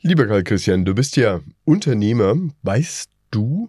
Lieber 0.00 0.28
Karl 0.28 0.44
Christian, 0.44 0.84
du 0.84 0.94
bist 0.94 1.16
ja 1.16 1.40
Unternehmer. 1.64 2.36
Weißt 2.62 3.10
du 3.32 3.68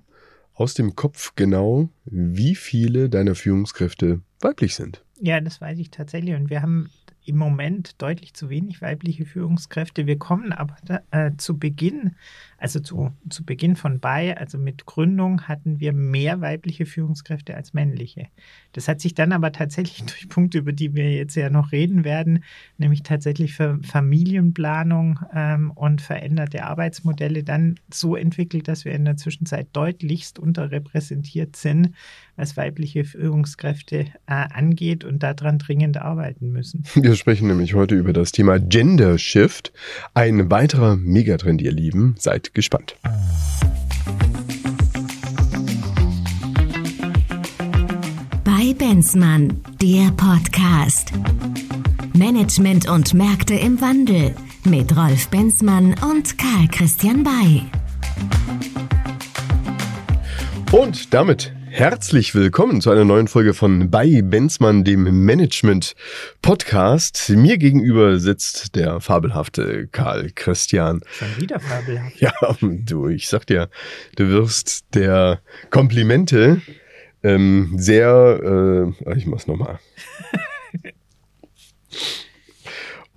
aus 0.54 0.76
dem 0.76 0.96
Kopf 0.96 1.34
genau, 1.36 1.90
wie 2.06 2.54
viele 2.54 3.10
deiner 3.10 3.34
Führungskräfte 3.34 4.22
weiblich 4.40 4.76
sind? 4.76 5.04
Ja, 5.20 5.42
das 5.42 5.60
weiß 5.60 5.80
ich 5.80 5.90
tatsächlich. 5.90 6.36
Und 6.36 6.52
wir 6.52 6.62
haben 6.62 6.92
im 7.26 7.38
Moment 7.38 8.00
deutlich 8.00 8.36
zu 8.36 8.50
wenig 8.50 8.80
weibliche 8.80 9.26
Führungskräfte. 9.26 10.06
Wir 10.06 10.20
kommen 10.20 10.54
aber 10.54 10.78
da, 10.86 11.02
äh, 11.10 11.32
zu 11.38 11.58
Beginn, 11.58 12.16
also 12.60 12.80
zu, 12.80 13.12
zu 13.30 13.46
Beginn 13.46 13.76
von 13.76 14.00
bei, 14.00 14.38
also 14.38 14.58
mit 14.58 14.86
Gründung 14.86 15.44
hatten 15.44 15.80
wir 15.80 15.94
mehr 15.94 16.42
weibliche 16.42 16.86
Führungskräfte 16.86 17.56
als 17.56 17.74
männliche. 17.74 18.28
Das 18.74 18.88
hat 18.88 19.02
sich 19.02 19.14
dann 19.14 19.32
aber 19.32 19.52
tatsächlich 19.52 20.04
durch 20.06 20.30
Punkte, 20.30 20.60
über 20.60 20.74
die 20.74 20.94
wir 20.94 21.12
jetzt 21.12 21.36
ja 21.36 21.50
noch 21.50 21.72
reden 21.72 22.04
werden, 22.04 22.44
nämlich 22.78 23.04
tatsächlich 23.04 23.54
für 23.54 23.80
Familienplanung 23.84 25.20
ähm, 25.34 25.72
und 25.72 26.02
veränderte 26.02 26.66
Arbeitsmodelle 26.66 27.44
dann 27.44 27.76
so 27.92 28.16
entwickelt, 28.16 28.68
dass 28.68 28.86
wir 28.86 28.94
in 28.94 29.06
der 29.06 29.18
Zwischenzeit 29.18 29.68
deutlichst 29.74 30.40
unterrepräsentiert 30.40 31.56
sind, 31.56 31.96
was 32.36 32.58
weibliche 32.58 33.04
Führungskräfte 33.04 34.00
äh, 34.00 34.06
angeht 34.28 35.04
und 35.04 35.24
daran 35.24 35.60
dringend 35.60 35.98
arbeiten 35.98 36.52
müssen. 36.52 36.84
Wir 36.96 37.16
sprechen 37.16 37.48
nämlich 37.48 37.74
heute 37.74 37.96
über 37.96 38.14
das 38.14 38.32
Thema 38.32 38.60
Gender 38.60 39.18
Shift. 39.18 39.74
Ein 40.14 40.50
weiterer 40.50 40.96
Megatrend, 40.96 41.62
ihr 41.62 41.72
Lieben. 41.72 42.16
Seid 42.50 42.56
gespannt. 42.56 42.96
Bei 48.44 48.74
Benzmann, 48.74 49.62
der 49.82 50.12
Podcast. 50.12 51.12
Management 52.14 52.90
und 52.90 53.14
Märkte 53.14 53.54
im 53.54 53.80
Wandel 53.82 54.34
mit 54.66 54.96
Rolf 54.98 55.28
Benzmann 55.30 55.96
und 56.10 56.38
Karl 56.38 56.68
Christian 56.72 57.24
Bay. 57.24 57.64
Und 60.72 61.14
damit 61.14 61.54
Herzlich 61.72 62.34
willkommen 62.34 62.82
zu 62.82 62.90
einer 62.90 63.06
neuen 63.06 63.28
Folge 63.28 63.54
von 63.54 63.92
bei 63.92 64.22
Benzmann, 64.24 64.84
dem 64.84 65.26
Management 65.26 65.96
Podcast. 66.42 67.30
Mir 67.30 67.58
gegenüber 67.58 68.20
sitzt 68.20 68.76
der 68.76 69.00
fabelhafte 69.00 69.88
Karl 69.88 70.32
Christian. 70.34 71.02
Schon 71.12 71.38
wieder 71.40 71.60
fabelhaft. 71.60 72.20
Ja, 72.20 72.32
du, 72.62 73.08
ich 73.08 73.28
sag 73.28 73.46
dir, 73.46 73.70
du 74.16 74.30
wirst 74.30 74.96
der 74.96 75.42
Komplimente 75.70 76.62
ähm, 77.24 77.74
sehr, 77.78 78.94
äh, 79.06 79.18
ich 79.18 79.28
mach's 79.28 79.48
nochmal. 79.48 79.80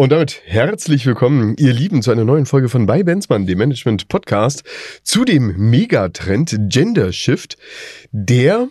Und 0.03 0.11
damit 0.11 0.43
herzlich 0.47 1.07
willkommen, 1.07 1.55
ihr 1.59 1.73
Lieben, 1.73 2.03
zu 2.03 2.11
einer 2.11 2.25
neuen 2.25 2.45
Folge 2.45 2.69
von 2.69 2.87
bei 2.87 3.05
Benzmann, 3.05 3.47
dem 3.47 3.59
Management 3.59 4.09
Podcast, 4.09 4.65
zu 5.05 5.25
dem 5.25 5.71
Megatrend 5.71 6.57
Gender 6.69 7.13
Shift, 7.13 7.57
der 8.11 8.67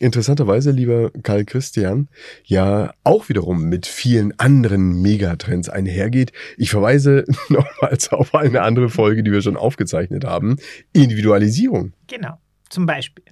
interessanterweise, 0.00 0.72
lieber 0.72 1.12
Karl 1.22 1.44
Christian, 1.44 2.08
ja 2.42 2.94
auch 3.04 3.28
wiederum 3.28 3.68
mit 3.68 3.86
vielen 3.86 4.36
anderen 4.40 5.00
Megatrends 5.00 5.68
einhergeht. 5.68 6.32
Ich 6.56 6.70
verweise 6.70 7.26
nochmals 7.48 8.10
auf 8.10 8.34
eine 8.34 8.62
andere 8.62 8.88
Folge, 8.88 9.22
die 9.22 9.30
wir 9.30 9.40
schon 9.40 9.56
aufgezeichnet 9.56 10.24
haben. 10.24 10.56
Individualisierung. 10.92 11.92
Genau, 12.08 12.40
zum 12.70 12.86
Beispiel. 12.86 13.26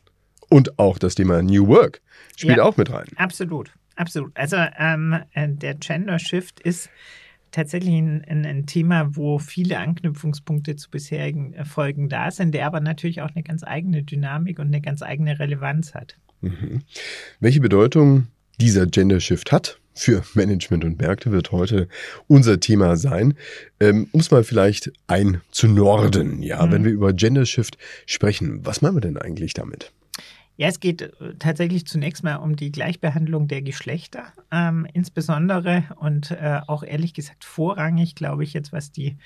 Und 0.49 0.79
auch 0.79 1.01
das 1.01 1.17
Thema 1.17 1.43
New 1.43 1.67
Work 1.67 2.01
spielt 2.37 2.59
ja, 2.59 2.63
auch 2.63 2.77
mit 2.77 2.93
rein. 2.93 3.09
Absolut, 3.17 3.73
absolut. 3.97 4.37
Also 4.37 4.57
ähm, 4.79 5.19
äh, 5.33 5.49
der 5.49 5.75
Gender 5.75 6.21
Shift 6.21 6.61
ist 6.61 6.89
tatsächlich 7.51 7.95
ein, 7.95 8.25
ein, 8.25 8.47
ein, 8.47 8.67
Thema, 8.67 9.17
wo 9.17 9.39
viele 9.39 9.79
Anknüpfungspunkte 9.79 10.77
zu 10.77 10.91
bisherigen 10.91 11.53
Erfolgen 11.53 12.09
da 12.09 12.31
sind, 12.31 12.55
der 12.55 12.67
aber 12.67 12.81
natürlich 12.81 13.23
auch 13.23 13.31
eine 13.35 13.43
ganz 13.43 13.65
eigene 13.65 14.03
Dynamik 14.03 14.59
und 14.59 14.69
eine 14.69 14.81
ganz 14.81 15.03
eigene 15.03 15.39
Relevanz 15.39 15.95
hat. 15.95 16.17
Mhm. 16.41 16.83
Welche 17.41 17.61
Bedeutung 17.61 18.29
dieser 18.61 18.87
Gender 18.87 19.21
Shift 19.21 19.53
hat 19.53 19.79
für 19.95 20.23
Management 20.35 20.85
und 20.85 21.01
Märkte, 21.01 21.33
wird 21.33 21.53
heute 21.53 21.89
unser 22.27 22.61
Thema 22.61 22.97
sein. 22.97 23.35
Ähm, 23.81 24.09
um 24.13 24.21
es 24.21 24.31
mal 24.31 24.45
vielleicht 24.45 24.93
einzunorden, 25.07 26.43
ja, 26.43 26.65
mhm. 26.65 26.73
wenn 26.73 26.85
wir 26.85 26.93
über 26.93 27.13
Gender 27.13 27.47
Shift 27.47 27.77
sprechen, 28.07 28.65
was 28.65 28.83
meinen 28.83 28.97
wir 28.97 29.01
denn 29.01 29.17
eigentlich 29.19 29.55
damit? 29.55 29.93
Ja, 30.61 30.69
es 30.69 30.79
geht 30.79 31.01
äh, 31.01 31.37
tatsächlich 31.39 31.87
zunächst 31.87 32.23
mal 32.23 32.37
um 32.37 32.55
die 32.55 32.71
Gleichbehandlung 32.71 33.49
der 33.49 33.63
Geschlechter, 33.63 34.25
ähm, 34.53 34.87
insbesondere 34.93 35.85
und 35.97 36.33
äh, 36.33 36.61
auch 36.67 36.83
ehrlich 36.83 37.15
gesagt 37.15 37.47
vorrangig, 37.47 38.15
glaube 38.15 38.45
ich, 38.45 38.53
jetzt 38.53 38.71
was 38.71 38.93
die 38.93 39.17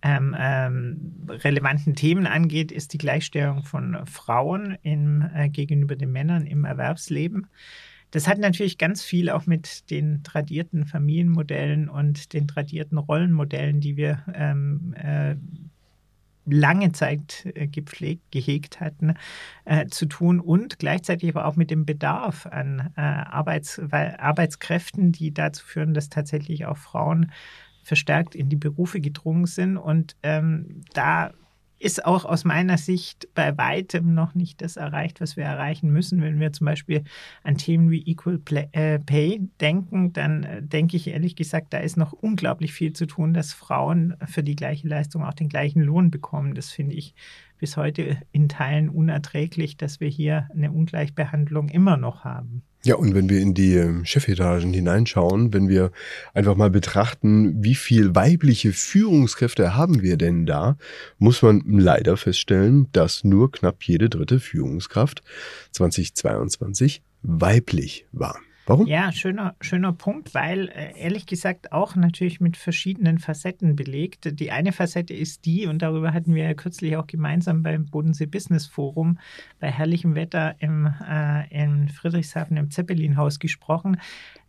ähm, 0.00 0.36
ähm, 0.38 1.26
relevanten 1.28 1.96
Themen 1.96 2.28
angeht, 2.28 2.70
ist 2.70 2.92
die 2.92 2.98
Gleichstellung 2.98 3.64
von 3.64 4.06
Frauen 4.06 4.78
im, 4.82 5.28
äh, 5.34 5.48
gegenüber 5.48 5.96
den 5.96 6.12
Männern 6.12 6.46
im 6.46 6.64
Erwerbsleben. 6.64 7.48
Das 8.12 8.28
hat 8.28 8.38
natürlich 8.38 8.78
ganz 8.78 9.02
viel 9.02 9.28
auch 9.28 9.46
mit 9.46 9.90
den 9.90 10.22
tradierten 10.22 10.86
Familienmodellen 10.86 11.88
und 11.88 12.32
den 12.32 12.46
tradierten 12.46 12.98
Rollenmodellen, 12.98 13.80
die 13.80 13.96
wir 13.96 14.22
ähm, 14.32 14.94
äh, 14.94 15.34
lange 16.46 16.92
Zeit 16.92 17.46
äh, 17.54 17.66
gepflegt, 17.66 18.30
gehegt 18.30 18.80
hatten, 18.80 19.14
äh, 19.64 19.86
zu 19.86 20.06
tun 20.06 20.40
und 20.40 20.78
gleichzeitig 20.78 21.30
aber 21.30 21.46
auch 21.46 21.56
mit 21.56 21.70
dem 21.70 21.84
Bedarf 21.84 22.46
an 22.46 22.92
äh, 22.96 23.00
Arbeits, 23.00 23.80
Arbeitskräften, 23.90 25.12
die 25.12 25.34
dazu 25.34 25.64
führen, 25.64 25.94
dass 25.94 26.08
tatsächlich 26.08 26.66
auch 26.66 26.78
Frauen 26.78 27.32
verstärkt 27.82 28.34
in 28.34 28.48
die 28.48 28.56
Berufe 28.56 29.00
gedrungen 29.00 29.46
sind. 29.46 29.76
Und 29.76 30.16
ähm, 30.22 30.82
da 30.92 31.32
ist 31.78 32.04
auch 32.06 32.24
aus 32.24 32.44
meiner 32.44 32.78
Sicht 32.78 33.28
bei 33.34 33.56
weitem 33.58 34.14
noch 34.14 34.34
nicht 34.34 34.62
das 34.62 34.76
erreicht, 34.76 35.20
was 35.20 35.36
wir 35.36 35.44
erreichen 35.44 35.90
müssen. 35.90 36.22
Wenn 36.22 36.40
wir 36.40 36.52
zum 36.52 36.64
Beispiel 36.64 37.04
an 37.42 37.56
Themen 37.56 37.90
wie 37.90 38.02
Equal 38.02 38.40
äh, 38.72 38.98
Pay 38.98 39.48
denken, 39.60 40.12
dann 40.12 40.44
äh, 40.44 40.62
denke 40.62 40.96
ich 40.96 41.08
ehrlich 41.08 41.36
gesagt, 41.36 41.72
da 41.72 41.78
ist 41.78 41.96
noch 41.96 42.12
unglaublich 42.12 42.72
viel 42.72 42.92
zu 42.92 43.06
tun, 43.06 43.34
dass 43.34 43.52
Frauen 43.52 44.16
für 44.26 44.42
die 44.42 44.56
gleiche 44.56 44.88
Leistung 44.88 45.24
auch 45.24 45.34
den 45.34 45.48
gleichen 45.48 45.82
Lohn 45.82 46.10
bekommen. 46.10 46.54
Das 46.54 46.70
finde 46.70 46.94
ich 46.94 47.14
bis 47.58 47.76
heute 47.76 48.18
in 48.32 48.48
Teilen 48.48 48.88
unerträglich, 48.88 49.76
dass 49.76 50.00
wir 50.00 50.08
hier 50.08 50.48
eine 50.54 50.72
Ungleichbehandlung 50.72 51.68
immer 51.68 51.96
noch 51.96 52.24
haben. 52.24 52.62
Ja, 52.86 52.94
und 52.94 53.16
wenn 53.16 53.28
wir 53.28 53.40
in 53.40 53.52
die 53.52 53.74
ähm, 53.74 54.04
Chefetagen 54.04 54.72
hineinschauen, 54.72 55.52
wenn 55.52 55.68
wir 55.68 55.90
einfach 56.34 56.54
mal 56.54 56.70
betrachten, 56.70 57.64
wie 57.64 57.74
viel 57.74 58.14
weibliche 58.14 58.72
Führungskräfte 58.72 59.74
haben 59.74 60.02
wir 60.02 60.16
denn 60.16 60.46
da, 60.46 60.78
muss 61.18 61.42
man 61.42 61.64
leider 61.66 62.16
feststellen, 62.16 62.86
dass 62.92 63.24
nur 63.24 63.50
knapp 63.50 63.82
jede 63.82 64.08
dritte 64.08 64.38
Führungskraft 64.38 65.22
2022 65.72 67.02
weiblich 67.22 68.06
war. 68.12 68.38
Warum? 68.68 68.88
Ja, 68.88 69.12
schöner, 69.12 69.54
schöner 69.60 69.92
Punkt, 69.92 70.34
weil 70.34 70.68
äh, 70.70 70.98
ehrlich 70.98 71.26
gesagt 71.26 71.70
auch 71.70 71.94
natürlich 71.94 72.40
mit 72.40 72.56
verschiedenen 72.56 73.20
Facetten 73.20 73.76
belegt. 73.76 74.40
Die 74.40 74.50
eine 74.50 74.72
Facette 74.72 75.14
ist 75.14 75.44
die, 75.46 75.68
und 75.68 75.82
darüber 75.82 76.12
hatten 76.12 76.34
wir 76.34 76.42
ja 76.42 76.54
kürzlich 76.54 76.96
auch 76.96 77.06
gemeinsam 77.06 77.62
beim 77.62 77.86
Bodensee 77.86 78.26
Business 78.26 78.66
Forum 78.66 79.18
bei 79.60 79.70
herrlichem 79.70 80.16
Wetter 80.16 80.56
im, 80.58 80.92
äh, 81.08 81.48
in 81.48 81.88
Friedrichshafen 81.88 82.56
im 82.56 82.72
Zeppelinhaus 82.72 83.38
gesprochen, 83.38 83.98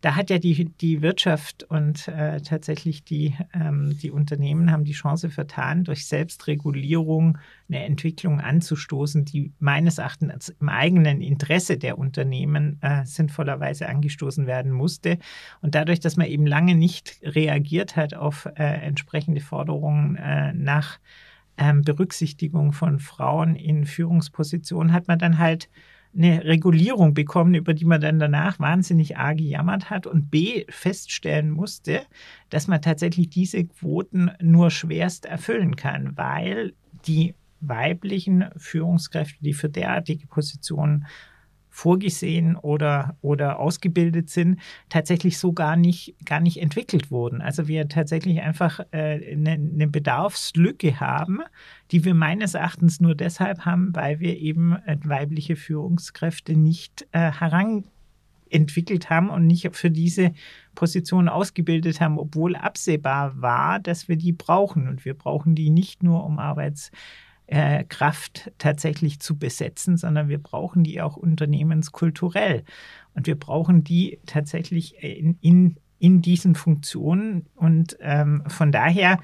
da 0.02 0.16
hat 0.16 0.30
ja 0.30 0.38
die, 0.38 0.66
die 0.66 1.02
Wirtschaft 1.02 1.64
und 1.64 2.08
äh, 2.08 2.40
tatsächlich 2.42 3.04
die, 3.04 3.36
ähm, 3.54 3.98
die 3.98 4.12
Unternehmen 4.12 4.72
haben 4.72 4.84
die 4.84 4.92
Chance 4.92 5.30
vertan, 5.30 5.84
durch 5.84 6.06
Selbstregulierung 6.06 7.40
eine 7.68 7.84
Entwicklung 7.84 8.40
anzustoßen, 8.40 9.26
die 9.26 9.52
meines 9.60 9.98
Erachtens 9.98 10.50
im 10.50 10.70
eigenen 10.70 11.22
Interesse 11.22 11.78
der 11.78 11.98
Unternehmen 11.98 12.78
äh, 12.82 13.06
sinnvollerweise 13.06 13.90
angestoßen 13.90 14.46
werden 14.46 14.72
musste. 14.72 15.18
Und 15.62 15.74
dadurch, 15.74 16.00
dass 16.00 16.16
man 16.16 16.28
eben 16.28 16.46
lange 16.46 16.76
nicht 16.76 17.20
reagiert 17.24 17.96
hat 17.96 18.14
auf 18.14 18.46
äh, 18.46 18.64
entsprechende 18.64 19.42
Forderungen 19.42 20.16
äh, 20.16 20.54
nach 20.54 21.00
ähm, 21.58 21.82
Berücksichtigung 21.82 22.72
von 22.72 23.00
Frauen 23.00 23.56
in 23.56 23.86
Führungspositionen, 23.86 24.94
hat 24.94 25.08
man 25.08 25.18
dann 25.18 25.40
halt 25.40 25.70
eine 26.18 26.44
Regulierung 26.44 27.14
bekommen, 27.14 27.54
über 27.54 27.74
die 27.74 27.86
man 27.86 28.02
dann 28.02 28.20
danach 28.20 28.60
wahnsinnig 28.60 29.18
A 29.18 29.34
gejammert 29.34 29.90
hat 29.90 30.08
und 30.08 30.32
B 30.32 30.66
feststellen 30.70 31.52
musste, 31.52 32.02
dass 32.50 32.68
man 32.68 32.82
tatsächlich 32.82 33.30
diese 33.30 33.64
Quoten 33.66 34.32
nur 34.42 34.72
schwerst 34.72 35.26
erfüllen 35.26 35.76
kann, 35.76 36.18
weil 36.18 36.74
die 37.06 37.36
weiblichen 37.60 38.46
Führungskräfte, 38.58 39.44
die 39.44 39.54
für 39.54 39.70
derartige 39.70 40.28
Positionen 40.28 41.06
vorgesehen 41.78 42.56
oder, 42.56 43.18
oder 43.22 43.60
ausgebildet 43.60 44.32
sind, 44.32 44.60
tatsächlich 44.90 45.38
so 45.38 45.54
gar 45.54 45.76
nicht, 45.76 46.16
gar 46.26 46.40
nicht 46.40 46.60
entwickelt 46.60 47.12
wurden. 47.12 47.40
Also 47.40 47.68
wir 47.68 47.88
tatsächlich 47.88 48.42
einfach 48.42 48.80
äh, 48.90 49.34
eine, 49.34 49.52
eine 49.52 49.88
Bedarfslücke 49.88 51.00
haben, 51.00 51.42
die 51.92 52.04
wir 52.04 52.16
meines 52.16 52.56
Erachtens 52.56 53.00
nur 53.00 53.14
deshalb 53.14 53.60
haben, 53.66 53.96
weil 53.96 54.20
wir 54.20 54.40
eben 54.40 54.76
äh, 54.88 54.98
weibliche 55.04 55.56
Führungskräfte 55.56 56.58
nicht 56.58 57.08
äh, 57.12 57.32
heran 57.32 57.84
entwickelt 58.50 59.12
haben 59.12 59.30
und 59.30 59.46
nicht 59.46 59.70
für 59.76 59.92
diese 59.92 60.34
Position 60.74 61.30
ausgebildet 61.30 62.02
haben, 62.02 62.18
obwohl 62.18 62.56
absehbar 62.56 63.40
war, 63.40 63.80
dass 63.80 64.08
wir 64.08 64.16
die 64.16 64.32
brauchen. 64.32 64.88
Und 64.88 65.06
wir 65.06 65.14
brauchen 65.14 65.54
die 65.54 65.70
nicht 65.70 66.02
nur, 66.02 66.26
um 66.26 66.40
Arbeitskraft 67.50 68.52
tatsächlich 68.58 69.20
zu 69.20 69.38
besetzen, 69.38 69.98
sondern 69.98 70.30
wir 70.30 70.40
brauchen 70.40 70.84
die 70.84 71.02
auch 71.02 71.18
unternehmenskulturell. 71.18 72.64
Und 73.14 73.28
wir 73.28 73.36
brauchen 73.36 73.84
die 73.84 74.20
tatsächlich 74.26 75.02
in, 75.02 75.38
in, 75.42 75.78
in 76.00 76.22
diesen 76.22 76.56
Funktionen. 76.56 77.46
Und 77.56 77.98
ähm, 78.02 78.44
von 78.48 78.72
daher 78.72 79.20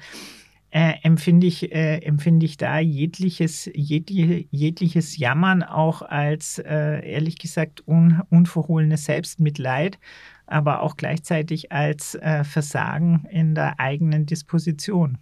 äh, 0.70 0.94
empfinde 1.02 1.46
ich, 1.46 1.72
äh, 1.72 1.98
empfinde 1.98 2.46
ich 2.46 2.56
da 2.56 2.80
jegliches, 2.80 3.70
jegliche, 3.74 4.46
jegliches 4.50 5.16
Jammern 5.16 5.62
auch 5.62 6.02
als, 6.02 6.58
äh, 6.58 7.08
ehrlich 7.08 7.38
gesagt, 7.38 7.86
un, 7.86 8.22
unverhohlenes 8.30 9.04
Selbstmitleid, 9.04 9.98
aber 10.46 10.82
auch 10.82 10.96
gleichzeitig 10.96 11.70
als 11.70 12.16
äh, 12.16 12.42
Versagen 12.42 13.26
in 13.30 13.54
der 13.54 13.78
eigenen 13.78 14.26
Disposition. 14.26 15.18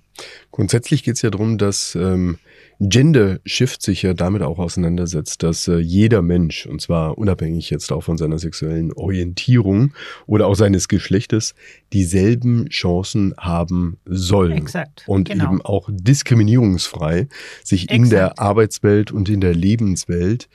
Grundsätzlich 0.50 1.05
geht 1.05 1.16
es 1.16 1.22
ja 1.22 1.31
darum, 1.31 1.58
dass 1.58 1.94
ähm, 1.94 2.38
Gender 2.84 3.38
Shift 3.46 3.81
sich 3.81 4.02
ja 4.02 4.12
damit 4.12 4.43
auch 4.43 4.58
auseinandersetzt, 4.58 5.44
dass 5.44 5.69
äh, 5.69 5.79
jeder 5.79 6.20
Mensch, 6.20 6.67
und 6.67 6.81
zwar 6.81 7.17
unabhängig 7.17 7.70
jetzt 7.70 7.93
auch 7.93 8.02
von 8.02 8.19
seiner 8.19 8.40
sexuellen 8.40 8.93
Orientierung 8.93 9.93
oder 10.26 10.49
auch 10.49 10.56
seines 10.56 10.88
Geschlechtes, 10.88 11.55
dieselben 11.93 12.69
Chancen 12.70 13.34
haben 13.38 13.99
soll. 14.05 14.50
Exakt. 14.52 15.05
Und 15.06 15.29
genau. 15.29 15.44
eben 15.44 15.62
auch 15.62 15.90
diskriminierungsfrei 15.93 17.29
sich 17.62 17.84
Exakt. 17.84 17.96
in 17.96 18.11
der 18.11 18.40
Arbeitswelt 18.40 19.12
und 19.12 19.29
in 19.29 19.40
der 19.40 19.55
Lebenswelt 19.55 20.49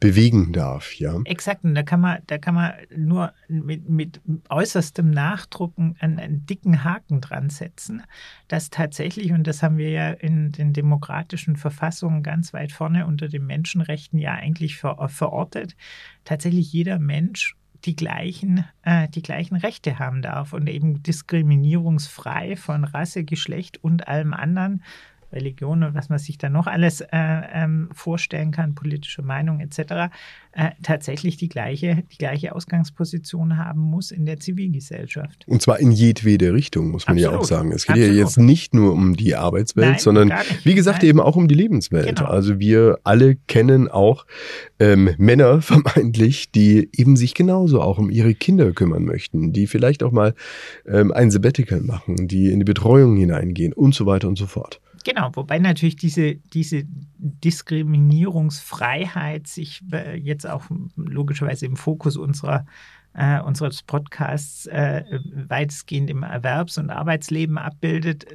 bewegen 0.00 0.52
darf, 0.52 0.94
ja. 0.94 1.20
Exakt, 1.24 1.64
und 1.64 1.74
da 1.74 1.82
kann 1.82 2.00
man, 2.00 2.18
da 2.26 2.38
kann 2.38 2.54
man 2.54 2.72
nur 2.94 3.32
mit, 3.48 3.88
mit 3.88 4.20
äußerstem 4.48 5.10
Nachdrucken 5.10 5.96
einen, 5.98 6.18
einen, 6.18 6.46
dicken 6.46 6.84
Haken 6.84 7.20
dran 7.20 7.50
setzen, 7.50 8.02
dass 8.46 8.70
tatsächlich, 8.70 9.32
und 9.32 9.46
das 9.46 9.62
haben 9.62 9.76
wir 9.76 9.90
ja 9.90 10.10
in 10.10 10.52
den 10.52 10.72
demokratischen 10.72 11.56
Verfassungen 11.56 12.22
ganz 12.22 12.52
weit 12.52 12.70
vorne 12.70 13.06
unter 13.06 13.28
den 13.28 13.46
Menschenrechten 13.46 14.18
ja 14.18 14.34
eigentlich 14.34 14.76
ver, 14.76 15.08
verortet, 15.08 15.76
tatsächlich 16.24 16.72
jeder 16.72 16.98
Mensch 16.98 17.56
die 17.84 17.96
gleichen, 17.96 18.64
äh, 18.82 19.08
die 19.08 19.22
gleichen 19.22 19.56
Rechte 19.56 19.98
haben 19.98 20.22
darf 20.22 20.52
und 20.52 20.68
eben 20.68 21.02
diskriminierungsfrei 21.02 22.56
von 22.56 22.84
Rasse, 22.84 23.24
Geschlecht 23.24 23.82
und 23.82 24.08
allem 24.08 24.34
anderen 24.34 24.82
Religion 25.32 25.82
und 25.82 25.94
was 25.94 26.08
man 26.08 26.18
sich 26.18 26.38
da 26.38 26.48
noch 26.48 26.66
alles 26.66 27.00
äh, 27.00 27.06
ähm, 27.12 27.88
vorstellen 27.92 28.50
kann, 28.50 28.74
politische 28.74 29.22
Meinung 29.22 29.60
etc., 29.60 30.10
äh, 30.52 30.70
tatsächlich 30.82 31.36
die 31.36 31.48
gleiche, 31.48 32.02
die 32.10 32.18
gleiche 32.18 32.54
Ausgangsposition 32.54 33.58
haben 33.58 33.80
muss 33.80 34.10
in 34.10 34.26
der 34.26 34.40
Zivilgesellschaft. 34.40 35.44
Und 35.46 35.62
zwar 35.62 35.78
in 35.78 35.92
jedwede 35.92 36.52
Richtung, 36.52 36.90
muss 36.90 37.06
man 37.06 37.16
Absolut. 37.16 37.32
ja 37.32 37.38
auch 37.38 37.44
sagen. 37.44 37.72
Es 37.72 37.86
geht 37.86 37.96
Absolut. 37.96 38.16
ja 38.16 38.22
jetzt 38.22 38.38
nicht 38.38 38.74
nur 38.74 38.92
um 38.92 39.14
die 39.14 39.36
Arbeitswelt, 39.36 39.88
Nein, 39.88 39.98
sondern 39.98 40.32
wie 40.64 40.74
gesagt 40.74 41.02
Nein. 41.02 41.10
eben 41.10 41.20
auch 41.20 41.36
um 41.36 41.48
die 41.48 41.54
Lebenswelt. 41.54 42.16
Genau. 42.16 42.28
Also 42.28 42.58
wir 42.58 42.98
alle 43.04 43.36
kennen 43.46 43.88
auch 43.88 44.26
ähm, 44.80 45.10
Männer 45.18 45.60
vermeintlich, 45.62 46.50
die 46.50 46.88
eben 46.92 47.16
sich 47.16 47.34
genauso 47.34 47.80
auch 47.82 47.98
um 47.98 48.10
ihre 48.10 48.34
Kinder 48.34 48.72
kümmern 48.72 49.04
möchten, 49.04 49.52
die 49.52 49.66
vielleicht 49.66 50.02
auch 50.02 50.12
mal 50.12 50.34
ähm, 50.86 51.12
ein 51.12 51.30
Sabbatical 51.30 51.80
machen, 51.80 52.28
die 52.28 52.50
in 52.50 52.58
die 52.58 52.64
Betreuung 52.64 53.16
hineingehen 53.16 53.72
und 53.72 53.94
so 53.94 54.06
weiter 54.06 54.28
und 54.28 54.38
so 54.38 54.46
fort. 54.46 54.80
Genau, 55.04 55.30
wobei 55.34 55.58
natürlich 55.58 55.96
diese, 55.96 56.36
diese 56.36 56.84
Diskriminierungsfreiheit 57.18 59.46
sich 59.46 59.82
äh, 59.92 60.16
jetzt 60.16 60.48
auch 60.48 60.64
logischerweise 60.96 61.66
im 61.66 61.76
Fokus 61.76 62.16
unserer, 62.16 62.64
äh, 63.14 63.40
unseres 63.40 63.82
Podcasts 63.82 64.66
äh, 64.66 65.04
weitestgehend 65.48 66.10
im 66.10 66.22
Erwerbs- 66.22 66.78
und 66.78 66.90
Arbeitsleben 66.90 67.58
abbildet, 67.58 68.26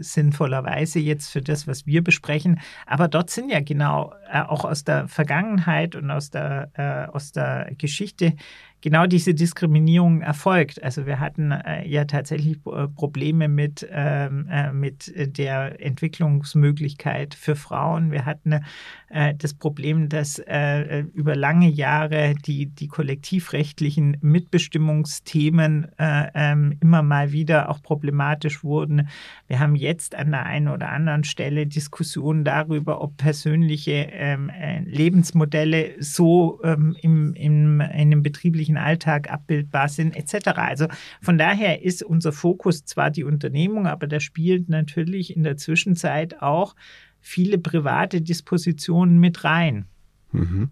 sinnvollerweise 0.00 1.00
jetzt 1.00 1.30
für 1.30 1.42
das, 1.42 1.66
was 1.66 1.86
wir 1.86 2.02
besprechen. 2.02 2.60
Aber 2.86 3.08
dort 3.08 3.30
sind 3.30 3.50
ja 3.50 3.60
genau 3.60 4.14
äh, 4.30 4.42
auch 4.42 4.64
aus 4.64 4.84
der 4.84 5.08
Vergangenheit 5.08 5.96
und 5.96 6.10
aus 6.10 6.30
der, 6.30 6.70
äh, 6.74 7.06
aus 7.12 7.32
der 7.32 7.72
Geschichte 7.76 8.34
genau 8.80 9.06
diese 9.06 9.34
Diskriminierung 9.34 10.20
erfolgt. 10.20 10.82
Also 10.82 11.06
wir 11.06 11.20
hatten 11.20 11.50
äh, 11.50 11.86
ja 11.86 12.04
tatsächlich 12.04 12.58
äh, 12.66 12.88
Probleme 12.88 13.48
mit, 13.48 13.86
ähm, 13.90 14.48
äh, 14.50 14.72
mit 14.72 15.12
der 15.16 15.80
Entwicklungsmöglichkeit 15.84 17.34
für 17.34 17.56
Frauen. 17.56 18.12
Wir 18.12 18.24
hatten 18.24 18.60
äh, 19.08 19.34
das 19.36 19.54
Problem, 19.54 20.08
dass 20.08 20.38
äh, 20.38 21.00
über 21.12 21.34
lange 21.34 21.68
Jahre 21.68 22.34
die, 22.46 22.66
die 22.66 22.88
kollektivrechtlichen 22.88 24.16
Mitbestimmungsthemen 24.20 25.88
äh, 25.98 26.28
ähm, 26.34 26.76
immer 26.80 27.02
mal 27.02 27.32
wieder 27.32 27.70
auch 27.70 27.82
problematisch 27.82 28.62
wurden. 28.62 29.08
Wir 29.48 29.58
haben 29.58 29.74
jetzt 29.74 30.14
an 30.14 30.30
der 30.30 30.46
einen 30.46 30.68
oder 30.68 30.90
anderen 30.90 31.24
Stelle 31.24 31.66
Diskussionen 31.66 32.44
darüber, 32.44 33.00
ob 33.00 33.16
persönliche 33.16 34.08
ähm, 34.12 34.50
äh, 34.50 34.80
Lebensmodelle 34.80 35.96
so 36.00 36.60
im, 36.62 37.34
im, 37.34 37.80
in 37.80 38.10
dem 38.10 38.22
betrieblichen 38.22 38.67
Alltag 38.76 39.30
abbildbar 39.30 39.88
sind, 39.88 40.16
etc. 40.16 40.48
Also 40.56 40.86
von 41.22 41.38
daher 41.38 41.82
ist 41.82 42.02
unser 42.02 42.32
Fokus 42.32 42.84
zwar 42.84 43.10
die 43.10 43.24
Unternehmung, 43.24 43.86
aber 43.86 44.06
da 44.06 44.20
spielt 44.20 44.68
natürlich 44.68 45.34
in 45.34 45.42
der 45.42 45.56
Zwischenzeit 45.56 46.42
auch 46.42 46.74
viele 47.20 47.58
private 47.58 48.20
Dispositionen 48.20 49.18
mit 49.18 49.44
rein. 49.44 49.86
Mhm. 50.32 50.70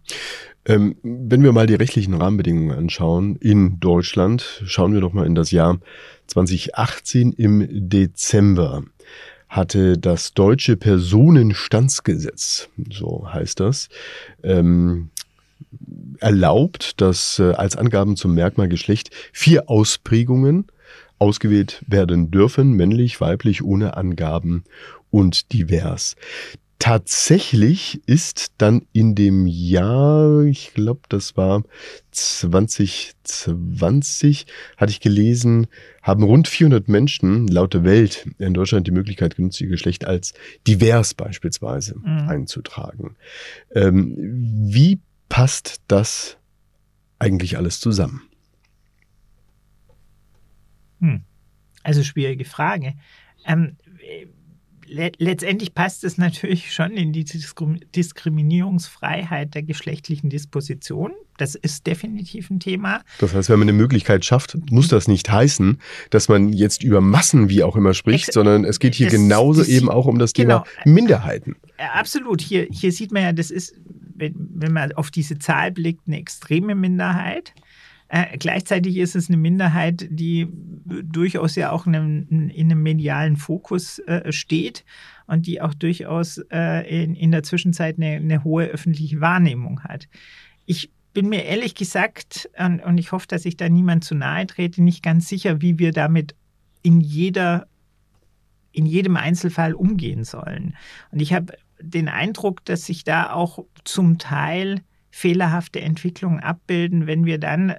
Ähm, 0.67 0.97
wenn 1.03 1.43
wir 1.43 1.53
mal 1.53 1.67
die 1.67 1.75
rechtlichen 1.75 2.15
Rahmenbedingungen 2.15 2.77
anschauen 2.77 3.37
in 3.37 3.81
Deutschland, 3.81 4.63
schauen 4.67 4.93
wir 4.93 5.01
doch 5.01 5.13
mal 5.13 5.27
in 5.27 5.35
das 5.35 5.51
Jahr 5.51 5.79
2018 6.27 7.33
im 7.33 7.67
Dezember 7.71 8.83
hatte 9.49 9.97
das 9.97 10.35
deutsche 10.35 10.77
Personenstandsgesetz, 10.77 12.69
so 12.91 13.33
heißt 13.33 13.61
das, 13.61 13.89
ähm, 14.43 15.11
erlaubt, 16.21 17.01
dass 17.01 17.39
äh, 17.39 17.53
als 17.53 17.77
Angaben 17.77 18.17
zum 18.17 18.35
Merkmal 18.35 18.69
Geschlecht 18.69 19.11
vier 19.33 19.69
Ausprägungen 19.69 20.67
ausgewählt 21.19 21.83
werden 21.87 22.31
dürfen, 22.31 22.73
männlich, 22.73 23.21
weiblich, 23.21 23.63
ohne 23.63 23.97
Angaben 23.97 24.65
und 25.11 25.53
divers. 25.53 26.17
Tatsächlich 26.79 28.03
ist 28.07 28.53
dann 28.59 28.83
in 28.93 29.15
dem 29.15 29.47
Jahr, 29.47 30.43
ich 30.43 30.75
glaube, 30.75 31.01
das 31.09 31.35
war 31.35 31.63
2020, 33.25 34.47
hatte 34.77 34.91
ich 34.91 35.01
gelesen, 35.01 35.69
haben 36.03 36.23
rund 36.23 36.49
400 36.49 36.87
Menschen 36.89 37.49
laut 37.49 37.73
der 37.75 37.85
Welt 37.85 38.29
in 38.39 38.53
Deutschland 38.55 38.87
die 38.87 38.93
Möglichkeit 38.93 39.37
genutzt, 39.37 39.61
ihr 39.61 39.69
Geschlecht 39.69 40.05
als 40.05 40.35
divers 40.67 41.15
beispielsweise 41.15 41.97
Mhm. 41.97 42.29
einzutragen. 42.29 43.17
Ähm, 43.75 44.15
wie 44.69 45.01
passt 45.37 45.83
das 45.89 46.39
eigentlich 47.19 47.59
alles 47.59 47.79
zusammen? 47.79 48.23
Hm. 51.01 51.25
Also 51.83 52.03
schwierige 52.03 52.47
Frage. 52.47 52.95
Ähm, 53.45 53.77
le 54.87 55.13
letztendlich 55.19 55.75
passt 55.75 56.05
es 56.05 56.17
natürlich 56.17 56.73
schon 56.73 56.93
in 56.93 57.13
die 57.13 57.25
Diskrim 57.25 57.79
Diskriminierungsfreiheit 57.95 59.55
der 59.55 59.63
geschlechtlichen 59.63 60.31
Disposition. 60.31 61.13
Das 61.37 61.55
ist 61.55 61.87
definitiv 61.87 62.49
ein 62.49 62.59
Thema. 62.59 63.03
Das 63.19 63.35
heißt, 63.35 63.51
wenn 63.51 63.59
man 63.59 63.69
eine 63.69 63.77
Möglichkeit 63.77 64.25
schafft, 64.25 64.57
muss 64.71 64.89
das 64.89 65.07
nicht 65.07 65.31
heißen, 65.31 65.79
dass 66.09 66.31
man 66.31 66.55
jetzt 66.55 66.83
über 66.83 67.03
Massen 67.03 67.51
wie 67.51 67.63
auch 67.63 67.77
immer 67.77 67.93
spricht, 67.93 68.29
Ex 68.29 68.35
sondern 68.35 68.65
es 68.65 68.79
geht 68.79 68.95
hier 68.95 69.09
das- 69.09 69.17
genauso 69.21 69.61
das- 69.61 69.69
eben 69.69 69.91
auch 69.91 70.07
um 70.07 70.19
das 70.19 70.33
genau. 70.33 70.61
Thema 70.61 70.95
Minderheiten. 70.95 71.57
Äh, 71.77 71.85
Absolut. 71.93 72.41
Hier, 72.41 72.67
hier 72.71 72.91
sieht 72.91 73.13
man 73.13 73.23
ja, 73.23 73.33
das 73.35 73.51
ist, 73.51 73.75
wenn, 74.19 74.35
wenn 74.55 74.73
man 74.73 74.93
auf 74.93 75.11
diese 75.11 75.39
Zahl 75.39 75.71
blickt, 75.73 76.07
eine 76.07 76.19
extreme 76.19 76.75
Minderheit. 76.75 77.55
Äh, 78.09 78.39
gleichzeitig 78.39 78.97
ist 78.99 79.17
es 79.17 79.29
eine 79.29 79.37
Minderheit, 79.37 80.07
die 80.11 80.47
durchaus 80.51 81.57
ja 81.57 81.73
auch 81.73 81.87
in 81.87 81.97
einem, 81.97 82.51
in 82.51 82.71
einem 82.71 82.83
medialen 82.83 83.37
Fokus 83.37 83.99
äh, 84.01 84.31
steht 84.33 84.85
und 85.27 85.47
die 85.47 85.61
auch 85.61 85.75
durchaus 85.75 86.39
äh, 86.53 87.05
in, 87.05 87.15
in 87.15 87.33
der 87.33 87.43
Zwischenzeit 87.43 87.97
eine, 87.97 88.17
eine 88.17 88.45
hohe 88.45 88.67
öffentliche 88.67 89.21
Wahrnehmung 89.21 89.83
hat. 89.83 90.09
Ich 90.67 90.91
bin 91.15 91.29
mir 91.29 91.45
ehrlich 91.45 91.75
gesagt, 91.75 92.49
und, 92.59 92.81
und 92.81 92.99
ich 92.99 93.11
hoffe, 93.11 93.27
dass 93.27 93.45
ich 93.45 93.57
da 93.57 93.69
niemand 93.69 94.05
zu 94.05 94.15
nahe 94.15 94.47
trete, 94.47 94.83
nicht 94.83 95.03
ganz 95.03 95.29
sicher, 95.29 95.61
wie 95.61 95.79
wir 95.79 95.91
damit 95.93 96.35
in 96.83 97.01
jeder 97.01 97.67
in 98.77 98.85
jedem 98.85 99.17
Einzelfall 99.17 99.73
umgehen 99.73 100.25
sollen. 100.25 100.77
Und 101.11 101.21
ich 101.21 101.33
habe 101.33 101.55
den 101.81 102.09
Eindruck, 102.09 102.65
dass 102.65 102.87
sich 102.87 103.05
da 103.05 103.33
auch 103.33 103.65
zum 103.85 104.19
Teil 104.19 104.83
fehlerhafte 105.11 105.81
Entwicklungen 105.81 106.41
abbilden, 106.41 107.07
wenn 107.07 107.25
wir 107.25 107.39
dann 107.39 107.75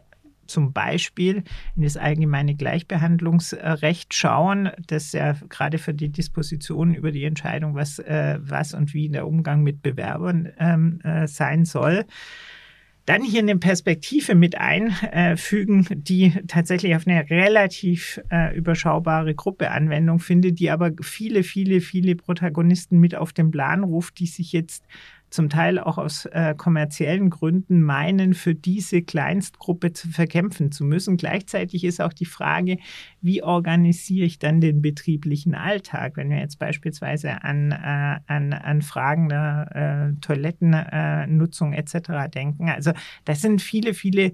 zum 0.48 0.74
Beispiel 0.74 1.44
in 1.76 1.84
das 1.84 1.98
allgemeine 1.98 2.56
Gleichbehandlungsrecht 2.56 4.14
schauen, 4.14 4.70
das 4.88 5.12
ja 5.12 5.34
gerade 5.50 5.78
für 5.78 5.94
die 5.94 6.10
Disposition 6.10 6.94
über 6.94 7.12
die 7.12 7.26
Entscheidung, 7.26 7.76
was, 7.76 8.00
äh, 8.00 8.40
was 8.42 8.74
und 8.74 8.94
wie 8.94 9.10
der 9.10 9.28
Umgang 9.28 9.62
mit 9.62 9.82
Bewerbern 9.82 10.52
ähm, 10.58 11.02
äh, 11.04 11.28
sein 11.28 11.66
soll, 11.66 12.06
dann 13.08 13.24
hier 13.24 13.40
eine 13.40 13.58
Perspektive 13.58 14.36
mit 14.36 14.58
einfügen, 14.58 15.88
die 15.90 16.34
tatsächlich 16.48 16.94
auf 16.94 17.08
eine 17.08 17.30
relativ 17.30 18.22
äh, 18.30 18.54
überschaubare 18.54 19.34
Gruppe 19.34 19.72
Anwendung 19.72 20.20
findet, 20.20 20.60
die 20.60 20.70
aber 20.70 20.92
viele, 21.02 21.44
viele, 21.44 21.80
viele 21.80 22.18
Protagonisten 22.18 23.00
mit 23.00 23.16
auf 23.16 23.32
den 23.32 23.50
Plan 23.50 23.86
ruft, 23.86 24.20
die 24.20 24.26
sich 24.26 24.52
jetzt 24.52 24.84
zum 25.38 25.50
Teil 25.50 25.78
auch 25.78 26.00
aus 26.00 26.26
äh, 26.26 26.56
kommerziellen 26.58 27.30
Gründen 27.30 27.84
meinen, 27.84 28.34
für 28.34 28.56
diese 28.56 29.04
Kleinstgruppe 29.04 29.94
zu 29.94 30.10
verkämpfen 30.10 30.72
zu 30.72 30.84
müssen. 30.84 31.16
Gleichzeitig 31.16 31.84
ist 31.84 32.02
auch 32.02 32.12
die 32.12 32.26
Frage, 32.26 32.78
wie 33.22 33.44
organisiere 33.44 34.26
ich 34.26 34.40
dann 34.40 34.62
den 34.62 34.82
betrieblichen 34.82 35.54
Alltag, 35.54 36.14
wenn 36.18 36.32
wir 36.32 36.40
jetzt 36.40 36.58
beispielsweise 36.58 37.44
an, 37.44 37.72
äh, 37.72 38.20
an, 38.26 38.52
an 38.52 38.82
Fragen 38.82 39.30
der 39.30 40.16
äh, 40.16 40.20
Toilettennutzung 40.22 41.74
etc. 41.74 42.34
denken. 42.34 42.70
Also 42.70 42.94
das 43.24 43.40
sind 43.40 43.62
viele, 43.62 43.94
viele 43.94 44.34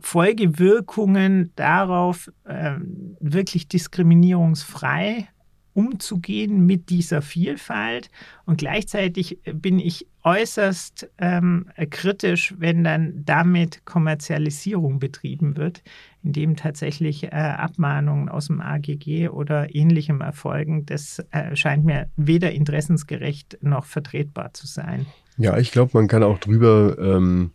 Folgewirkungen 0.00 1.52
darauf, 1.56 2.32
äh, 2.44 2.76
wirklich 3.20 3.68
diskriminierungsfrei 3.68 5.28
umzugehen 5.76 6.64
mit 6.64 6.88
dieser 6.88 7.20
Vielfalt. 7.20 8.10
Und 8.46 8.56
gleichzeitig 8.56 9.38
bin 9.52 9.78
ich 9.78 10.06
äußerst 10.24 11.10
ähm, 11.18 11.66
kritisch, 11.90 12.54
wenn 12.58 12.82
dann 12.82 13.22
damit 13.26 13.84
Kommerzialisierung 13.84 14.98
betrieben 14.98 15.58
wird, 15.58 15.82
indem 16.24 16.56
tatsächlich 16.56 17.24
äh, 17.24 17.28
Abmahnungen 17.28 18.30
aus 18.30 18.46
dem 18.46 18.62
AGG 18.62 19.28
oder 19.28 19.74
ähnlichem 19.74 20.22
erfolgen. 20.22 20.86
Das 20.86 21.22
äh, 21.30 21.54
scheint 21.54 21.84
mir 21.84 22.08
weder 22.16 22.52
interessensgerecht 22.52 23.58
noch 23.60 23.84
vertretbar 23.84 24.54
zu 24.54 24.66
sein. 24.66 25.04
Ja, 25.36 25.58
ich 25.58 25.72
glaube, 25.72 25.90
man 25.92 26.08
kann 26.08 26.22
auch 26.22 26.38
drüber 26.38 26.96
ähm, 26.98 27.52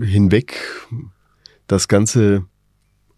hinweg 0.00 0.56
das 1.66 1.86
Ganze 1.86 2.46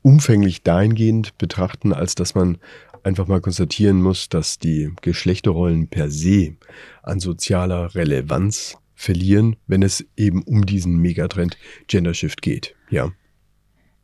umfänglich 0.02 0.62
dahingehend 0.62 1.38
betrachten, 1.38 1.92
als 1.92 2.14
dass 2.14 2.34
man 2.34 2.58
einfach 3.04 3.26
mal 3.26 3.40
konstatieren 3.40 4.02
muss, 4.02 4.28
dass 4.28 4.58
die 4.58 4.92
Geschlechterrollen 5.02 5.88
per 5.88 6.10
se 6.10 6.56
an 7.02 7.20
sozialer 7.20 7.94
Relevanz 7.94 8.76
verlieren, 8.94 9.56
wenn 9.66 9.82
es 9.82 10.06
eben 10.16 10.42
um 10.42 10.66
diesen 10.66 10.98
Megatrend 10.98 11.56
Gender 11.86 12.14
Shift 12.14 12.42
geht. 12.42 12.74
Ja. 12.90 13.10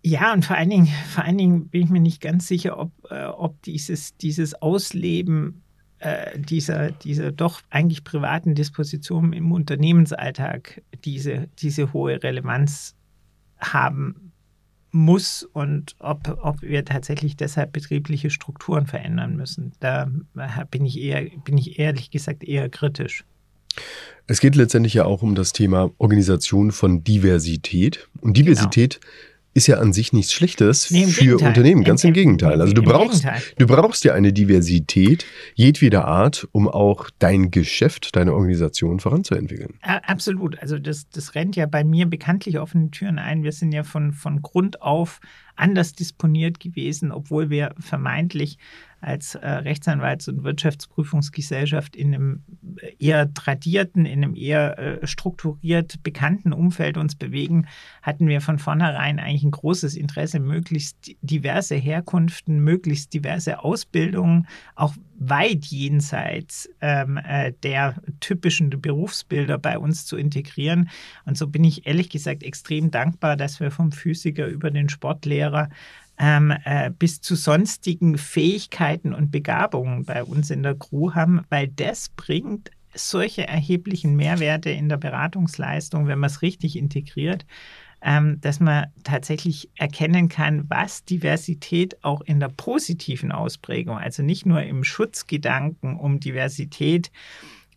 Ja, 0.02 0.32
und 0.32 0.44
vor 0.44 0.56
allen 0.56 0.70
Dingen, 0.70 0.88
vor 1.12 1.24
allen 1.24 1.36
Dingen 1.36 1.68
bin 1.68 1.82
ich 1.82 1.90
mir 1.90 2.00
nicht 2.00 2.20
ganz 2.20 2.46
sicher, 2.46 2.78
ob, 2.78 2.92
äh, 3.10 3.24
ob 3.24 3.60
dieses, 3.62 4.16
dieses 4.16 4.54
Ausleben 4.62 5.62
äh, 5.98 6.38
dieser, 6.38 6.92
dieser 6.92 7.32
doch 7.32 7.60
eigentlich 7.70 8.04
privaten 8.04 8.54
Disposition 8.54 9.32
im 9.32 9.50
Unternehmensalltag 9.50 10.82
diese, 11.04 11.48
diese 11.58 11.92
hohe 11.92 12.22
Relevanz 12.22 12.94
haben 13.58 14.25
muss 14.92 15.42
und 15.52 15.94
ob, 15.98 16.38
ob 16.42 16.62
wir 16.62 16.84
tatsächlich 16.84 17.36
deshalb 17.36 17.72
betriebliche 17.72 18.30
Strukturen 18.30 18.86
verändern 18.86 19.36
müssen. 19.36 19.72
Da 19.80 20.10
bin 20.70 20.84
ich 20.86 21.00
eher, 21.00 21.26
bin 21.44 21.58
ich 21.58 21.78
ehrlich 21.78 22.10
gesagt 22.10 22.44
eher 22.44 22.68
kritisch. 22.68 23.24
Es 24.26 24.40
geht 24.40 24.56
letztendlich 24.56 24.94
ja 24.94 25.04
auch 25.04 25.22
um 25.22 25.34
das 25.34 25.52
Thema 25.52 25.90
Organisation 25.98 26.72
von 26.72 27.04
Diversität. 27.04 28.08
Und 28.20 28.36
Diversität 28.36 29.00
genau 29.00 29.06
ist 29.56 29.66
ja 29.66 29.78
an 29.78 29.94
sich 29.94 30.12
nichts 30.12 30.34
Schlechtes 30.34 30.90
nee, 30.90 31.06
für 31.06 31.20
Gegenteil. 31.22 31.48
Unternehmen, 31.48 31.82
ganz 31.82 32.04
im, 32.04 32.08
im 32.08 32.14
Gegenteil. 32.14 32.60
Also 32.60 32.74
du 32.74 32.82
brauchst, 32.82 33.22
Gegenteil. 33.22 33.42
du 33.56 33.66
brauchst 33.66 34.04
ja 34.04 34.12
eine 34.12 34.32
Diversität 34.32 35.24
jedweder 35.54 36.04
Art, 36.04 36.46
um 36.52 36.68
auch 36.68 37.08
dein 37.18 37.50
Geschäft, 37.50 38.14
deine 38.16 38.34
Organisation 38.34 39.00
voranzuentwickeln. 39.00 39.78
Absolut. 39.80 40.58
Also 40.60 40.78
das, 40.78 41.08
das 41.08 41.34
rennt 41.34 41.56
ja 41.56 41.64
bei 41.64 41.84
mir 41.84 42.04
bekanntlich 42.04 42.58
offene 42.58 42.90
Türen 42.90 43.18
ein. 43.18 43.42
Wir 43.44 43.52
sind 43.52 43.72
ja 43.72 43.82
von, 43.82 44.12
von 44.12 44.42
Grund 44.42 44.82
auf 44.82 45.20
anders 45.56 45.94
disponiert 45.94 46.60
gewesen, 46.60 47.10
obwohl 47.10 47.48
wir 47.48 47.74
vermeintlich 47.80 48.58
als 49.06 49.36
äh, 49.36 49.46
Rechtsanwalts- 49.46 50.28
und 50.28 50.42
Wirtschaftsprüfungsgesellschaft 50.42 51.94
in 51.94 52.12
einem 52.12 52.42
eher 52.98 53.32
tradierten, 53.32 54.04
in 54.04 54.24
einem 54.24 54.34
eher 54.34 54.78
äh, 54.78 55.06
strukturiert 55.06 56.02
bekannten 56.02 56.52
Umfeld 56.52 56.98
uns 56.98 57.14
bewegen, 57.14 57.66
hatten 58.02 58.26
wir 58.26 58.40
von 58.40 58.58
vornherein 58.58 59.20
eigentlich 59.20 59.44
ein 59.44 59.52
großes 59.52 59.96
Interesse, 59.96 60.40
möglichst 60.40 61.12
diverse 61.22 61.76
Herkunften, 61.76 62.58
möglichst 62.58 63.14
diverse 63.14 63.60
Ausbildungen, 63.60 64.48
auch 64.74 64.94
weit 65.18 65.64
jenseits 65.66 66.68
ähm, 66.80 67.16
äh, 67.16 67.52
der 67.62 68.02
typischen 68.18 68.70
Berufsbilder 68.70 69.56
bei 69.56 69.78
uns 69.78 70.04
zu 70.04 70.16
integrieren. 70.16 70.90
Und 71.24 71.38
so 71.38 71.46
bin 71.46 71.62
ich 71.62 71.86
ehrlich 71.86 72.10
gesagt 72.10 72.42
extrem 72.42 72.90
dankbar, 72.90 73.36
dass 73.36 73.60
wir 73.60 73.70
vom 73.70 73.92
Physiker 73.92 74.46
über 74.46 74.72
den 74.72 74.88
Sportlehrer 74.88 75.70
ähm, 76.18 76.52
äh, 76.64 76.90
bis 76.90 77.20
zu 77.20 77.34
sonstigen 77.34 78.18
Fähigkeiten 78.18 79.14
und 79.14 79.30
Begabungen 79.30 80.04
bei 80.04 80.24
uns 80.24 80.50
in 80.50 80.62
der 80.62 80.74
Crew 80.74 81.12
haben, 81.12 81.42
weil 81.50 81.68
das 81.68 82.08
bringt 82.10 82.70
solche 82.94 83.46
erheblichen 83.46 84.16
Mehrwerte 84.16 84.70
in 84.70 84.88
der 84.88 84.96
Beratungsleistung, 84.96 86.06
wenn 86.06 86.18
man 86.18 86.30
es 86.30 86.42
richtig 86.42 86.76
integriert, 86.76 87.44
ähm, 88.02 88.40
dass 88.40 88.60
man 88.60 88.86
tatsächlich 89.04 89.70
erkennen 89.76 90.28
kann, 90.28 90.64
was 90.68 91.04
Diversität 91.04 92.02
auch 92.02 92.22
in 92.22 92.40
der 92.40 92.48
positiven 92.48 93.32
Ausprägung, 93.32 93.98
also 93.98 94.22
nicht 94.22 94.46
nur 94.46 94.62
im 94.62 94.84
Schutzgedanken 94.84 95.96
um 95.98 96.20
Diversität 96.20 97.10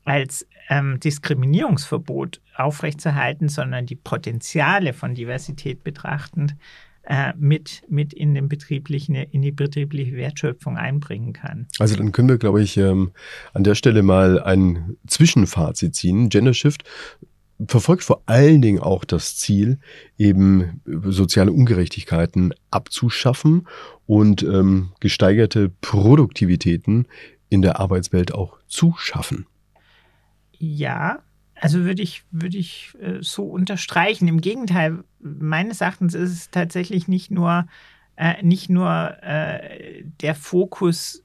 als 0.05 0.48
ähm, 0.69 1.00
Diskriminierungsverbot 1.00 2.41
aufrechtzuerhalten, 2.55 3.50
sondern 3.50 3.86
die 3.86 3.96
Potenziale 3.96 4.93
von 4.93 5.15
Diversität 5.15 5.84
betrachtend, 5.84 6.55
äh, 7.10 7.34
mit, 7.38 7.82
mit 7.89 8.13
in, 8.13 8.36
den 8.36 8.48
betrieblichen, 8.48 9.16
in 9.16 9.42
die 9.42 9.51
betriebliche 9.51 10.16
Wertschöpfung 10.16 10.78
einbringen 10.78 11.34
kann. 11.34 11.68
Also 11.80 11.96
dann 11.96 12.12
können 12.12 12.30
wir, 12.30 12.38
glaube 12.38 12.62
ich, 12.62 12.78
ähm, 12.78 13.12
an 13.54 13.63
der 13.63 13.74
Stelle 13.74 14.04
mal 14.04 14.39
ein 14.39 14.96
Zwischenfazit 15.08 15.96
ziehen. 15.96 16.30
Gender 16.30 16.54
Shift 16.54 16.84
verfolgt 17.68 18.04
vor 18.04 18.22
allen 18.28 18.62
Dingen 18.62 18.80
auch 18.80 19.06
das 19.06 19.36
Ziel, 19.38 19.80
eben 20.20 20.82
soziale 20.86 21.51
Ungerechtigkeiten 21.51 22.54
abzuschaffen 22.70 23.68
und 24.06 24.44
ähm, 24.44 24.92
gesteigerte 25.00 25.72
Produktivitäten 25.82 27.08
in 27.50 27.63
der 27.63 27.80
Arbeitswelt 27.80 28.36
auch 28.36 28.60
zu 28.68 28.94
schaffen. 29.00 29.48
Ja, 30.60 31.24
also 31.62 31.84
würde 31.84 32.01
ich, 32.01 32.24
würde 32.32 32.58
ich 32.58 32.94
äh, 33.01 33.18
so 33.22 33.44
unterstreichen. 33.44 34.28
Im 34.28 34.42
Gegenteil, 34.42 35.04
meines 35.20 35.82
Erachtens 35.82 36.13
ist 36.13 36.32
es 36.32 36.50
tatsächlich 36.51 37.08
nicht 37.08 37.32
nur, 37.32 37.68
äh, 38.16 38.42
nicht 38.44 38.70
nur 38.70 39.18
äh, 39.22 40.04
der 40.22 40.36
Fokus 40.36 41.24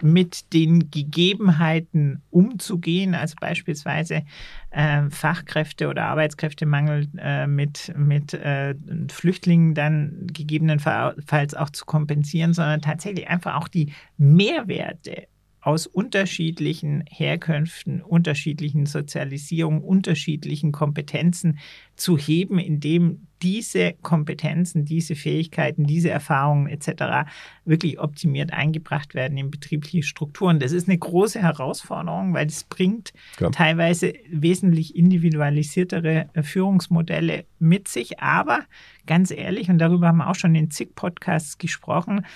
mit 0.00 0.52
den 0.52 0.90
Gegebenheiten 0.90 2.22
umzugehen, 2.30 3.14
also 3.14 3.34
beispielsweise 3.40 4.22
äh, 4.70 5.10
Fachkräfte 5.10 5.88
oder 5.88 6.06
Arbeitskräftemangel 6.06 7.08
äh, 7.18 7.46
mit, 7.46 7.92
mit 7.96 8.32
äh, 8.34 8.74
Flüchtlingen 9.10 9.74
dann 9.74 10.26
gegebenenfalls 10.32 11.54
auch 11.54 11.70
zu 11.70 11.84
kompensieren, 11.84 12.54
sondern 12.54 12.80
tatsächlich 12.80 13.28
einfach 13.28 13.56
auch 13.56 13.68
die 13.68 13.92
Mehrwerte 14.16 15.26
aus 15.62 15.86
unterschiedlichen 15.86 17.04
Herkünften, 17.08 18.02
unterschiedlichen 18.02 18.84
Sozialisierungen, 18.84 19.80
unterschiedlichen 19.80 20.72
Kompetenzen 20.72 21.60
zu 21.94 22.18
heben, 22.18 22.58
indem 22.58 23.28
diese 23.42 23.94
Kompetenzen, 24.02 24.84
diese 24.84 25.14
Fähigkeiten, 25.14 25.84
diese 25.84 26.10
Erfahrungen 26.10 26.66
etc. 26.66 27.30
wirklich 27.64 28.00
optimiert 28.00 28.52
eingebracht 28.52 29.14
werden 29.14 29.38
in 29.38 29.50
betriebliche 29.50 30.02
Strukturen. 30.02 30.58
Das 30.58 30.72
ist 30.72 30.88
eine 30.88 30.98
große 30.98 31.40
Herausforderung, 31.40 32.34
weil 32.34 32.46
es 32.46 32.64
bringt 32.64 33.12
ja. 33.38 33.50
teilweise 33.50 34.14
wesentlich 34.30 34.96
individualisiertere 34.96 36.28
äh, 36.32 36.42
Führungsmodelle 36.42 37.44
mit 37.60 37.86
sich. 37.86 38.20
Aber 38.20 38.60
ganz 39.06 39.30
ehrlich, 39.30 39.70
und 39.70 39.78
darüber 39.78 40.08
haben 40.08 40.18
wir 40.18 40.28
auch 40.28 40.34
schon 40.34 40.56
in 40.56 40.70
zig 40.70 40.94
Podcasts 40.96 41.58
gesprochen, 41.58 42.26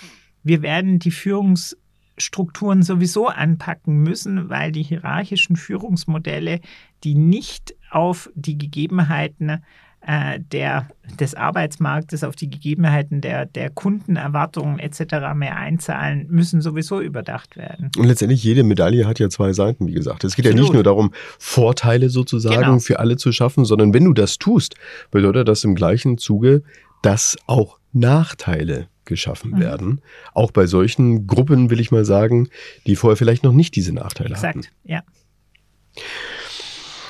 wir 0.44 0.62
werden 0.62 1.00
die 1.00 1.10
Führungs 1.10 1.76
Strukturen 2.18 2.82
sowieso 2.82 3.28
anpacken 3.28 3.98
müssen, 3.98 4.48
weil 4.48 4.72
die 4.72 4.82
hierarchischen 4.82 5.56
Führungsmodelle, 5.56 6.60
die 7.04 7.14
nicht 7.14 7.74
auf 7.90 8.30
die 8.34 8.58
Gegebenheiten 8.58 9.62
äh, 10.06 10.38
der, 10.52 10.88
des 11.18 11.34
Arbeitsmarktes, 11.34 12.22
auf 12.22 12.36
die 12.36 12.48
Gegebenheiten 12.48 13.20
der, 13.20 13.44
der 13.44 13.70
Kundenerwartungen 13.70 14.78
etc. 14.78 15.34
mehr 15.34 15.56
einzahlen, 15.56 16.26
müssen 16.30 16.60
sowieso 16.60 17.00
überdacht 17.00 17.56
werden. 17.56 17.90
Und 17.98 18.06
letztendlich 18.06 18.42
jede 18.44 18.62
Medaille 18.62 19.06
hat 19.06 19.18
ja 19.18 19.28
zwei 19.28 19.52
Seiten, 19.52 19.88
wie 19.88 19.94
gesagt. 19.94 20.22
Es 20.22 20.36
geht 20.36 20.46
Absolut. 20.46 20.58
ja 20.58 20.62
nicht 20.62 20.74
nur 20.74 20.84
darum, 20.84 21.12
Vorteile 21.38 22.08
sozusagen 22.08 22.62
genau. 22.62 22.78
für 22.78 23.00
alle 23.00 23.16
zu 23.16 23.32
schaffen, 23.32 23.64
sondern 23.64 23.92
wenn 23.94 24.04
du 24.04 24.12
das 24.12 24.38
tust, 24.38 24.76
bedeutet 25.10 25.48
das 25.48 25.64
im 25.64 25.74
gleichen 25.74 26.18
Zuge, 26.18 26.62
dass 27.02 27.36
auch 27.46 27.78
Nachteile 27.98 28.88
geschaffen 29.04 29.52
mhm. 29.52 29.60
werden. 29.60 30.00
Auch 30.34 30.50
bei 30.50 30.66
solchen 30.66 31.26
Gruppen, 31.26 31.70
will 31.70 31.80
ich 31.80 31.90
mal 31.90 32.04
sagen, 32.04 32.48
die 32.86 32.96
vorher 32.96 33.16
vielleicht 33.16 33.44
noch 33.44 33.52
nicht 33.52 33.76
diese 33.76 33.92
Nachteile 33.92 34.30
Exakt, 34.30 34.56
hatten. 34.56 34.66
ja. 34.84 35.02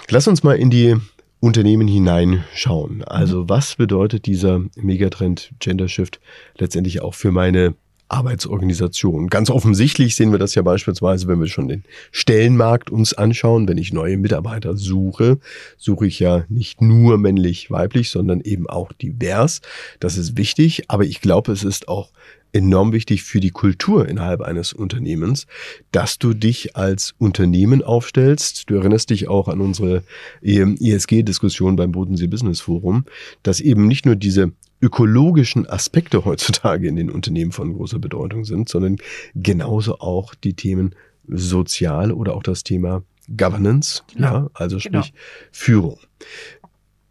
Lass 0.09 0.29
uns 0.29 0.45
mal 0.45 0.57
in 0.57 0.71
die 0.71 0.97
Unternehmen 1.41 1.89
hineinschauen. 1.89 3.03
Also 3.05 3.43
mhm. 3.43 3.49
was 3.49 3.77
bedeutet 3.77 4.27
dieser 4.27 4.61
Megatrend 4.77 5.53
Gender 5.59 5.89
Shift 5.89 6.21
letztendlich 6.57 7.03
auch 7.03 7.15
für 7.15 7.33
meine 7.33 7.75
Arbeitsorganisation. 8.09 9.29
Ganz 9.29 9.51
offensichtlich 9.51 10.15
sehen 10.15 10.33
wir 10.33 10.39
das 10.39 10.55
ja 10.55 10.63
beispielsweise, 10.63 11.27
wenn 11.29 11.41
wir 11.41 11.49
schon 11.49 11.69
den 11.69 11.85
Stellenmarkt 12.13 12.91
uns 12.91 13.15
anschauen. 13.15 13.69
Wenn 13.69 13.79
ich 13.79 13.93
neue 13.93 14.17
Mitarbeiter 14.17 14.77
suche, 14.77 15.39
suche 15.77 16.07
ich 16.07 16.21
ja 16.21 16.45
nicht 16.49 16.81
nur 16.81 17.19
männlich, 17.19 17.71
weiblich, 17.71 18.11
sondern 18.11 18.41
eben 18.41 18.69
auch 18.69 18.93
divers. 18.93 19.61
Das 20.01 20.17
ist 20.17 20.37
wichtig, 20.37 20.85
aber 20.89 21.05
ich 21.05 21.21
glaube, 21.21 21.53
es 21.53 21.65
ist 21.65 21.89
auch 21.89 22.11
enorm 22.53 22.93
wichtig 22.93 23.23
für 23.23 23.41
die 23.41 23.51
Kultur 23.51 24.09
innerhalb 24.09 24.41
eines 24.41 24.73
Unternehmens, 24.73 25.47
dass 25.93 26.19
du 26.19 26.35
dich 26.35 26.77
als 26.77 27.15
Unternehmen 27.19 27.83
aufstellst. 27.83 28.71
Du 28.71 28.77
erinnerst 28.77 29.11
dich 29.11 29.29
auch 29.29 29.49
an 29.49 29.61
unsere 29.61 30.03
ESG-Diskussion 30.43 31.77
beim 31.77 31.93
Bodensee 31.93 32.27
Business 32.27 32.61
Forum, 32.61 33.05
dass 33.43 33.61
eben 33.61 33.87
nicht 33.87 34.07
nur 34.07 34.17
diese 34.17 34.53
ökologischen 34.81 35.67
Aspekte 35.69 36.25
heutzutage 36.25 36.89
in 36.89 36.97
den 36.97 37.11
Unternehmen 37.11 37.53
von 37.53 37.75
großer 37.75 37.99
Bedeutung 37.99 38.45
sind, 38.45 38.69
sondern 38.69 38.97
genauso 39.35 39.99
auch 39.99 40.35
die 40.35 40.55
Themen 40.55 40.95
sozial 41.29 42.13
oder 42.13 42.35
auch 42.35 42.43
das 42.43 42.63
Thema 42.63 43.03
Governance, 43.29 44.03
genau. 44.15 44.27
ja, 44.27 44.51
also 44.55 44.79
genau. 44.79 45.03
sprich 45.03 45.13
genau. 45.13 45.25
Führung. 45.51 45.99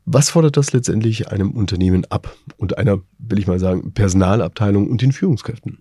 Was 0.05 0.29
fordert 0.29 0.55
das 0.55 0.71
letztendlich 0.71 1.27
einem 1.29 1.51
Unternehmen 1.51 2.05
ab 2.05 2.33
und 2.57 2.77
einer, 2.77 3.01
will 3.17 3.39
ich 3.39 3.47
mal 3.47 3.59
sagen, 3.59 3.91
Personalabteilung 3.93 4.89
und 4.89 5.01
den 5.01 5.11
Führungskräften? 5.11 5.79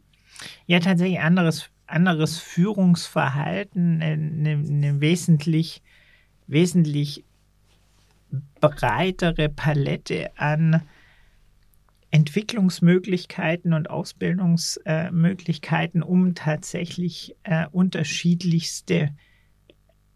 Ja, 0.67 0.81
tatsächlich 0.81 1.21
anderes, 1.21 1.69
anderes 1.87 2.39
Führungsverhalten, 2.39 4.01
eine, 4.01 4.55
eine 4.55 5.03
wesentlich, 5.03 5.83
wesentlich 6.47 7.23
breitere 8.61 9.51
Palette 9.51 10.31
an 10.37 10.81
Entwicklungsmöglichkeiten 12.11 13.75
und 13.75 13.91
Ausbildungsmöglichkeiten, 13.91 16.03
um 16.03 16.35
tatsächlich 16.35 17.37
äh, 17.43 17.67
unterschiedlichste 17.71 19.11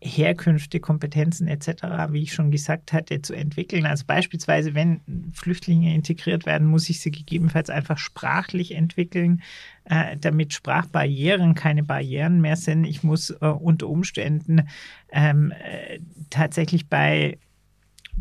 Herkünfte, 0.00 0.78
Kompetenzen 0.78 1.49
etc., 1.49 1.83
wie 2.11 2.23
ich 2.23 2.33
schon 2.33 2.50
gesagt 2.50 2.93
hatte, 2.93 3.21
zu 3.21 3.35
entwickeln. 3.35 3.85
Also 3.85 4.05
beispielsweise, 4.07 4.75
wenn 4.75 5.00
Flüchtlinge 5.33 5.93
integriert 5.95 6.47
werden, 6.47 6.69
muss 6.69 6.88
ich 6.88 7.00
sie 7.00 7.11
gegebenenfalls 7.11 7.69
einfach 7.69 7.99
sprachlich 7.99 8.75
entwickeln, 8.75 9.43
äh, 9.85 10.17
damit 10.17 10.52
Sprachbarrieren 10.52 11.55
keine 11.55 11.83
Barrieren 11.83 12.40
mehr 12.40 12.57
sind. 12.57 12.85
Ich 12.85 13.02
muss 13.02 13.31
äh, 13.31 13.47
unter 13.47 13.88
Umständen 13.88 14.69
ähm, 15.11 15.52
äh, 15.52 15.99
tatsächlich 16.31 16.88
bei 16.88 17.38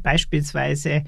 beispielsweise 0.02 1.04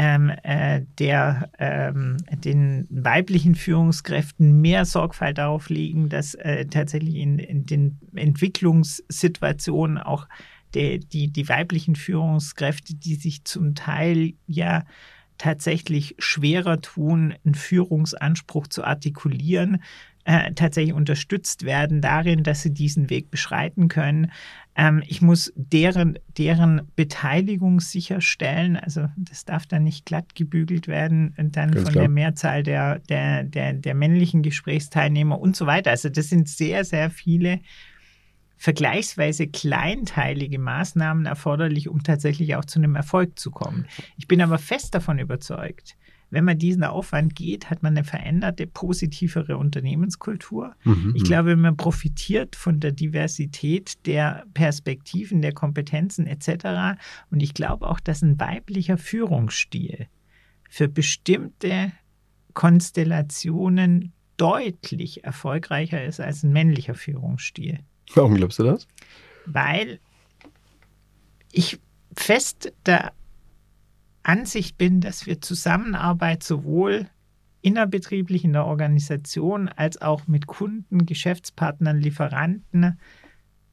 ähm, 0.00 0.30
äh, 0.44 0.82
der 1.00 1.50
ähm, 1.58 2.18
den 2.30 2.86
weiblichen 2.88 3.56
Führungskräften 3.56 4.60
mehr 4.60 4.84
Sorgfalt 4.84 5.38
darauf 5.38 5.70
legen, 5.70 6.08
dass 6.08 6.34
äh, 6.34 6.66
tatsächlich 6.66 7.16
in, 7.16 7.40
in, 7.40 7.66
den 7.66 7.98
Entwicklungssituationen 8.14 9.98
auch 9.98 10.28
die, 10.74 11.00
die, 11.00 11.32
die 11.32 11.48
weiblichen 11.48 11.96
Führungskräfte, 11.96 12.94
die 12.94 13.16
sich 13.16 13.42
zum 13.44 13.74
Teil 13.74 14.34
ja 14.46 14.84
tatsächlich 15.36 16.14
schwerer 16.20 16.80
tun, 16.80 17.34
einen 17.44 17.56
Führungsanspruch 17.56 18.68
zu 18.68 18.84
artikulieren, 18.84 19.82
äh, 20.24 20.52
tatsächlich 20.52 20.94
unterstützt 20.94 21.64
werden 21.64 22.02
darin, 22.02 22.44
dass 22.44 22.62
sie 22.62 22.72
diesen 22.72 23.10
Weg 23.10 23.32
beschreiten 23.32 23.88
können. 23.88 24.30
Ähm, 24.78 25.02
ich 25.08 25.20
muss 25.20 25.52
deren, 25.56 26.20
deren 26.38 26.82
Beteiligung 26.94 27.80
sicherstellen. 27.80 28.76
Also 28.76 29.08
das 29.16 29.44
darf 29.44 29.66
dann 29.66 29.82
nicht 29.82 30.06
glatt 30.06 30.36
gebügelt 30.36 30.86
werden, 30.86 31.34
dann 31.36 31.72
Ganz 31.72 31.82
von 31.82 31.92
klar. 31.92 32.02
der 32.04 32.08
Mehrzahl 32.08 32.62
der, 32.62 33.00
der, 33.00 33.42
der, 33.42 33.72
der 33.72 33.94
männlichen 33.94 34.42
Gesprächsteilnehmer 34.42 35.40
und 35.40 35.56
so 35.56 35.66
weiter. 35.66 35.90
Also 35.90 36.08
das 36.08 36.28
sind 36.28 36.48
sehr, 36.48 36.84
sehr 36.84 37.10
viele 37.10 37.58
vergleichsweise 38.58 39.46
kleinteilige 39.46 40.58
Maßnahmen 40.58 41.26
erforderlich, 41.26 41.88
um 41.88 42.02
tatsächlich 42.02 42.56
auch 42.56 42.64
zu 42.64 42.80
einem 42.80 42.96
Erfolg 42.96 43.38
zu 43.38 43.50
kommen. 43.50 43.86
Ich 44.16 44.26
bin 44.26 44.42
aber 44.42 44.58
fest 44.58 44.94
davon 44.94 45.18
überzeugt, 45.18 45.96
wenn 46.30 46.44
man 46.44 46.58
diesen 46.58 46.84
Aufwand 46.84 47.34
geht, 47.34 47.70
hat 47.70 47.82
man 47.82 47.96
eine 47.96 48.04
veränderte, 48.04 48.66
positivere 48.66 49.56
Unternehmenskultur. 49.56 50.74
Mhm, 50.84 51.14
ich 51.14 51.22
mhm. 51.22 51.26
glaube, 51.26 51.56
man 51.56 51.76
profitiert 51.76 52.54
von 52.54 52.80
der 52.80 52.92
Diversität 52.92 54.06
der 54.06 54.44
Perspektiven, 54.52 55.40
der 55.40 55.52
Kompetenzen 55.52 56.26
etc. 56.26 57.00
Und 57.30 57.40
ich 57.42 57.54
glaube 57.54 57.88
auch, 57.88 58.00
dass 58.00 58.22
ein 58.22 58.38
weiblicher 58.38 58.98
Führungsstil 58.98 60.08
für 60.68 60.88
bestimmte 60.88 61.92
Konstellationen 62.52 64.12
deutlich 64.36 65.24
erfolgreicher 65.24 66.04
ist 66.04 66.20
als 66.20 66.42
ein 66.42 66.52
männlicher 66.52 66.94
Führungsstil. 66.94 67.78
Warum 68.14 68.34
glaubst 68.34 68.58
du 68.58 68.64
das? 68.64 68.86
Weil 69.46 70.00
ich 71.52 71.78
fest 72.16 72.72
der 72.86 73.12
Ansicht 74.22 74.76
bin, 74.76 75.00
dass 75.00 75.26
wir 75.26 75.40
Zusammenarbeit 75.40 76.42
sowohl 76.42 77.08
innerbetrieblich 77.62 78.44
in 78.44 78.52
der 78.52 78.66
Organisation 78.66 79.68
als 79.68 80.00
auch 80.00 80.26
mit 80.26 80.46
Kunden, 80.46 81.06
Geschäftspartnern, 81.06 81.98
Lieferanten 82.00 82.98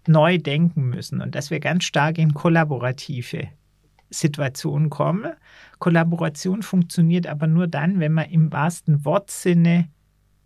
neu 0.08 0.38
denken 0.38 0.90
müssen 0.90 1.22
und 1.22 1.36
dass 1.36 1.50
wir 1.50 1.60
ganz 1.60 1.84
stark 1.84 2.18
in 2.18 2.34
kollaborative 2.34 3.50
Situationen 4.10 4.90
kommen. 4.90 5.34
Kollaboration 5.80 6.62
funktioniert 6.62 7.28
aber 7.28 7.48
nur 7.48 7.68
dann, 7.68 8.00
wenn 8.00 8.14
man 8.14 8.30
im 8.30 8.52
wahrsten 8.52 9.04
Wortsinne 9.04 9.90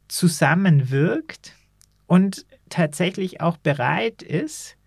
zusammenwirkt 0.07 1.55
und 2.07 2.45
tatsächlich 2.69 3.41
auch 3.41 3.57
bereit 3.57 4.21
ist, 4.21 4.77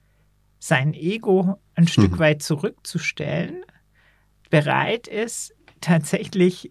sein 0.58 0.94
Ego 0.94 1.58
ein 1.74 1.88
Stück 1.88 2.18
weit 2.18 2.42
zurückzustellen 2.42 3.64
bereit 4.52 5.08
ist, 5.08 5.54
tatsächlich 5.80 6.70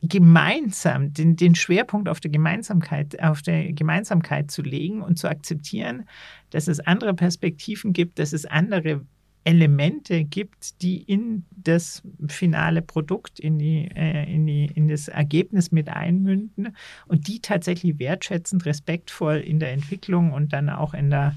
gemeinsam 0.00 1.12
den, 1.12 1.34
den 1.34 1.56
Schwerpunkt 1.56 2.08
auf 2.08 2.20
der 2.20 2.30
Gemeinsamkeit, 2.30 3.20
auf 3.20 3.42
der 3.42 3.72
Gemeinsamkeit 3.72 4.52
zu 4.52 4.62
legen 4.62 5.02
und 5.02 5.18
zu 5.18 5.28
akzeptieren, 5.28 6.08
dass 6.50 6.68
es 6.68 6.78
andere 6.78 7.14
Perspektiven 7.14 7.92
gibt, 7.92 8.20
dass 8.20 8.32
es 8.32 8.46
andere 8.46 9.04
Elemente 9.44 10.24
gibt, 10.24 10.82
die 10.82 11.02
in 11.02 11.44
das 11.50 12.02
finale 12.28 12.82
Produkt, 12.82 13.40
in, 13.40 13.58
die, 13.58 13.88
äh, 13.94 14.32
in, 14.32 14.46
die, 14.46 14.66
in 14.66 14.88
das 14.88 15.08
Ergebnis 15.08 15.72
mit 15.72 15.88
einmünden 15.88 16.76
und 17.06 17.28
die 17.28 17.40
tatsächlich 17.40 17.98
wertschätzend, 17.98 18.66
respektvoll 18.66 19.36
in 19.36 19.58
der 19.58 19.72
Entwicklung 19.72 20.32
und 20.32 20.52
dann 20.52 20.68
auch 20.68 20.94
in 20.94 21.10
der 21.10 21.36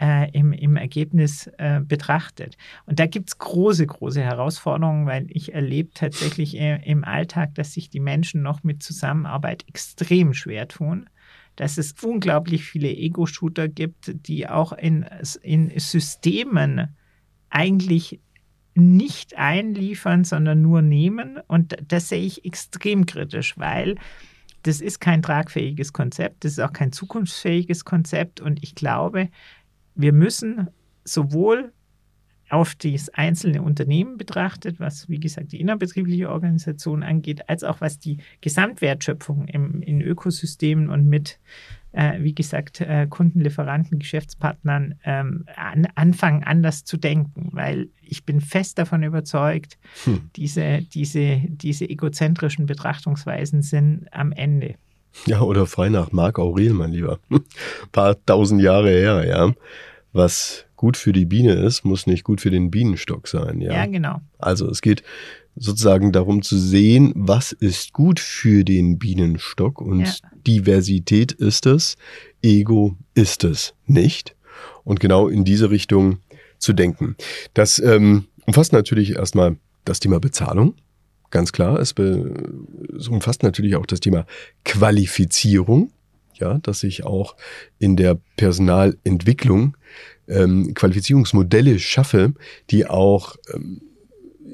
äh, 0.00 0.30
im, 0.32 0.52
im 0.52 0.76
Ergebnis 0.76 1.46
äh, 1.58 1.80
betrachtet. 1.80 2.56
Und 2.86 2.98
da 2.98 3.06
gibt 3.06 3.28
es 3.28 3.38
große, 3.38 3.86
große 3.86 4.20
Herausforderungen, 4.20 5.06
weil 5.06 5.26
ich 5.28 5.54
erlebe 5.54 5.90
tatsächlich 5.94 6.58
äh, 6.58 6.80
im 6.84 7.04
Alltag, 7.04 7.54
dass 7.54 7.74
sich 7.74 7.90
die 7.90 8.00
Menschen 8.00 8.42
noch 8.42 8.64
mit 8.64 8.82
Zusammenarbeit 8.82 9.64
extrem 9.68 10.34
schwer 10.34 10.66
tun 10.68 11.08
dass 11.56 11.78
es 11.78 11.94
unglaublich 12.02 12.64
viele 12.64 12.88
Ego-Shooter 12.88 13.68
gibt, 13.68 14.10
die 14.26 14.48
auch 14.48 14.72
in, 14.72 15.06
in 15.42 15.72
Systemen 15.78 16.96
eigentlich 17.54 18.20
nicht 18.74 19.38
einliefern, 19.38 20.24
sondern 20.24 20.60
nur 20.60 20.82
nehmen. 20.82 21.38
Und 21.46 21.76
das 21.86 22.08
sehe 22.08 22.24
ich 22.24 22.44
extrem 22.44 23.06
kritisch, 23.06 23.56
weil 23.56 23.96
das 24.64 24.80
ist 24.80 25.00
kein 25.00 25.22
tragfähiges 25.22 25.92
Konzept, 25.92 26.44
das 26.44 26.52
ist 26.52 26.58
auch 26.58 26.72
kein 26.72 26.90
zukunftsfähiges 26.90 27.84
Konzept. 27.84 28.40
Und 28.40 28.62
ich 28.62 28.74
glaube, 28.74 29.28
wir 29.94 30.12
müssen 30.12 30.68
sowohl 31.04 31.72
auf 32.50 32.74
das 32.74 33.08
einzelne 33.10 33.62
Unternehmen 33.62 34.16
betrachtet, 34.16 34.80
was 34.80 35.08
wie 35.08 35.20
gesagt 35.20 35.52
die 35.52 35.60
innerbetriebliche 35.60 36.30
Organisation 36.30 37.02
angeht, 37.02 37.48
als 37.48 37.62
auch 37.62 37.80
was 37.80 37.98
die 37.98 38.18
Gesamtwertschöpfung 38.40 39.46
im, 39.46 39.80
in 39.82 40.00
Ökosystemen 40.00 40.90
und 40.90 41.06
mit, 41.06 41.38
äh, 41.94 42.22
wie 42.22 42.34
gesagt, 42.34 42.80
äh, 42.80 43.06
Kunden, 43.08 43.40
Lieferanten, 43.40 43.98
Geschäftspartnern 43.98 44.96
ähm, 45.04 45.46
an, 45.56 45.86
anfangen 45.94 46.42
anders 46.42 46.84
zu 46.84 46.96
denken, 46.96 47.50
weil 47.52 47.88
ich 48.02 48.24
bin 48.24 48.40
fest 48.40 48.78
davon 48.78 49.02
überzeugt, 49.02 49.78
hm. 50.04 50.30
diese, 50.36 50.82
diese, 50.82 51.40
diese 51.46 51.88
egozentrischen 51.88 52.66
Betrachtungsweisen 52.66 53.62
sind 53.62 54.06
am 54.12 54.32
Ende. 54.32 54.74
Ja, 55.26 55.42
oder 55.42 55.66
frei 55.66 55.88
nach 55.88 56.10
Marc 56.10 56.38
Aurel, 56.38 56.72
mein 56.72 56.92
Lieber. 56.92 57.20
Ein 57.30 57.40
paar 57.92 58.16
tausend 58.26 58.60
Jahre 58.60 58.90
her, 58.90 59.24
ja. 59.26 59.52
Was 60.12 60.66
gut 60.76 60.96
für 60.96 61.12
die 61.12 61.24
Biene 61.24 61.52
ist, 61.52 61.84
muss 61.84 62.06
nicht 62.06 62.24
gut 62.24 62.40
für 62.40 62.50
den 62.50 62.70
Bienenstock 62.70 63.28
sein, 63.28 63.60
ja. 63.60 63.72
Ja, 63.72 63.86
genau. 63.86 64.20
Also 64.38 64.68
es 64.68 64.82
geht 64.82 65.04
sozusagen 65.56 66.10
darum 66.10 66.42
zu 66.42 66.58
sehen, 66.58 67.12
was 67.14 67.52
ist 67.52 67.92
gut 67.92 68.18
für 68.18 68.64
den 68.64 68.98
Bienenstock 68.98 69.80
und 69.80 70.00
ja. 70.00 70.12
Diversität 70.46 71.32
ist 71.32 71.66
es, 71.66 71.96
Ego 72.42 72.96
ist 73.14 73.44
es 73.44 73.74
nicht. 73.86 74.34
Und 74.84 75.00
genau 75.00 75.28
in 75.28 75.44
diese 75.44 75.70
Richtung 75.70 76.18
zu 76.58 76.72
denken. 76.72 77.16
Das 77.54 77.78
ähm, 77.78 78.26
umfasst 78.46 78.72
natürlich 78.72 79.16
erstmal 79.16 79.56
das 79.84 80.00
Thema 80.00 80.20
Bezahlung, 80.20 80.74
ganz 81.30 81.52
klar. 81.52 81.78
Es, 81.78 81.94
es 81.98 83.08
umfasst 83.08 83.42
natürlich 83.42 83.76
auch 83.76 83.86
das 83.86 84.00
Thema 84.00 84.26
Qualifizierung, 84.64 85.90
ja, 86.34 86.58
dass 86.58 86.82
ich 86.82 87.04
auch 87.04 87.36
in 87.78 87.96
der 87.96 88.18
Personalentwicklung 88.36 89.76
ähm, 90.28 90.74
Qualifizierungsmodelle 90.74 91.78
schaffe, 91.78 92.32
die 92.70 92.86
auch, 92.86 93.36
ähm, 93.52 93.82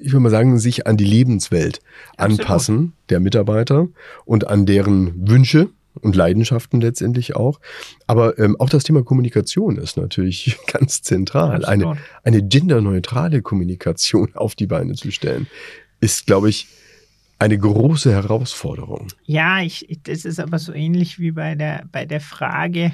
ich 0.01 0.13
würde 0.13 0.21
mal 0.21 0.31
sagen, 0.31 0.59
sich 0.59 0.87
an 0.87 0.97
die 0.97 1.05
Lebenswelt 1.05 1.81
Absolut. 2.17 2.41
anpassen 2.41 2.93
der 3.09 3.21
Mitarbeiter 3.21 3.89
und 4.25 4.47
an 4.47 4.67
deren 4.67 5.29
Wünsche 5.29 5.71
und 5.95 6.17
Leidenschaften 6.17 6.81
letztendlich 6.81 7.37
auch. 7.37 7.61
Aber 8.07 8.39
ähm, 8.39 8.57
auch 8.59 8.71
das 8.71 8.85
Thema 8.85 9.03
Kommunikation 9.03 9.77
ist 9.77 9.97
natürlich 9.97 10.57
ganz 10.67 11.03
zentral. 11.03 11.65
Eine, 11.65 11.97
eine 12.23 12.43
genderneutrale 12.43 13.43
Kommunikation 13.43 14.33
auf 14.35 14.55
die 14.55 14.67
Beine 14.67 14.95
zu 14.95 15.11
stellen, 15.11 15.47
ist, 16.01 16.27
glaube 16.27 16.49
ich, 16.49 16.69
eine 17.39 17.59
große 17.59 18.13
Herausforderung. 18.13 19.09
Ja, 19.25 19.63
ich, 19.63 19.87
das 20.03 20.25
ist 20.25 20.41
aber 20.41 20.59
so 20.59 20.75
ähnlich 20.75 21.19
wie 21.19 21.31
bei 21.31 21.55
der, 21.55 21.85
bei 21.91 22.05
der 22.05 22.21
Frage, 22.21 22.93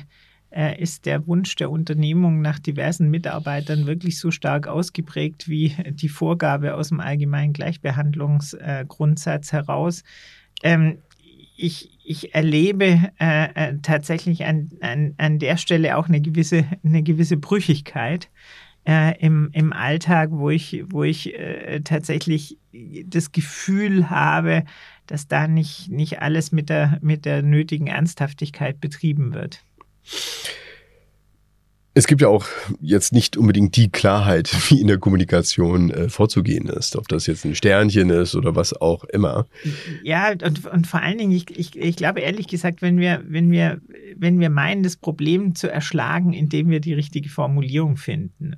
äh, 0.50 0.80
ist 0.80 1.04
der 1.04 1.26
Wunsch 1.26 1.56
der 1.56 1.70
Unternehmung 1.70 2.40
nach 2.40 2.58
diversen 2.58 3.10
Mitarbeitern 3.10 3.86
wirklich 3.86 4.18
so 4.18 4.30
stark 4.30 4.68
ausgeprägt 4.68 5.48
wie 5.48 5.74
die 5.90 6.08
Vorgabe 6.08 6.74
aus 6.74 6.88
dem 6.88 7.00
allgemeinen 7.00 7.52
Gleichbehandlungsgrundsatz 7.52 9.52
äh, 9.52 9.56
heraus. 9.56 10.04
Ähm, 10.62 10.98
ich, 11.56 11.95
ich 12.06 12.34
erlebe 12.34 13.10
äh, 13.20 13.48
äh, 13.54 13.78
tatsächlich 13.82 14.44
an, 14.44 14.70
an, 14.80 15.14
an 15.18 15.38
der 15.38 15.56
Stelle 15.56 15.96
auch 15.96 16.08
eine 16.08 16.20
gewisse, 16.20 16.64
eine 16.84 17.02
gewisse 17.02 17.36
Brüchigkeit 17.36 18.30
äh, 18.86 19.18
im, 19.18 19.50
im 19.52 19.72
Alltag, 19.72 20.30
wo 20.30 20.50
ich, 20.50 20.84
wo 20.88 21.02
ich 21.02 21.34
äh, 21.34 21.80
tatsächlich 21.80 22.58
das 23.04 23.32
Gefühl 23.32 24.08
habe, 24.08 24.64
dass 25.06 25.26
da 25.26 25.48
nicht, 25.48 25.90
nicht 25.90 26.22
alles 26.22 26.52
mit 26.52 26.68
der, 26.68 26.98
mit 27.02 27.24
der 27.24 27.42
nötigen 27.42 27.88
Ernsthaftigkeit 27.88 28.80
betrieben 28.80 29.34
wird. 29.34 29.64
Es 31.96 32.06
gibt 32.06 32.20
ja 32.20 32.28
auch 32.28 32.44
jetzt 32.82 33.14
nicht 33.14 33.38
unbedingt 33.38 33.74
die 33.74 33.88
Klarheit, 33.88 34.54
wie 34.70 34.82
in 34.82 34.86
der 34.86 34.98
Kommunikation 34.98 35.90
äh, 35.90 36.10
vorzugehen 36.10 36.68
ist, 36.68 36.94
ob 36.94 37.08
das 37.08 37.26
jetzt 37.26 37.46
ein 37.46 37.54
Sternchen 37.54 38.10
ist 38.10 38.34
oder 38.34 38.54
was 38.54 38.78
auch 38.78 39.04
immer. 39.04 39.46
Ja, 40.02 40.30
und, 40.30 40.66
und 40.66 40.86
vor 40.86 41.00
allen 41.00 41.16
Dingen, 41.16 41.32
ich, 41.32 41.46
ich, 41.58 41.74
ich 41.74 41.96
glaube 41.96 42.20
ehrlich 42.20 42.48
gesagt, 42.48 42.82
wenn 42.82 42.98
wir, 42.98 43.22
wenn, 43.26 43.50
wir, 43.50 43.80
wenn 44.14 44.38
wir 44.40 44.50
meinen, 44.50 44.82
das 44.82 44.96
Problem 44.96 45.54
zu 45.54 45.72
erschlagen, 45.72 46.34
indem 46.34 46.68
wir 46.68 46.80
die 46.80 46.92
richtige 46.92 47.30
Formulierung 47.30 47.96
finden, 47.96 48.56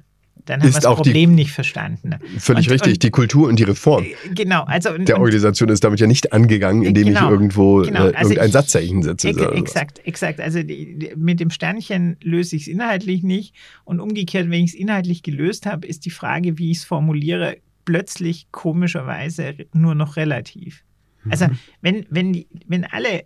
dann 0.49 0.61
haben 0.61 0.73
wir 0.73 0.81
das 0.81 0.95
Problem 0.95 1.35
nicht 1.35 1.53
verstanden. 1.53 2.15
Völlig 2.39 2.67
und, 2.67 2.73
richtig. 2.75 2.95
Und, 2.95 3.03
die 3.03 3.11
Kultur 3.11 3.49
und 3.49 3.59
die 3.59 3.65
Reform 3.65 4.07
genau, 4.35 4.65
also, 4.65 4.91
und, 4.91 5.09
der 5.09 5.21
Organisation 5.21 5.69
ist 5.69 5.85
damit 5.85 6.01
ja 6.01 6.07
nicht 6.07 6.33
angegangen, 6.33 6.83
indem 6.83 7.09
genau, 7.09 7.27
ich 7.27 7.31
irgendwo 7.31 7.83
genau, 7.83 8.07
äh, 8.07 8.15
also 8.15 8.31
irgendein 8.31 8.47
ich, 8.47 8.53
Satzzeichen 8.53 9.03
setze. 9.03 9.29
Ex 9.29 9.41
exakt, 9.41 10.01
exakt. 10.07 10.41
Also 10.41 10.63
die, 10.63 10.99
die, 10.99 11.13
mit 11.17 11.41
dem 11.41 11.51
Sternchen 11.51 12.17
löse 12.23 12.57
ich 12.57 12.63
es 12.63 12.69
inhaltlich 12.69 13.23
nicht. 13.23 13.55
Und 13.85 14.01
umgekehrt, 14.01 14.51
wenn 14.51 14.65
ich 14.65 14.71
es 14.73 14.75
inhaltlich 14.75 15.23
gelöst 15.23 15.67
habe, 15.67 15.87
ist 15.87 16.05
die 16.05 16.11
Frage, 16.11 16.59
wie 16.59 16.71
ich 16.71 16.79
es 16.79 16.85
formuliere, 16.85 17.59
plötzlich 17.85 18.49
komischerweise 18.51 19.55
nur 19.73 19.95
noch 19.95 20.17
relativ. 20.17 20.85
Also 21.29 21.47
mhm. 21.47 21.59
wenn, 21.81 22.07
wenn, 22.11 22.33
die, 22.33 22.47
wenn 22.67 22.85
alle 22.85 23.25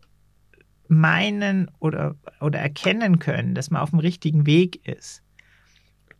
meinen 0.88 1.70
oder, 1.78 2.16
oder 2.40 2.58
erkennen 2.58 3.18
können, 3.18 3.54
dass 3.54 3.70
man 3.70 3.82
auf 3.82 3.90
dem 3.90 3.98
richtigen 3.98 4.46
Weg 4.46 4.86
ist, 4.86 5.21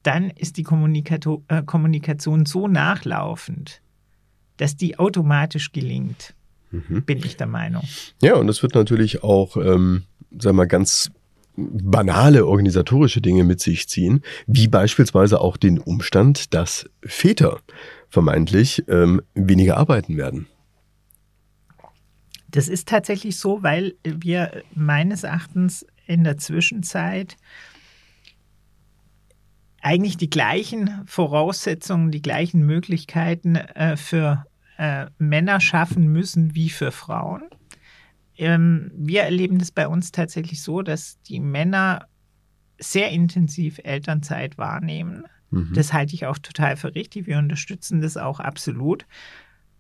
dann 0.03 0.31
ist 0.31 0.57
die 0.57 0.63
Kommunikato 0.63 1.45
äh, 1.49 1.63
Kommunikation 1.63 2.47
so 2.47 2.69
nachlaufend, 2.69 3.81
dass 4.57 4.77
die 4.77 4.99
automatisch 4.99 5.73
gelingt, 5.73 6.35
mhm. 6.71 7.03
bin 7.05 7.19
ich 7.19 7.37
der 7.37 7.47
Meinung. 7.47 7.83
Ja, 8.21 8.37
und 8.37 8.47
das 8.47 8.63
wird 8.63 8.75
natürlich 8.75 9.23
auch, 9.23 9.57
ähm, 9.57 10.05
sagen 10.31 10.43
wir 10.45 10.53
mal, 10.53 10.67
ganz 10.67 11.11
banale 11.57 12.47
organisatorische 12.47 13.21
Dinge 13.21 13.45
mit 13.45 13.61
sich 13.61 13.89
ziehen, 13.89 14.23
wie 14.47 14.69
beispielsweise 14.69 15.41
auch 15.41 15.57
den 15.57 15.79
Umstand, 15.79 16.55
dass 16.55 16.89
Väter 17.05 17.61
vermeintlich 18.09 18.85
ähm, 18.89 19.23
weniger 19.35 19.77
arbeiten 19.77 20.17
werden. 20.17 20.47
Das 22.51 22.69
ist 22.69 22.89
tatsächlich 22.89 23.39
so, 23.39 23.63
weil 23.63 23.95
wir 24.05 24.63
meines 24.75 25.25
Erachtens 25.25 25.87
in 26.07 26.25
der 26.25 26.37
Zwischenzeit 26.37 27.37
eigentlich 29.83 30.17
die 30.17 30.31
gleichen 30.31 31.03
Voraussetzungen, 31.07 32.11
die 32.11 32.23
gleichen 32.23 32.65
Möglichkeiten 32.65 33.57
äh, 33.57 33.97
für 33.97 34.47
äh, 34.79 35.07
Männer 35.19 35.61
schaffen 35.61 36.07
müssen 36.07 36.55
wie 36.55 36.71
für 36.71 36.93
Frauen. 36.93 37.43
Ähm, 38.39 38.91
wir 38.95 39.23
erleben 39.23 39.59
das 39.59 39.73
bei 39.73 39.87
uns 39.87 40.13
tatsächlich 40.13 40.63
so, 40.63 40.83
dass 40.83 41.21
die 41.23 41.41
Männer 41.41 42.07
sehr 42.79 43.11
intensiv 43.11 43.81
Elternzeit 43.83 44.57
wahrnehmen. 44.57 45.25
Mhm. 45.51 45.73
Das 45.75 45.93
halte 45.93 46.15
ich 46.15 46.27
auch 46.27 46.39
total 46.39 46.77
für 46.77 46.95
richtig. 46.95 47.27
Wir 47.27 47.39
unterstützen 47.39 48.01
das 48.01 48.17
auch 48.17 48.41
absolut. 48.41 49.05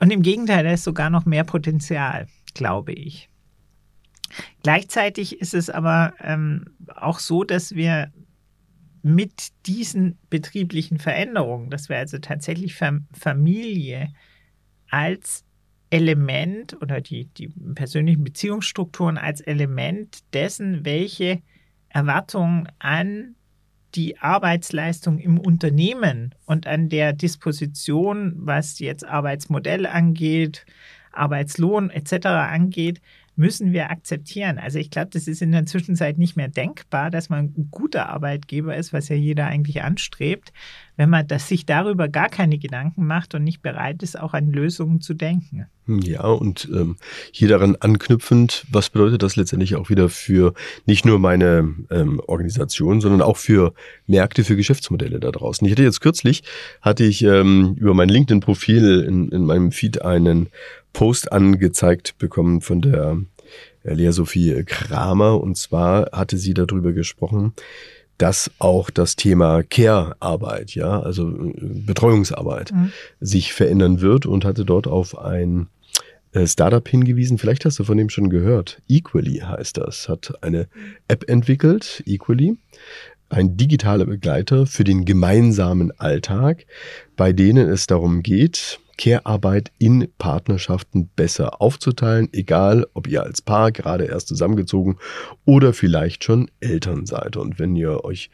Und 0.00 0.10
im 0.12 0.22
Gegenteil, 0.22 0.64
da 0.64 0.72
ist 0.72 0.84
sogar 0.84 1.10
noch 1.10 1.26
mehr 1.26 1.44
Potenzial, 1.44 2.26
glaube 2.54 2.92
ich. 2.92 3.28
Gleichzeitig 4.62 5.40
ist 5.40 5.54
es 5.54 5.70
aber 5.70 6.14
ähm, 6.20 6.64
auch 6.94 7.18
so, 7.18 7.44
dass 7.44 7.74
wir 7.74 8.12
mit 9.02 9.48
diesen 9.66 10.18
betrieblichen 10.30 10.98
Veränderungen, 10.98 11.70
dass 11.70 11.88
wir 11.88 11.98
also 11.98 12.18
tatsächlich 12.18 12.74
Familie 12.74 14.12
als 14.90 15.44
Element 15.90 16.80
oder 16.80 17.00
die, 17.00 17.26
die 17.26 17.48
persönlichen 17.74 18.24
Beziehungsstrukturen 18.24 19.18
als 19.18 19.40
Element 19.40 20.20
dessen, 20.32 20.84
welche 20.84 21.42
Erwartungen 21.90 22.68
an 22.78 23.34
die 23.94 24.18
Arbeitsleistung 24.18 25.18
im 25.18 25.38
Unternehmen 25.38 26.34
und 26.46 26.66
an 26.66 26.88
der 26.88 27.12
Disposition, 27.12 28.32
was 28.36 28.78
jetzt 28.78 29.04
Arbeitsmodell 29.04 29.84
angeht, 29.86 30.64
Arbeitslohn 31.12 31.90
etc. 31.90 32.26
angeht, 32.26 33.02
müssen 33.34 33.72
wir 33.72 33.90
akzeptieren. 33.90 34.58
Also 34.58 34.78
ich 34.78 34.90
glaube, 34.90 35.10
das 35.10 35.26
ist 35.26 35.42
in 35.42 35.52
der 35.52 35.66
Zwischenzeit 35.66 36.18
nicht 36.18 36.36
mehr 36.36 36.48
denkbar, 36.48 37.10
dass 37.10 37.28
man 37.28 37.46
ein 37.56 37.68
guter 37.70 38.08
Arbeitgeber 38.08 38.76
ist, 38.76 38.92
was 38.92 39.08
ja 39.08 39.16
jeder 39.16 39.46
eigentlich 39.46 39.82
anstrebt, 39.82 40.52
wenn 40.96 41.10
man 41.10 41.26
das 41.26 41.48
sich 41.48 41.66
darüber 41.66 42.08
gar 42.08 42.28
keine 42.28 42.58
Gedanken 42.58 43.06
macht 43.06 43.34
und 43.34 43.44
nicht 43.44 43.62
bereit 43.62 44.02
ist, 44.02 44.18
auch 44.18 44.34
an 44.34 44.50
Lösungen 44.50 45.00
zu 45.00 45.14
denken. 45.14 45.66
Ja, 45.86 46.22
und 46.22 46.68
ähm, 46.72 46.96
hier 47.32 47.48
daran 47.48 47.76
anknüpfend, 47.76 48.66
was 48.70 48.90
bedeutet 48.90 49.22
das 49.22 49.36
letztendlich 49.36 49.74
auch 49.74 49.90
wieder 49.90 50.08
für 50.08 50.54
nicht 50.86 51.04
nur 51.04 51.18
meine 51.18 51.74
ähm, 51.90 52.20
Organisation, 52.26 53.00
sondern 53.00 53.22
auch 53.22 53.36
für 53.36 53.74
Märkte, 54.06 54.44
für 54.44 54.54
Geschäftsmodelle 54.54 55.18
da 55.18 55.32
draußen. 55.32 55.66
Ich 55.66 55.72
hatte 55.72 55.82
jetzt 55.82 56.00
kürzlich, 56.00 56.44
hatte 56.82 57.04
ich 57.04 57.22
ähm, 57.24 57.74
über 57.78 57.94
mein 57.94 58.08
LinkedIn-Profil 58.08 59.00
in, 59.00 59.28
in 59.30 59.44
meinem 59.44 59.72
Feed 59.72 60.02
einen 60.02 60.50
Post 60.92 61.32
angezeigt 61.32 62.16
bekommen 62.18 62.60
von 62.60 62.82
der 62.82 63.18
äh, 63.82 63.94
Lea 63.94 64.12
Sophie 64.12 64.62
Kramer. 64.64 65.40
Und 65.40 65.56
zwar 65.56 66.10
hatte 66.12 66.36
sie 66.36 66.54
darüber 66.54 66.92
gesprochen, 66.92 67.54
dass 68.22 68.52
auch 68.60 68.90
das 68.90 69.16
Thema 69.16 69.64
Care-Arbeit, 69.64 70.76
ja, 70.76 71.00
also 71.00 71.28
äh, 71.28 71.54
Betreuungsarbeit, 71.60 72.70
mhm. 72.70 72.92
sich 73.20 73.52
verändern 73.52 74.00
wird 74.00 74.26
und 74.26 74.44
hatte 74.44 74.64
dort 74.64 74.86
auf 74.86 75.18
ein 75.18 75.66
äh, 76.30 76.46
Startup 76.46 76.88
hingewiesen. 76.88 77.36
Vielleicht 77.36 77.64
hast 77.64 77.80
du 77.80 77.84
von 77.84 77.98
dem 77.98 78.10
schon 78.10 78.30
gehört. 78.30 78.80
Equally 78.88 79.38
heißt 79.38 79.76
das. 79.76 80.08
Hat 80.08 80.34
eine 80.40 80.68
App 81.08 81.28
entwickelt, 81.28 82.04
Equally. 82.06 82.58
Ein 83.28 83.56
digitaler 83.56 84.06
Begleiter 84.06 84.66
für 84.66 84.84
den 84.84 85.04
gemeinsamen 85.04 85.90
Alltag, 85.98 86.66
bei 87.16 87.32
denen 87.32 87.68
es 87.68 87.88
darum 87.88 88.22
geht, 88.22 88.78
Care-Arbeit 89.02 89.72
in 89.78 90.06
Partnerschaften 90.16 91.10
besser 91.16 91.60
aufzuteilen, 91.60 92.28
egal 92.30 92.86
ob 92.94 93.08
ihr 93.08 93.24
als 93.24 93.42
Paar 93.42 93.72
gerade 93.72 94.04
erst 94.04 94.28
zusammengezogen 94.28 94.96
oder 95.44 95.72
vielleicht 95.72 96.22
schon 96.22 96.48
Eltern 96.60 97.04
seid. 97.04 97.36
Und 97.36 97.58
wenn 97.58 97.74
ihr 97.74 98.04
euch 98.04 98.30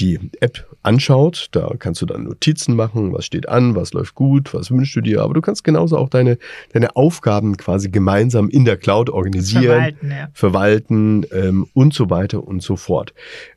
die 0.00 0.20
App 0.40 0.68
anschaut, 0.82 1.48
da 1.52 1.72
kannst 1.78 2.02
du 2.02 2.06
dann 2.06 2.24
Notizen 2.24 2.76
machen, 2.76 3.14
was 3.14 3.24
steht 3.24 3.48
an, 3.48 3.74
was 3.74 3.94
läuft 3.94 4.14
gut, 4.14 4.52
was 4.52 4.70
wünschst 4.70 4.96
du 4.96 5.00
dir, 5.00 5.22
aber 5.22 5.32
du 5.32 5.40
kannst 5.40 5.64
genauso 5.64 5.96
auch 5.96 6.10
deine, 6.10 6.36
deine 6.74 6.94
Aufgaben 6.94 7.56
quasi 7.56 7.88
gemeinsam 7.88 8.50
in 8.50 8.66
der 8.66 8.76
Cloud 8.76 9.08
organisieren, 9.08 9.64
verwalten, 9.64 10.10
ja. 10.10 10.28
verwalten 10.34 11.26
ähm, 11.32 11.66
und 11.72 11.94
so 11.94 12.10
weiter 12.10 12.46
und 12.46 12.62
so 12.62 12.76
fort. 12.76 13.14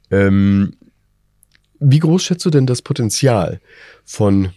Ähm, 0.10 0.76
wie 1.82 2.00
groß 2.00 2.24
schätzt 2.24 2.46
du 2.46 2.50
denn 2.50 2.66
das 2.66 2.82
Potenzial 2.82 3.60
von 4.06 4.52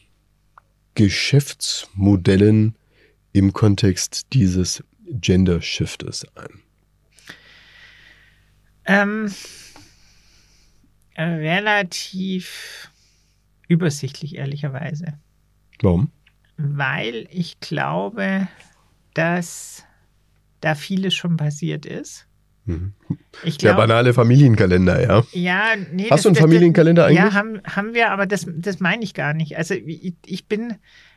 Geschäftsmodellen 0.99 2.77
im 3.33 3.53
Kontext 3.53 4.27
dieses 4.33 4.83
Gender 5.07 5.63
Shiftes 5.63 6.27
ein? 6.35 6.63
Ähm, 8.85 9.33
relativ 11.17 12.91
übersichtlich, 13.69 14.37
ehrlicherweise. 14.37 15.19
Warum? 15.81 16.11
weil 16.59 17.29
ich 17.31 17.61
glaube, 17.61 18.49
dass 19.15 19.85
da 20.61 20.75
vieles 20.75 21.15
schon 21.15 21.37
passiert 21.37 21.87
ist. 21.87 22.27
Mhm. 22.69 22.93
Ich 23.45 23.59
Der 23.59 23.75
banale 23.75 24.13
Familienkalender, 24.15 25.03
ja. 25.03 25.25
ja, 25.33 25.63
nee, 25.93 26.09
Hast 26.11 26.25
du 26.25 26.29
einen 26.29 26.35
das- 26.35 26.43
Familienkalender 26.43 27.03
das, 27.03 27.11
eigentlich? 27.11 27.25
Ja, 27.25 27.35
haben, 27.35 27.61
haben 27.65 27.95
wir, 27.95 28.11
aber 28.11 28.27
das, 28.27 28.47
das 28.57 28.79
meine 28.81 29.03
ich 29.03 29.15
gar 29.15 29.33
nicht. 29.35 29.57
Also 29.57 29.75
ich, 29.75 30.15
ich 30.27 30.47
bin 30.47 30.75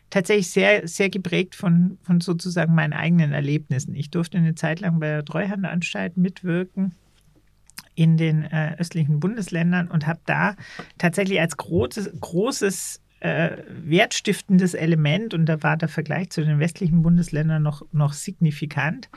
tatsächlich 0.09 0.49
sehr, 0.49 0.87
sehr 0.87 1.09
geprägt 1.09 1.55
von, 1.55 1.97
von 2.03 2.21
sozusagen 2.21 2.73
meinen 2.73 2.93
eigenen 2.93 3.33
Erlebnissen. 3.33 3.95
Ich 3.95 4.09
durfte 4.11 4.37
eine 4.37 4.55
Zeit 4.55 4.79
lang 4.79 4.99
bei 4.99 5.07
der 5.07 5.25
Treuhandanstalt 5.25 6.17
mitwirken 6.17 6.93
in 7.95 8.17
den 8.17 8.43
äh, 8.43 8.75
östlichen 8.79 9.19
Bundesländern 9.19 9.89
und 9.89 10.07
habe 10.07 10.19
da 10.25 10.55
tatsächlich 10.97 11.39
als 11.41 11.57
großes, 11.57 12.11
großes 12.19 13.01
äh, 13.19 13.57
wertstiftendes 13.83 14.73
Element, 14.73 15.33
und 15.33 15.45
da 15.45 15.61
war 15.61 15.77
der 15.77 15.89
Vergleich 15.89 16.29
zu 16.31 16.43
den 16.43 16.59
westlichen 16.59 17.01
Bundesländern 17.03 17.61
noch, 17.61 17.83
noch 17.91 18.13
signifikant, 18.13 19.09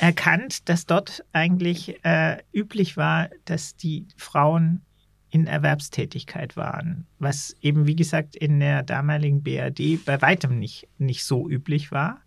erkannt, 0.00 0.68
dass 0.70 0.86
dort 0.86 1.24
eigentlich 1.32 2.02
äh, 2.04 2.38
üblich 2.54 2.96
war, 2.96 3.28
dass 3.44 3.76
die 3.76 4.06
Frauen 4.16 4.80
in 5.28 5.46
Erwerbstätigkeit 5.46 6.56
waren, 6.56 7.06
was 7.18 7.54
eben, 7.60 7.86
wie 7.86 7.96
gesagt, 7.96 8.34
in 8.34 8.60
der 8.60 8.82
damaligen 8.82 9.42
BRD 9.42 10.02
bei 10.04 10.20
weitem 10.22 10.58
nicht, 10.58 10.88
nicht 10.96 11.24
so 11.24 11.48
üblich 11.48 11.92
war. 11.92 12.22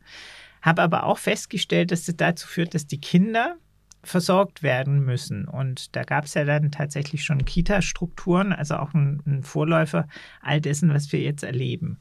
Habe 0.62 0.84
aber 0.84 1.04
auch 1.04 1.18
festgestellt, 1.18 1.92
dass 1.92 2.06
das 2.06 2.16
dazu 2.16 2.48
führt, 2.48 2.76
dass 2.76 2.86
die 2.86 3.02
Kinder 3.02 3.58
versorgt 4.04 4.62
werden 4.62 5.04
müssen. 5.04 5.46
Und 5.46 5.96
da 5.96 6.04
gab 6.04 6.26
es 6.26 6.36
ja 6.36 6.46
dann 6.46 6.72
tatsächlich 6.72 7.24
schon 7.24 7.44
Kita-Strukturen, 7.44 8.54
also 8.54 8.76
auch 8.76 8.94
ein, 8.94 9.22
ein 9.26 9.44
Vorläufer 9.44 10.08
all 10.42 10.62
dessen, 10.62 10.94
was 10.94 11.12
wir 11.12 11.22
jetzt 11.22 11.44
erleben. 11.44 11.98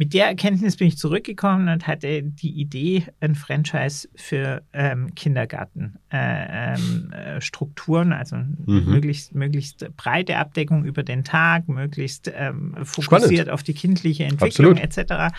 Mit 0.00 0.14
der 0.14 0.26
Erkenntnis 0.26 0.76
bin 0.76 0.86
ich 0.86 0.96
zurückgekommen 0.96 1.68
und 1.68 1.88
hatte 1.88 2.22
die 2.22 2.52
Idee, 2.52 3.02
ein 3.18 3.34
Franchise 3.34 4.08
für 4.14 4.62
ähm, 4.72 5.12
Kindergartenstrukturen, 5.16 5.98
äh, 6.12 6.74
ähm, 6.74 7.12
äh, 7.12 7.40
Strukturen, 7.40 8.12
also 8.12 8.36
möglichst, 8.64 9.34
möglichst 9.34 9.90
breite 9.96 10.36
Abdeckung 10.36 10.84
über 10.84 11.02
den 11.02 11.24
Tag, 11.24 11.68
möglichst 11.68 12.30
ähm, 12.32 12.76
fokussiert 12.84 13.50
auf 13.50 13.64
die 13.64 13.74
kindliche 13.74 14.22
Entwicklung 14.22 14.76
etc. 14.76 15.34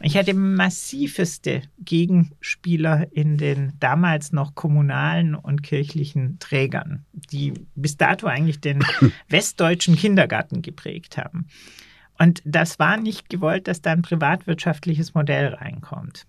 Ich 0.00 0.16
hatte 0.16 0.32
massiveste 0.32 1.62
Gegenspieler 1.80 3.08
in 3.10 3.36
den 3.36 3.72
damals 3.80 4.30
noch 4.30 4.54
kommunalen 4.54 5.34
und 5.34 5.64
kirchlichen 5.64 6.38
Trägern, 6.38 7.04
die 7.32 7.52
bis 7.74 7.96
dato 7.96 8.28
eigentlich 8.28 8.60
den 8.60 8.84
westdeutschen 9.28 9.96
Kindergarten 9.96 10.62
geprägt 10.62 11.18
haben. 11.18 11.48
Und 12.18 12.42
das 12.44 12.78
war 12.78 12.96
nicht 12.96 13.28
gewollt, 13.28 13.66
dass 13.68 13.82
da 13.82 13.92
ein 13.92 14.02
privatwirtschaftliches 14.02 15.14
Modell 15.14 15.54
reinkommt. 15.54 16.26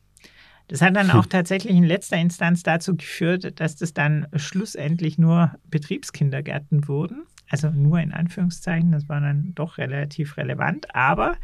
Das 0.68 0.82
hat 0.82 0.96
dann 0.96 1.12
auch 1.12 1.26
tatsächlich 1.28 1.76
in 1.76 1.84
letzter 1.84 2.18
Instanz 2.18 2.64
dazu 2.64 2.96
geführt, 2.96 3.60
dass 3.60 3.76
das 3.76 3.94
dann 3.94 4.28
schlussendlich 4.36 5.18
nur 5.18 5.54
Betriebskindergärten 5.70 6.88
wurden. 6.88 7.26
Also 7.50 7.70
nur 7.70 8.00
in 8.00 8.12
Anführungszeichen, 8.12 8.92
das 8.92 9.08
war 9.08 9.22
dann 9.22 9.54
doch 9.54 9.78
relativ 9.78 10.38
relevant. 10.38 10.96
Aber 10.96 11.38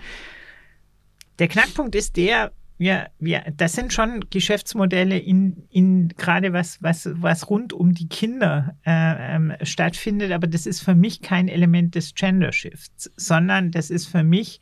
der 1.37 1.47
Knackpunkt 1.47 1.93
ist 1.95 2.17
der, 2.17 2.51
wir, 2.81 3.11
wir, 3.19 3.43
das 3.55 3.73
sind 3.73 3.93
schon 3.93 4.25
Geschäftsmodelle 4.31 5.15
in, 5.19 5.67
in 5.69 6.07
gerade 6.09 6.51
was, 6.51 6.81
was, 6.81 7.07
was 7.13 7.47
rund 7.47 7.73
um 7.73 7.93
die 7.93 8.09
Kinder 8.09 8.75
äh, 8.83 9.35
ähm, 9.35 9.53
stattfindet, 9.61 10.31
aber 10.31 10.47
das 10.47 10.65
ist 10.65 10.81
für 10.81 10.95
mich 10.95 11.21
kein 11.21 11.47
Element 11.47 11.93
des 11.93 12.15
Gender 12.15 12.51
Shifts, 12.51 13.11
sondern 13.15 13.69
das 13.69 13.91
ist 13.91 14.07
für 14.07 14.23
mich 14.23 14.61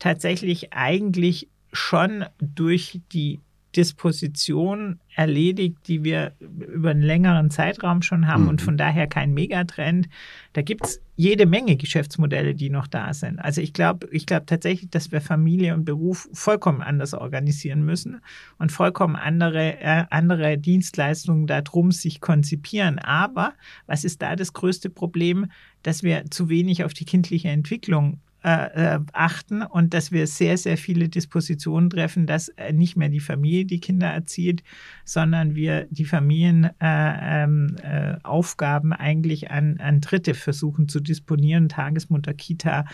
tatsächlich 0.00 0.72
eigentlich 0.72 1.48
schon 1.72 2.24
durch 2.40 3.02
die 3.12 3.38
Disposition 3.76 4.98
erledigt, 5.14 5.76
die 5.86 6.02
wir 6.04 6.32
über 6.40 6.90
einen 6.90 7.02
längeren 7.02 7.50
Zeitraum 7.50 8.02
schon 8.02 8.26
haben 8.26 8.44
Mhm. 8.44 8.48
und 8.48 8.62
von 8.62 8.76
daher 8.76 9.06
kein 9.06 9.32
Megatrend. 9.34 10.08
Da 10.54 10.62
gibt 10.62 10.84
es 10.86 11.00
jede 11.16 11.46
Menge 11.46 11.76
Geschäftsmodelle, 11.76 12.54
die 12.54 12.70
noch 12.70 12.86
da 12.86 13.12
sind. 13.12 13.38
Also 13.38 13.60
ich 13.60 13.72
glaube 13.72 14.08
ich 14.10 14.26
glaube 14.26 14.46
tatsächlich, 14.46 14.90
dass 14.90 15.12
wir 15.12 15.20
Familie 15.20 15.74
und 15.74 15.84
Beruf 15.84 16.28
vollkommen 16.32 16.80
anders 16.80 17.12
organisieren 17.14 17.84
müssen 17.84 18.20
und 18.58 18.72
vollkommen 18.72 19.16
andere, 19.16 19.78
äh, 19.80 20.04
andere 20.10 20.56
Dienstleistungen 20.58 21.46
darum 21.46 21.92
sich 21.92 22.20
konzipieren. 22.20 22.98
Aber 22.98 23.52
was 23.86 24.04
ist 24.04 24.22
da 24.22 24.34
das 24.36 24.52
größte 24.52 24.90
Problem? 24.90 25.50
Dass 25.82 26.02
wir 26.02 26.24
zu 26.30 26.48
wenig 26.48 26.84
auf 26.84 26.94
die 26.94 27.04
kindliche 27.04 27.48
Entwicklung 27.48 28.20
äh, 28.42 28.94
äh, 28.94 29.00
achten 29.12 29.62
und 29.62 29.92
dass 29.92 30.12
wir 30.12 30.26
sehr, 30.26 30.56
sehr 30.56 30.78
viele 30.78 31.08
Dispositionen 31.08 31.90
treffen, 31.90 32.26
dass 32.26 32.48
äh, 32.48 32.72
nicht 32.72 32.96
mehr 32.96 33.10
die 33.10 33.20
Familie 33.20 33.66
die 33.66 33.80
Kinder 33.80 34.08
erzieht, 34.08 34.62
sondern 35.04 35.54
wir 35.54 35.86
die 35.90 36.06
Familienaufgaben 36.06 38.92
äh, 38.92 38.96
ähm, 38.96 38.96
äh, 38.96 39.02
eigentlich 39.02 39.50
an, 39.50 39.78
an 39.78 40.00
Dritte 40.00 40.32
versuchen 40.34 40.88
zu 40.88 41.00
disponieren, 41.00 41.68
Tagesmutter, 41.68 42.32
Kita, 42.32 42.86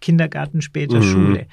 Kindergarten, 0.00 0.60
später 0.60 0.98
Mhm. 0.98 1.02
Schule. 1.02 1.46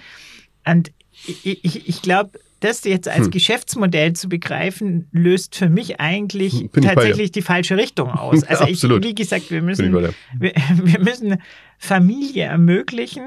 Und 0.66 0.92
ich, 1.26 1.64
ich, 1.64 1.88
ich 1.88 2.02
glaube, 2.02 2.38
das 2.64 2.84
jetzt 2.84 3.08
als 3.08 3.26
Hm. 3.26 3.32
Geschäftsmodell 3.32 4.14
zu 4.14 4.30
begreifen, 4.30 5.08
löst 5.12 5.56
für 5.56 5.70
mich 5.70 6.00
eigentlich 6.00 6.70
tatsächlich 6.72 7.32
die 7.32 7.42
falsche 7.42 7.78
Richtung 7.78 8.10
aus. 8.10 8.44
Also 8.54 8.66
ich, 8.66 8.84
wie 8.84 9.16
gesagt, 9.16 9.50
wir 9.50 9.62
müssen 9.62 9.92
wir, 9.94 10.14
wir 10.84 11.00
müssen 11.00 11.42
Familie 11.78 12.44
ermöglichen. 12.44 13.24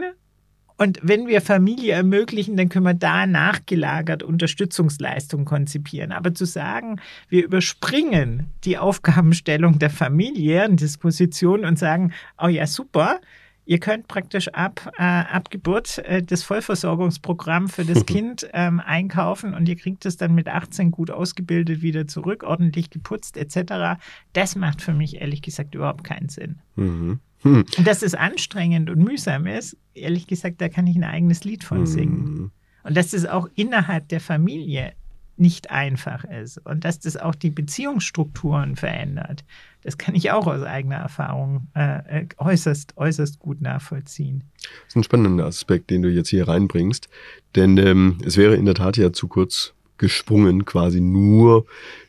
Und 0.79 1.01
wenn 1.03 1.27
wir 1.27 1.41
Familie 1.41 1.95
ermöglichen, 1.95 2.57
dann 2.57 2.69
können 2.69 2.85
wir 2.85 2.95
da 2.95 3.27
nachgelagert 3.27 4.23
Unterstützungsleistungen 4.23 5.47
konzipieren. 5.47 6.13
Aber 6.13 6.35
zu 6.35 6.45
sagen, 6.45 7.01
wir 7.29 7.45
überspringen 7.45 8.51
die 8.65 8.77
Aufgabenstellung 8.77 9.79
der 9.79 9.91
familiären 9.91 10.77
Disposition 10.77 11.65
und 11.65 11.79
sagen, 11.79 12.13
oh 12.41 12.49
ja, 12.49 12.67
super, 12.67 13.21
ihr 13.67 13.81
könnt 13.81 14.09
praktisch 14.09 14.49
ab, 14.49 14.93
äh, 14.97 15.03
ab 15.03 15.51
Geburt 15.51 15.99
äh, 15.99 16.23
das 16.23 16.43
Vollversorgungsprogramm 16.43 17.69
für 17.69 17.85
das 17.85 18.07
Kind 18.07 18.49
ähm, 18.53 18.81
einkaufen 18.81 19.53
und 19.53 19.69
ihr 19.69 19.77
kriegt 19.77 20.07
es 20.07 20.17
dann 20.17 20.35
mit 20.35 20.49
18 20.49 20.91
gut 20.93 21.11
ausgebildet 21.11 21.83
wieder 21.83 22.07
zurück, 22.07 22.45
ordentlich 22.45 22.91
geputzt 22.91 23.37
etc. 23.37 24.01
Das 24.33 24.57
macht 24.57 24.81
für 24.81 24.95
mich 24.95 25.21
ehrlich 25.21 25.43
gesagt 25.43 25.75
überhaupt 25.75 26.05
keinen 26.05 26.29
Sinn. 26.29 26.61
Mhm. 26.77 27.21
Hm. 27.43 27.65
Und 27.77 27.87
dass 27.87 28.03
es 28.03 28.15
anstrengend 28.15 28.89
und 28.89 28.99
mühsam 28.99 29.47
ist, 29.47 29.77
ehrlich 29.95 30.27
gesagt, 30.27 30.61
da 30.61 30.69
kann 30.69 30.87
ich 30.87 30.97
ein 30.97 31.05
eigenes 31.05 31.45
Lied 31.45 31.65
von 31.65 31.87
singen. 31.87 32.25
Mhm. 32.25 32.51
Und 32.85 32.97
dass 32.97 33.11
das 33.11 33.27
auch 33.27 33.49
innerhalb 33.55 34.09
der 34.09 34.21
Familie 34.21 34.93
nicht 35.37 35.71
einfach 35.71 36.25
ist 36.25 36.59
und 36.59 36.85
dass 36.85 36.99
das 36.99 37.17
auch 37.17 37.35
die 37.35 37.51
Beziehungsstrukturen 37.51 38.77
verändert, 38.77 39.45
das 39.87 39.99
kann 39.99 40.17
ich 40.17 40.33
auch 40.33 40.49
aus 40.49 40.63
eigener 40.65 40.97
Erfahrung 40.97 41.69
äh, 41.77 42.23
äh, 42.23 42.27
äußerst, 42.39 42.97
äußerst 42.97 43.39
gut 43.39 43.61
nachvollziehen. 43.61 44.43
Das 44.57 44.89
ist 44.89 44.97
ein 44.97 45.05
spannender 45.05 45.45
Aspekt, 45.47 45.91
den 45.91 46.03
du 46.03 46.11
jetzt 46.11 46.29
hier 46.29 46.49
reinbringst. 46.49 47.09
Denn 47.55 47.79
ähm, 47.79 48.19
es 48.27 48.37
wäre 48.37 48.57
in 48.57 48.65
der 48.65 48.75
Tat 48.75 48.97
ja 48.97 49.13
zu 49.13 49.29
kurz 49.29 49.75
gesprungen, 49.97 50.65
quasi 50.65 51.01
nur 51.01 51.67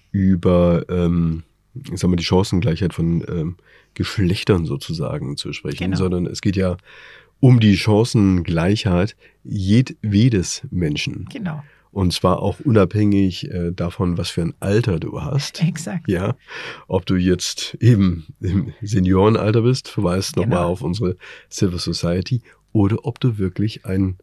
über, 0.09 0.85
ähm, 0.89 1.43
ich 1.75 1.99
sag 1.99 2.09
mal, 2.09 2.15
die 2.15 2.23
Chancengleichheit 2.23 2.95
von 2.95 3.23
ähm, 3.27 3.57
Geschlechtern 3.93 4.65
sozusagen 4.65 5.37
zu 5.37 5.53
sprechen, 5.53 5.83
Genau. 5.83 5.97
sondern 5.97 6.25
es 6.25 6.41
geht 6.41 6.55
ja 6.55 6.77
um 7.39 7.59
die 7.59 7.77
Chancengleichheit 7.77 9.15
jedwedes 9.43 10.63
Menschen. 10.71 11.27
Genau, 11.31 11.63
Und 11.97 12.13
zwar 12.13 12.43
auch 12.43 12.59
unabhängig 12.59 13.49
äh, 13.49 13.71
davon, 13.71 14.19
was 14.19 14.29
für 14.29 14.43
ein 14.43 14.53
Alter 14.59 14.99
du 14.99 15.23
hast. 15.23 15.63
exakt. 15.67 16.07
Ja, 16.07 16.35
ob 16.87 17.07
du 17.07 17.15
jetzt 17.15 17.75
eben 17.79 18.27
im 18.39 18.71
Seniorenalter 18.83 19.63
bist, 19.63 19.87
verweist 19.87 20.35
Genau. 20.35 20.45
nochmal 20.45 20.65
auf 20.65 20.83
unsere 20.83 21.15
Civil 21.49 21.79
Society, 21.79 22.43
oder 22.71 22.97
ob 23.03 23.19
du 23.19 23.39
wirklich 23.39 23.87
ein 23.87 24.17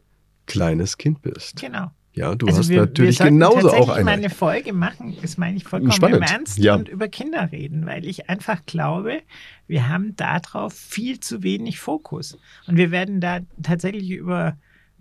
kleines 0.45 0.97
Kind 0.97 1.21
bist. 1.21 1.59
Genau. 1.59 1.91
Ja, 2.13 2.33
du 2.35 2.47
Also 2.47 2.59
hast 2.59 2.69
wir, 2.69 2.79
natürlich 2.79 3.19
wir 3.19 3.25
genauso 3.25 3.55
tatsächlich 3.63 3.81
auch 3.81 3.89
eine. 3.93 4.05
mal 4.05 4.11
eine 4.11 4.29
Folge 4.29 4.71
machen, 4.71 5.17
das 5.21 5.37
meine 5.37 5.57
ich 5.57 5.65
vollkommen 5.65 5.91
Spannend, 5.91 6.17
im 6.19 6.23
Ernst, 6.23 6.57
ja. 6.59 6.75
und 6.75 6.87
über 6.87 7.09
Kinder 7.09 7.51
reden, 7.51 7.85
weil 7.85 8.05
ich 8.05 8.29
einfach 8.29 8.65
glaube, 8.65 9.19
wir 9.67 9.89
haben 9.89 10.15
darauf 10.15 10.71
viel 10.71 11.19
zu 11.19 11.43
wenig 11.43 11.81
Fokus. 11.81 12.37
Und 12.67 12.77
wir 12.77 12.91
werden 12.91 13.19
da 13.19 13.41
tatsächlich 13.61 14.11
über 14.11 14.55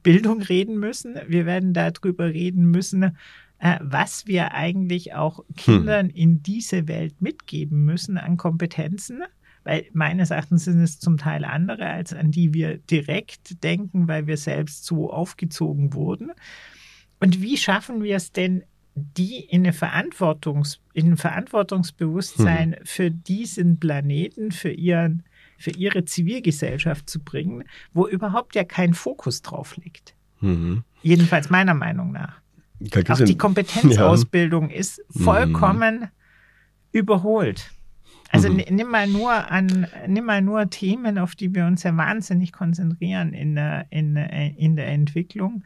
Bildung 0.05 0.41
reden 0.41 0.79
müssen. 0.79 1.17
Wir 1.27 1.47
werden 1.47 1.75
darüber 1.75 2.27
reden 2.27 2.71
müssen, 2.71 3.17
äh, 3.59 3.79
was 3.81 4.29
wir 4.29 4.53
eigentlich 4.53 5.15
auch 5.15 5.45
Kindern 5.57 6.11
in 6.11 6.45
diese 6.45 6.87
Welt 6.87 7.21
mitgeben 7.21 7.85
müssen 7.85 8.17
an 8.17 8.37
Kompetenzen. 8.37 9.23
Weil 9.65 9.87
meines 9.95 10.31
Erachtens 10.31 10.67
sind 10.67 10.81
es 10.81 11.01
zum 11.01 11.17
Teil 11.17 11.45
andere, 11.45 11.87
als 11.87 12.13
an 12.13 12.31
die 12.31 12.53
wir 12.53 12.77
direkt 12.77 13.65
denken, 13.65 14.07
weil 14.07 14.27
wir 14.27 14.37
selbst 14.37 14.85
so 14.85 15.11
aufgezogen 15.11 15.95
wurden. 15.95 16.31
Und 17.19 17.41
wie 17.41 17.57
schaffen 17.57 18.03
wir 18.03 18.17
es 18.17 18.31
denn, 18.31 18.63
die 18.95 19.41
in, 19.41 19.63
eine 19.63 19.73
Verantwortungs, 19.73 20.81
in 20.93 21.13
ein 21.13 21.17
Verantwortungsbewusstsein 21.17 22.77
für 22.85 23.11
diesen 23.11 23.81
Planeten, 23.81 24.53
für, 24.53 24.71
ihren, 24.71 25.25
für 25.59 25.71
ihre 25.71 26.05
Zivilgesellschaft 26.05 27.09
zu 27.09 27.21
bringen, 27.21 27.65
wo 27.93 28.07
überhaupt 28.07 28.55
ja 28.55 28.65
kein 28.65 28.95
Fokus 28.95 29.43
drauf 29.43 29.77
liegt? 29.77 30.15
Mhm. 30.41 30.85
Jedenfalls 31.03 31.51
meiner 31.51 31.75
Meinung 31.75 32.13
nach. 32.13 32.41
Auch 33.09 33.21
die 33.21 33.39
Kompetenzausbildung 33.39 34.71
ja. 34.71 34.77
ist 34.77 35.01
vollkommen 35.11 36.01
mhm. 36.01 36.09
überholt. 36.93 37.71
Also 38.31 38.51
mhm. 38.51 38.65
nimm 38.69 38.89
mal 38.89 39.07
nur 39.07 39.33
an, 39.33 39.87
nimm 40.09 40.25
mal 40.25 40.43
nur 40.43 40.69
Themen, 40.69 41.19
auf 41.19 41.37
die 41.37 41.55
wir 41.55 41.67
uns 41.67 41.85
ja 41.85 41.97
wahnsinnig 41.97 42.53
konzentrieren 42.53 43.33
in 43.33 43.55
der, 43.55 43.87
in, 43.91 44.17
in 44.17 44.77
der 44.77 44.89
Entwicklung. 44.89 45.65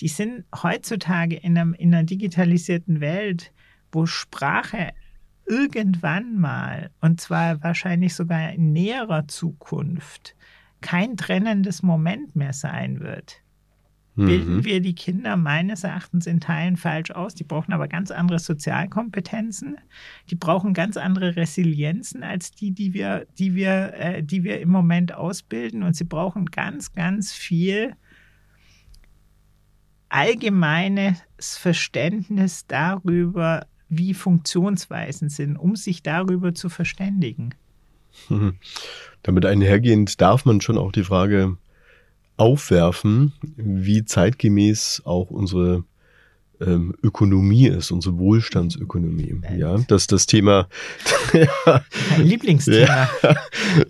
Die 0.00 0.08
sind 0.08 0.44
heutzutage 0.62 1.36
in, 1.36 1.56
einem, 1.56 1.74
in 1.74 1.94
einer 1.94 2.04
digitalisierten 2.04 3.00
Welt, 3.00 3.52
wo 3.90 4.06
Sprache 4.06 4.92
irgendwann 5.50 6.38
mal, 6.38 6.90
und 7.00 7.20
zwar 7.20 7.62
wahrscheinlich 7.62 8.14
sogar 8.14 8.52
in 8.52 8.72
näherer 8.72 9.28
Zukunft, 9.28 10.36
kein 10.80 11.16
trennendes 11.16 11.82
Moment 11.82 12.36
mehr 12.36 12.52
sein 12.52 13.00
wird 13.00 13.42
bilden 14.26 14.56
mhm. 14.56 14.64
wir 14.64 14.80
die 14.80 14.94
Kinder 14.94 15.36
meines 15.36 15.84
Erachtens 15.84 16.26
in 16.26 16.40
Teilen 16.40 16.76
falsch 16.76 17.10
aus. 17.10 17.34
Die 17.34 17.44
brauchen 17.44 17.72
aber 17.72 17.88
ganz 17.88 18.10
andere 18.10 18.38
Sozialkompetenzen. 18.38 19.76
Die 20.30 20.34
brauchen 20.34 20.74
ganz 20.74 20.96
andere 20.96 21.36
Resilienzen 21.36 22.22
als 22.22 22.50
die, 22.50 22.72
die 22.72 22.92
wir, 22.92 23.26
die 23.38 23.54
wir, 23.54 23.94
äh, 23.94 24.22
die 24.22 24.44
wir 24.44 24.60
im 24.60 24.70
Moment 24.70 25.14
ausbilden. 25.14 25.82
Und 25.82 25.94
sie 25.94 26.04
brauchen 26.04 26.46
ganz, 26.46 26.92
ganz 26.92 27.32
viel 27.32 27.94
allgemeines 30.08 31.22
Verständnis 31.38 32.66
darüber, 32.66 33.66
wie 33.90 34.14
Funktionsweisen 34.14 35.28
sind, 35.28 35.56
um 35.56 35.76
sich 35.76 36.02
darüber 36.02 36.54
zu 36.54 36.68
verständigen. 36.68 37.54
Mhm. 38.28 38.54
Damit 39.22 39.44
einhergehend 39.44 40.20
darf 40.20 40.44
man 40.44 40.60
schon 40.60 40.78
auch 40.78 40.92
die 40.92 41.04
Frage 41.04 41.56
aufwerfen, 42.36 43.32
wie 43.56 44.04
zeitgemäß 44.04 45.02
auch 45.04 45.30
unsere 45.30 45.84
ähm, 46.60 46.94
Ökonomie 47.02 47.66
ist, 47.68 47.90
unsere 47.90 48.18
Wohlstandsökonomie. 48.18 49.40
Ja, 49.56 49.78
dass 49.88 50.06
das 50.06 50.26
Thema. 50.26 50.68
mein 52.10 52.26
Lieblingsthema. 52.26 53.08
Ja, 53.22 53.36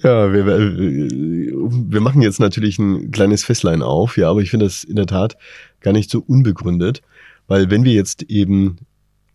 ja 0.02 0.32
wir, 0.32 0.46
wir 0.46 2.00
machen 2.00 2.22
jetzt 2.22 2.40
natürlich 2.40 2.78
ein 2.78 3.10
kleines 3.10 3.44
Festlein 3.44 3.82
auf, 3.82 4.16
ja, 4.16 4.30
aber 4.30 4.40
ich 4.40 4.50
finde 4.50 4.66
das 4.66 4.84
in 4.84 4.96
der 4.96 5.06
Tat 5.06 5.36
gar 5.80 5.92
nicht 5.92 6.10
so 6.10 6.22
unbegründet, 6.26 7.02
weil 7.48 7.70
wenn 7.70 7.84
wir 7.84 7.92
jetzt 7.92 8.22
eben 8.24 8.78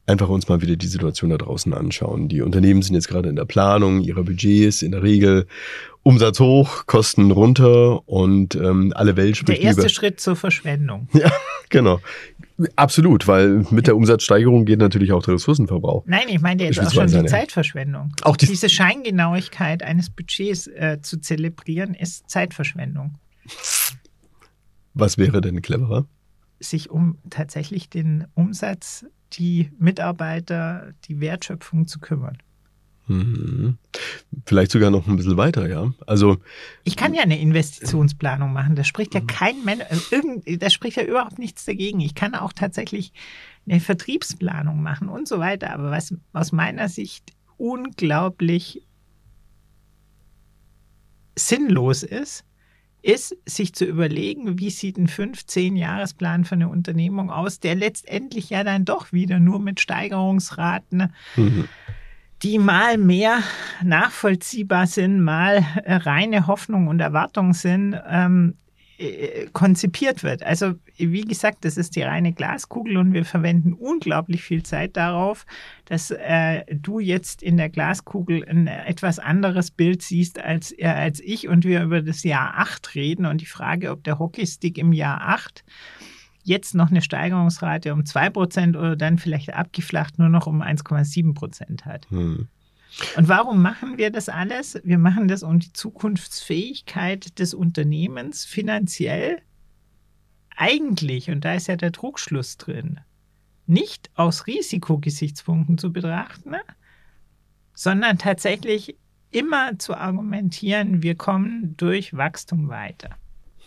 einfach 0.07 0.29
uns 0.29 0.47
mal 0.47 0.61
wieder 0.61 0.75
die 0.75 0.87
Situation 0.87 1.29
da 1.29 1.37
draußen 1.37 1.73
anschauen. 1.73 2.29
Die 2.29 2.41
Unternehmen 2.41 2.81
sind 2.81 2.95
jetzt 2.95 3.07
gerade 3.07 3.29
in 3.29 3.35
der 3.35 3.45
Planung 3.45 4.01
ihrer 4.01 4.23
Budgets, 4.23 4.81
in 4.81 4.91
der 4.91 5.03
Regel 5.03 5.47
Umsatz 6.03 6.39
hoch, 6.39 6.85
Kosten 6.85 7.31
runter 7.31 8.07
und 8.07 8.53
ähm, 8.53 8.93
alle 8.95 9.17
Welt 9.17 9.37
spricht 9.37 9.59
Der 9.59 9.65
erste 9.65 9.81
über 9.81 9.89
Schritt 9.89 10.19
zur 10.19 10.35
Verschwendung. 10.35 11.07
Ja, 11.13 11.31
genau. 11.69 11.99
Absolut, 12.75 13.27
weil 13.27 13.65
mit 13.71 13.87
der 13.87 13.97
Umsatzsteigerung 13.97 14.65
geht 14.65 14.79
natürlich 14.79 15.11
auch 15.11 15.23
der 15.23 15.33
Ressourcenverbrauch. 15.33 16.03
Nein, 16.05 16.27
ich 16.27 16.39
meine 16.39 16.63
jetzt 16.63 16.79
auch 16.79 16.91
schon 16.91 17.07
die 17.07 17.25
Zeitverschwendung. 17.25 18.13
Auch 18.21 18.37
die 18.37 18.45
Diese 18.45 18.69
Scheingenauigkeit 18.69 19.81
eines 19.81 20.11
Budgets 20.11 20.67
äh, 20.67 20.99
zu 21.01 21.19
zelebrieren, 21.19 21.95
ist 21.95 22.29
Zeitverschwendung. 22.29 23.15
Was 24.93 25.17
wäre 25.17 25.41
denn 25.41 25.61
cleverer? 25.61 26.05
Sich 26.59 26.91
um 26.91 27.17
tatsächlich 27.29 27.89
den 27.89 28.27
Umsatz, 28.35 29.05
die 29.37 29.71
Mitarbeiter, 29.79 30.93
die 31.07 31.19
Wertschöpfung 31.19 31.87
zu 31.87 31.99
kümmern. 31.99 32.37
Mhm. 33.07 33.77
Vielleicht 34.45 34.71
sogar 34.71 34.89
noch 34.89 35.07
ein 35.07 35.15
bisschen 35.15 35.37
weiter, 35.37 35.69
ja. 35.69 35.93
Also 36.07 36.37
ich 36.83 36.95
kann 36.95 37.13
ja 37.13 37.21
eine 37.21 37.39
Investitionsplanung 37.39 38.51
machen. 38.51 38.75
Da 38.75 38.83
spricht 38.83 39.13
ja 39.13 39.21
kein 39.21 39.63
Mensch, 39.63 39.83
also 39.89 40.41
da 40.57 40.69
spricht 40.69 40.97
ja 40.97 41.03
überhaupt 41.03 41.37
nichts 41.37 41.65
dagegen. 41.65 41.99
Ich 41.99 42.15
kann 42.15 42.33
auch 42.33 42.51
tatsächlich 42.51 43.13
eine 43.67 43.79
Vertriebsplanung 43.79 44.81
machen 44.81 45.09
und 45.09 45.27
so 45.27 45.39
weiter. 45.39 45.71
Aber 45.73 45.91
was 45.91 46.15
aus 46.33 46.51
meiner 46.51 46.89
Sicht 46.89 47.33
unglaublich 47.57 48.81
sinnlos 51.37 52.03
ist, 52.03 52.43
ist, 53.05 53.37
sich 53.45 53.73
zu 53.73 53.85
überlegen, 53.85 54.59
wie 54.59 54.71
sieht 54.71 54.97
ein 54.97 55.07
15-Jahresplan 55.07 56.43
für 56.43 56.55
eine 56.55 56.69
Unternehmung 56.69 57.29
aus, 57.29 57.59
der 57.59 57.75
letztendlich 57.75 58.49
ja 58.49 58.63
dann 58.63 58.83
doch 58.83 59.13
wieder 59.13 59.39
nur 59.39 59.59
mit 59.59 59.79
Steigerungsraten 59.79 61.13
mhm. 61.35 61.67
die 62.41 62.57
mal 62.57 62.97
mehr 62.97 63.39
nachvollziehbar 63.83 64.87
sind, 64.87 65.21
mal 65.21 65.63
äh, 65.83 65.95
reine 65.95 66.47
Hoffnung 66.47 66.87
und 66.87 66.99
Erwartung 66.99 67.53
sind, 67.53 67.95
ähm, 68.09 68.55
äh, 68.97 69.47
konzipiert 69.51 70.23
wird. 70.23 70.43
Also 70.43 70.75
wie 70.97 71.23
gesagt, 71.23 71.65
das 71.65 71.75
ist 71.75 71.95
die 71.95 72.01
reine 72.01 72.31
Glaskugel 72.31 72.97
und 72.97 73.13
wir 73.13 73.25
verwenden 73.25 73.73
unglaublich 73.73 74.41
viel 74.41 74.63
Zeit 74.63 74.95
darauf, 74.95 75.45
dass 75.85 76.11
äh, 76.11 76.63
du 76.73 76.99
jetzt 76.99 77.43
in 77.43 77.57
der 77.57 77.69
Glaskugel 77.69 78.45
ein 78.47 78.67
etwas 78.67 79.19
anderes 79.19 79.71
Bild 79.71 80.01
siehst 80.01 80.39
als, 80.39 80.71
äh, 80.77 80.85
als 80.85 81.19
ich 81.19 81.47
und 81.47 81.65
wir 81.65 81.83
über 81.83 82.01
das 82.01 82.23
Jahr 82.23 82.53
8 82.57 82.95
reden 82.95 83.25
und 83.25 83.41
die 83.41 83.45
Frage, 83.45 83.91
ob 83.91 84.03
der 84.03 84.17
Hockeystick 84.19 84.77
im 84.77 84.93
Jahr 84.93 85.21
8 85.21 85.65
jetzt 86.43 86.75
noch 86.75 86.91
eine 86.91 87.01
Steigerungsrate 87.01 87.91
um 87.91 88.01
2% 88.01 88.77
oder 88.77 88.95
dann 88.95 89.17
vielleicht 89.17 89.53
abgeflacht 89.53 90.19
nur 90.19 90.29
noch 90.29 90.47
um 90.47 90.61
1,7% 90.61 91.83
hat. 91.83 92.09
Hm. 92.09 92.47
Und 93.17 93.27
warum 93.27 93.61
machen 93.61 93.97
wir 93.97 94.09
das 94.11 94.29
alles? 94.29 94.79
Wir 94.83 94.97
machen 94.97 95.27
das, 95.27 95.43
um 95.43 95.59
die 95.59 95.73
Zukunftsfähigkeit 95.73 97.37
des 97.39 97.53
Unternehmens 97.53 98.45
finanziell 98.45 99.41
eigentlich, 100.55 101.29
und 101.29 101.43
da 101.43 101.55
ist 101.55 101.67
ja 101.67 101.75
der 101.75 101.91
Druckschluss 101.91 102.57
drin, 102.57 103.01
nicht 103.67 104.09
aus 104.15 104.47
Risikogesichtspunkten 104.47 105.77
zu 105.77 105.91
betrachten, 105.91 106.55
sondern 107.73 108.17
tatsächlich 108.17 108.97
immer 109.31 109.77
zu 109.79 109.95
argumentieren, 109.95 111.03
wir 111.03 111.15
kommen 111.15 111.75
durch 111.75 112.15
Wachstum 112.15 112.69
weiter. 112.69 113.17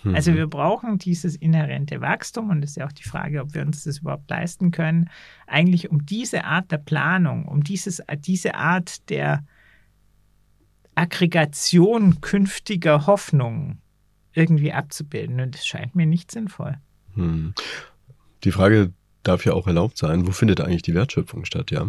Also 0.05 0.31
mhm. 0.31 0.37
wir 0.37 0.47
brauchen 0.47 0.99
dieses 0.99 1.35
inhärente 1.35 2.01
Wachstum 2.01 2.51
und 2.51 2.63
es 2.63 2.71
ist 2.71 2.77
ja 2.77 2.87
auch 2.87 2.93
die 2.93 3.03
Frage, 3.03 3.41
ob 3.41 3.55
wir 3.55 3.63
uns 3.63 3.85
das 3.85 3.99
überhaupt 3.99 4.31
leisten 4.31 4.71
können, 4.71 5.11
eigentlich 5.47 5.91
um 5.91 6.07
diese 6.07 6.45
Art 6.45 6.71
der 6.71 6.79
Planung, 6.79 7.47
um 7.47 7.65
dieses, 7.65 8.01
diese 8.19 8.55
Art 8.55 9.09
der 9.11 9.45
Aggregation 10.95 12.21
künftiger 12.21 13.07
Hoffnungen 13.07 13.81
irgendwie 14.33 14.73
abzubilden. 14.73 15.41
Und 15.41 15.55
das 15.55 15.67
scheint 15.67 15.95
mir 15.95 16.07
nicht 16.07 16.31
sinnvoll. 16.31 16.77
Hm. 17.15 17.55
Die 18.45 18.53
Frage 18.53 18.93
darf 19.25 19.45
ja 19.45 19.53
auch 19.53 19.67
erlaubt 19.67 19.99
sein, 19.99 20.27
wo 20.27 20.31
findet 20.31 20.61
eigentlich 20.61 20.83
die 20.83 20.95
Wertschöpfung 20.95 21.45
statt, 21.45 21.71
ja? 21.71 21.89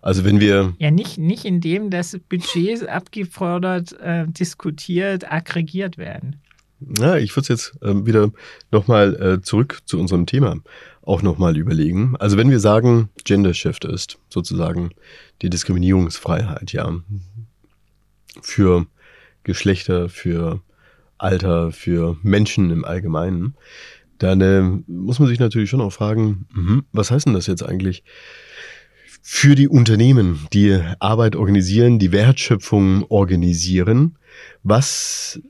Also 0.00 0.24
wenn 0.24 0.40
wir... 0.40 0.74
Ja, 0.78 0.90
nicht, 0.90 1.18
nicht 1.18 1.44
indem 1.44 1.90
das 1.90 2.18
Budgets 2.28 2.82
abgefordert, 2.82 3.92
äh, 4.00 4.26
diskutiert, 4.26 5.30
aggregiert 5.30 5.98
werden. 5.98 6.40
Ja, 6.98 7.16
ich 7.16 7.34
würde 7.36 7.42
es 7.42 7.48
jetzt 7.48 7.82
äh, 7.82 8.06
wieder 8.06 8.30
nochmal 8.70 9.14
äh, 9.20 9.42
zurück 9.42 9.80
zu 9.84 9.98
unserem 9.98 10.26
Thema 10.26 10.56
auch 11.02 11.22
nochmal 11.22 11.56
überlegen. 11.56 12.14
Also 12.18 12.36
wenn 12.36 12.50
wir 12.50 12.60
sagen, 12.60 13.10
Gender 13.24 13.54
Shift 13.54 13.84
ist 13.84 14.18
sozusagen 14.28 14.90
die 15.42 15.50
Diskriminierungsfreiheit, 15.50 16.72
ja, 16.72 16.92
für 18.40 18.86
Geschlechter, 19.42 20.08
für 20.08 20.60
Alter, 21.18 21.72
für 21.72 22.16
Menschen 22.22 22.70
im 22.70 22.84
Allgemeinen, 22.84 23.54
dann 24.18 24.40
äh, 24.40 24.62
muss 24.86 25.18
man 25.18 25.28
sich 25.28 25.40
natürlich 25.40 25.70
schon 25.70 25.80
auch 25.80 25.92
fragen, 25.92 26.46
mh, 26.52 26.82
was 26.92 27.10
heißt 27.10 27.26
denn 27.26 27.34
das 27.34 27.48
jetzt 27.48 27.64
eigentlich 27.64 28.04
für 29.20 29.54
die 29.54 29.68
Unternehmen, 29.68 30.46
die 30.52 30.80
Arbeit 31.00 31.36
organisieren, 31.36 31.98
die 31.98 32.12
Wertschöpfung 32.12 33.04
organisieren? 33.08 34.18
Was 34.62 35.40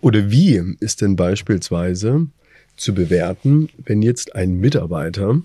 oder 0.00 0.30
wie 0.30 0.62
ist 0.80 1.00
denn 1.00 1.16
beispielsweise 1.16 2.26
zu 2.76 2.94
bewerten, 2.94 3.68
wenn 3.76 4.02
jetzt 4.02 4.34
ein 4.34 4.54
Mitarbeiter, 4.54 5.42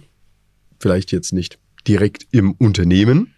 vielleicht 0.80 1.12
jetzt 1.12 1.34
nicht 1.34 1.58
direkt 1.88 2.28
im 2.32 2.54
Unternehmen, 2.54 3.34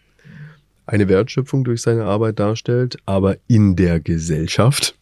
eine 0.85 1.07
Wertschöpfung 1.07 1.63
durch 1.63 1.81
seine 1.81 2.03
Arbeit 2.03 2.39
darstellt, 2.39 2.97
aber 3.05 3.37
in 3.47 3.75
der 3.75 3.99
Gesellschaft, 3.99 4.97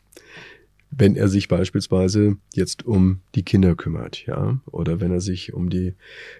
wenn 0.91 1.15
er 1.15 1.27
sich 1.27 1.47
beispielsweise 1.47 2.37
jetzt 2.53 2.85
um 2.85 3.19
die 3.35 3.43
Kinder 3.43 3.75
kümmert, 3.75 4.25
ja, 4.25 4.59
oder 4.67 5.01
wenn 5.01 5.11
er 5.11 5.21
sich 5.21 5.53
um 5.53 5.69
die 5.69 5.93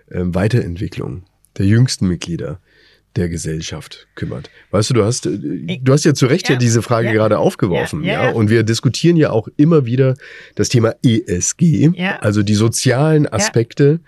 äh, 0.08 0.22
Weiterentwicklung 0.24 1.24
der 1.58 1.66
jüngsten 1.66 2.08
Mitglieder 2.08 2.60
der 3.16 3.30
Gesellschaft 3.30 4.08
kümmert. 4.16 4.50
Weißt 4.72 4.90
du, 4.90 4.96
du 4.96 5.04
hast, 5.04 5.26
äh, 5.26 5.80
du 5.82 5.94
hast 5.94 6.04
ja 6.04 6.14
zu 6.14 6.26
Recht 6.26 6.50
ja, 6.50 6.56
ja 6.56 6.60
diese 6.60 6.82
Frage 6.82 7.08
ja, 7.08 7.14
gerade 7.14 7.40
aufgeworfen, 7.40 8.04
ja, 8.04 8.26
ja, 8.26 8.32
Und 8.32 8.50
wir 8.50 8.64
diskutieren 8.64 9.16
ja 9.16 9.30
auch 9.30 9.48
immer 9.56 9.86
wieder 9.86 10.16
das 10.56 10.70
Thema 10.70 10.96
ESG, 11.04 11.92
also 12.22 12.44
die 12.44 12.56
sozialen 12.56 13.32
Aspekte 13.32 14.00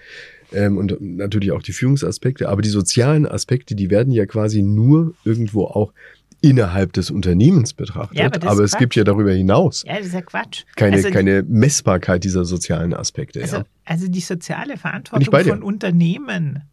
ähm, 0.53 0.77
und 0.77 0.99
natürlich 0.99 1.51
auch 1.51 1.61
die 1.61 1.73
Führungsaspekte, 1.73 2.49
aber 2.49 2.61
die 2.61 2.69
sozialen 2.69 3.27
Aspekte, 3.27 3.75
die 3.75 3.89
werden 3.89 4.11
ja 4.11 4.25
quasi 4.25 4.61
nur 4.61 5.13
irgendwo 5.23 5.65
auch 5.65 5.93
innerhalb 6.41 6.93
des 6.93 7.09
Unternehmens 7.09 7.73
betrachtet. 7.73 8.19
Ja, 8.19 8.27
aber 8.27 8.47
aber 8.47 8.63
es 8.63 8.77
gibt 8.77 8.95
ja 8.95 9.03
darüber 9.03 9.31
hinaus 9.31 9.83
Ja, 9.87 9.97
das 9.97 10.07
ist 10.07 10.13
ja 10.13 10.21
Quatsch. 10.21 10.63
keine, 10.75 10.97
also, 10.97 11.09
keine 11.09 11.43
Messbarkeit 11.43 12.23
dieser 12.23 12.45
sozialen 12.45 12.93
Aspekte. 12.93 13.41
also, 13.41 13.57
ja. 13.57 13.65
also 13.83 14.07
die 14.07 14.19
soziale 14.19 14.77
Verantwortung 14.77 15.43
von 15.43 15.63
Unternehmen 15.63 16.63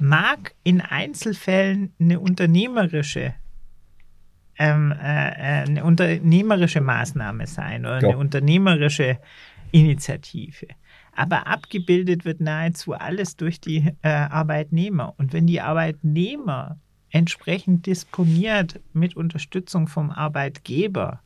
mag 0.00 0.54
in 0.64 0.80
Einzelfällen 0.80 1.92
eine 2.00 2.20
unternehmerische 2.20 3.34
ähm, 4.56 4.92
äh, 4.92 4.94
äh, 5.02 5.64
eine 5.66 5.84
unternehmerische 5.84 6.80
Maßnahme 6.80 7.46
sein 7.46 7.84
oder 7.86 8.00
Ja. 8.02 8.08
eine 8.10 8.18
unternehmerische 8.18 9.18
Initiative. 9.72 10.68
Aber 11.16 11.46
abgebildet 11.46 12.24
wird 12.24 12.40
nahezu 12.40 12.92
alles 12.92 13.36
durch 13.36 13.60
die 13.60 13.92
äh, 14.02 14.08
Arbeitnehmer. 14.08 15.14
Und 15.16 15.32
wenn 15.32 15.46
die 15.46 15.60
Arbeitnehmer 15.60 16.78
entsprechend 17.10 17.86
disponiert 17.86 18.80
mit 18.92 19.16
Unterstützung 19.16 19.86
vom 19.88 20.10
Arbeitgeber 20.10 21.20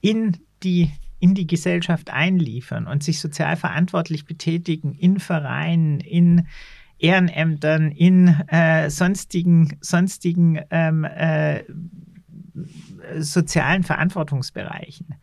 in 0.00 0.38
die, 0.62 0.90
in 1.18 1.34
die 1.34 1.46
Gesellschaft 1.46 2.10
einliefern 2.10 2.86
und 2.86 3.02
sich 3.02 3.20
sozial 3.20 3.56
verantwortlich 3.56 4.24
betätigen 4.24 4.94
in 4.94 5.18
Vereinen, 5.18 6.00
in 6.00 6.46
Ehrenämtern, 6.98 7.90
in 7.90 8.28
äh, 8.48 8.90
sonstigen, 8.90 9.76
sonstigen 9.80 10.60
ähm, 10.70 11.04
äh, 11.04 11.64
sozialen 13.18 13.82
Verantwortungsbereichen, 13.82 15.14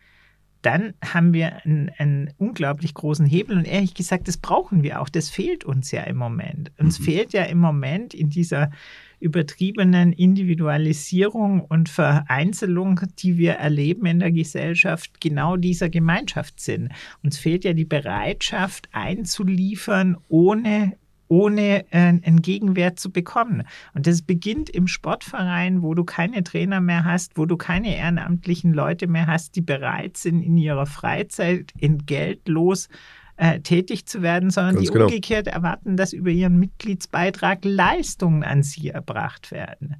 dann 0.61 0.93
haben 1.03 1.33
wir 1.33 1.65
einen, 1.65 1.91
einen 1.97 2.33
unglaublich 2.37 2.93
großen 2.93 3.25
Hebel. 3.25 3.57
Und 3.57 3.65
ehrlich 3.65 3.93
gesagt, 3.93 4.29
das 4.29 4.37
brauchen 4.37 4.81
wir 4.81 5.01
auch. 5.01 5.09
Das 5.09 5.29
fehlt 5.29 5.65
uns 5.65 5.91
ja 5.91 6.03
im 6.03 6.15
Moment. 6.15 6.71
Uns 6.79 6.99
Mhm. 6.99 7.03
fehlt 7.03 7.33
ja 7.33 7.43
im 7.43 7.59
Moment 7.59 8.13
in 8.13 8.29
dieser 8.29 8.71
übertriebenen 9.19 10.13
Individualisierung 10.13 11.61
und 11.61 11.89
Vereinzelung, 11.89 13.01
die 13.19 13.37
wir 13.37 13.53
erleben 13.53 14.05
in 14.05 14.19
der 14.19 14.31
Gesellschaft, 14.31 15.19
genau 15.19 15.57
dieser 15.57 15.89
Gemeinschaftssinn. 15.89 16.89
Uns 17.23 17.37
fehlt 17.37 17.65
ja 17.65 17.73
die 17.73 17.85
Bereitschaft 17.85 18.87
einzuliefern, 18.93 20.17
ohne 20.29 20.93
ohne 21.33 21.91
äh, 21.91 21.97
einen 21.97 22.43
Gegenwert 22.43 22.99
zu 22.99 23.11
bekommen. 23.11 23.63
Und 23.95 24.05
das 24.05 24.21
beginnt 24.21 24.69
im 24.69 24.87
Sportverein, 24.87 25.81
wo 25.81 25.95
du 25.95 26.03
keine 26.03 26.43
Trainer 26.43 26.79
mehr 26.79 27.05
hast, 27.05 27.39
wo 27.39 27.47
du 27.47 27.57
keine 27.57 27.95
ehrenamtlichen 27.95 28.71
Leute 28.71 29.07
mehr 29.07 29.25
hast, 29.25 29.55
die 29.55 29.61
bereit 29.61 30.15
sind, 30.15 30.43
in 30.43 30.57
ihrer 30.57 30.85
Freizeit 30.85 31.73
entgeltlos 31.79 32.85
äh, 32.85 33.22
tätig 33.63 34.05
zu 34.05 34.21
werden, 34.21 34.51
sondern 34.51 34.75
Ganz 34.75 34.87
die 34.87 34.93
genau. 34.93 35.05
umgekehrt 35.05 35.47
erwarten, 35.47 35.97
dass 35.97 36.13
über 36.13 36.29
ihren 36.29 36.59
Mitgliedsbeitrag 36.59 37.65
Leistungen 37.65 38.43
an 38.43 38.61
sie 38.61 38.89
erbracht 38.89 39.51
werden. 39.51 39.95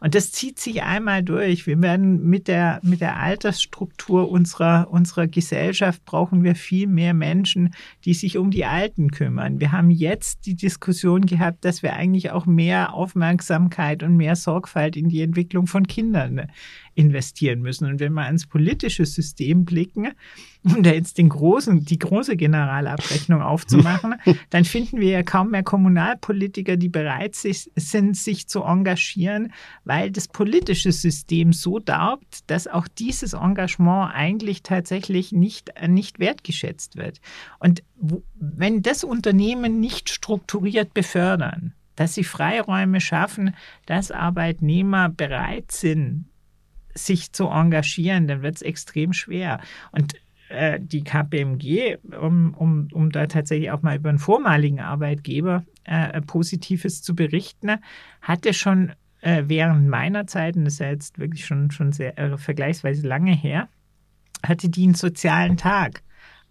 Und 0.00 0.16
das 0.16 0.32
zieht 0.32 0.58
sich 0.58 0.82
einmal 0.82 1.22
durch. 1.22 1.68
Wir 1.68 1.80
werden 1.80 2.28
mit 2.28 2.48
der, 2.48 2.80
mit 2.82 3.00
der 3.00 3.20
Altersstruktur 3.20 4.28
unserer, 4.28 4.88
unserer 4.90 5.28
Gesellschaft 5.28 6.04
brauchen 6.04 6.42
wir 6.42 6.56
viel 6.56 6.88
mehr 6.88 7.14
Menschen, 7.14 7.72
die 8.04 8.14
sich 8.14 8.36
um 8.36 8.50
die 8.50 8.64
Alten 8.64 9.12
kümmern. 9.12 9.60
Wir 9.60 9.70
haben 9.70 9.90
jetzt 9.90 10.44
die 10.46 10.56
Diskussion 10.56 11.24
gehabt, 11.24 11.64
dass 11.64 11.84
wir 11.84 11.92
eigentlich 11.92 12.32
auch 12.32 12.46
mehr 12.46 12.94
Aufmerksamkeit 12.94 14.02
und 14.02 14.16
mehr 14.16 14.34
Sorgfalt 14.34 14.96
in 14.96 15.08
die 15.08 15.22
Entwicklung 15.22 15.68
von 15.68 15.86
Kindern 15.86 16.50
investieren 16.94 17.62
müssen. 17.62 17.86
Und 17.86 18.00
wenn 18.00 18.12
wir 18.12 18.22
ans 18.22 18.46
politische 18.46 19.06
System 19.06 19.64
blicken, 19.64 20.08
um 20.76 20.82
da 20.82 20.90
jetzt 20.90 21.18
den 21.18 21.28
großen, 21.28 21.84
die 21.84 21.98
große 21.98 22.36
Generalabrechnung 22.36 23.42
aufzumachen, 23.42 24.14
dann 24.50 24.64
finden 24.64 25.00
wir 25.00 25.10
ja 25.10 25.22
kaum 25.22 25.50
mehr 25.50 25.62
Kommunalpolitiker, 25.62 26.76
die 26.76 26.88
bereit 26.88 27.34
sich, 27.34 27.70
sind, 27.74 28.16
sich 28.16 28.48
zu 28.48 28.62
engagieren, 28.62 29.52
weil 29.84 30.10
das 30.10 30.28
politische 30.28 30.92
System 30.92 31.52
so 31.52 31.78
darbt, 31.78 32.48
dass 32.50 32.68
auch 32.68 32.86
dieses 32.86 33.32
Engagement 33.32 34.12
eigentlich 34.14 34.62
tatsächlich 34.62 35.32
nicht, 35.32 35.72
nicht 35.86 36.20
wertgeschätzt 36.20 36.96
wird. 36.96 37.20
Und 37.58 37.82
wenn 38.34 38.82
das 38.82 39.04
Unternehmen 39.04 39.80
nicht 39.80 40.10
strukturiert 40.10 40.94
befördern, 40.94 41.74
dass 41.96 42.14
sie 42.14 42.24
Freiräume 42.24 43.00
schaffen, 43.00 43.54
dass 43.86 44.10
Arbeitnehmer 44.10 45.08
bereit 45.08 45.72
sind, 45.72 46.26
sich 46.94 47.32
zu 47.32 47.48
engagieren, 47.48 48.28
dann 48.28 48.42
wird 48.42 48.56
es 48.56 48.62
extrem 48.62 49.12
schwer. 49.12 49.60
Und 49.92 50.14
äh, 50.52 50.78
die 50.80 51.02
KPMG, 51.04 51.96
um, 52.20 52.54
um, 52.54 52.88
um 52.92 53.10
da 53.10 53.26
tatsächlich 53.26 53.70
auch 53.70 53.82
mal 53.82 53.96
über 53.96 54.08
einen 54.08 54.18
vormaligen 54.18 54.80
Arbeitgeber 54.80 55.64
äh, 55.84 56.20
Positives 56.22 57.02
zu 57.02 57.14
berichten, 57.14 57.78
hatte 58.20 58.54
schon 58.54 58.92
äh, 59.20 59.44
während 59.46 59.88
meiner 59.88 60.26
Zeit, 60.26 60.56
und 60.56 60.64
das 60.64 60.74
ist 60.74 60.80
ja 60.80 60.90
jetzt 60.90 61.18
wirklich 61.18 61.44
schon, 61.44 61.70
schon 61.70 61.92
sehr 61.92 62.18
äh, 62.18 62.36
vergleichsweise 62.36 63.06
lange 63.06 63.32
her, 63.34 63.68
hatte 64.44 64.68
die 64.68 64.84
einen 64.84 64.94
sozialen 64.94 65.56
Tag 65.56 66.02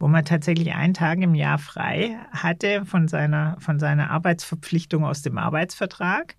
wo 0.01 0.07
man 0.07 0.25
tatsächlich 0.25 0.73
einen 0.73 0.95
Tag 0.95 1.19
im 1.21 1.35
Jahr 1.35 1.59
frei 1.59 2.17
hatte 2.31 2.85
von 2.85 3.07
seiner, 3.07 3.55
von 3.59 3.77
seiner 3.77 4.09
Arbeitsverpflichtung 4.09 5.05
aus 5.05 5.21
dem 5.21 5.37
Arbeitsvertrag 5.37 6.35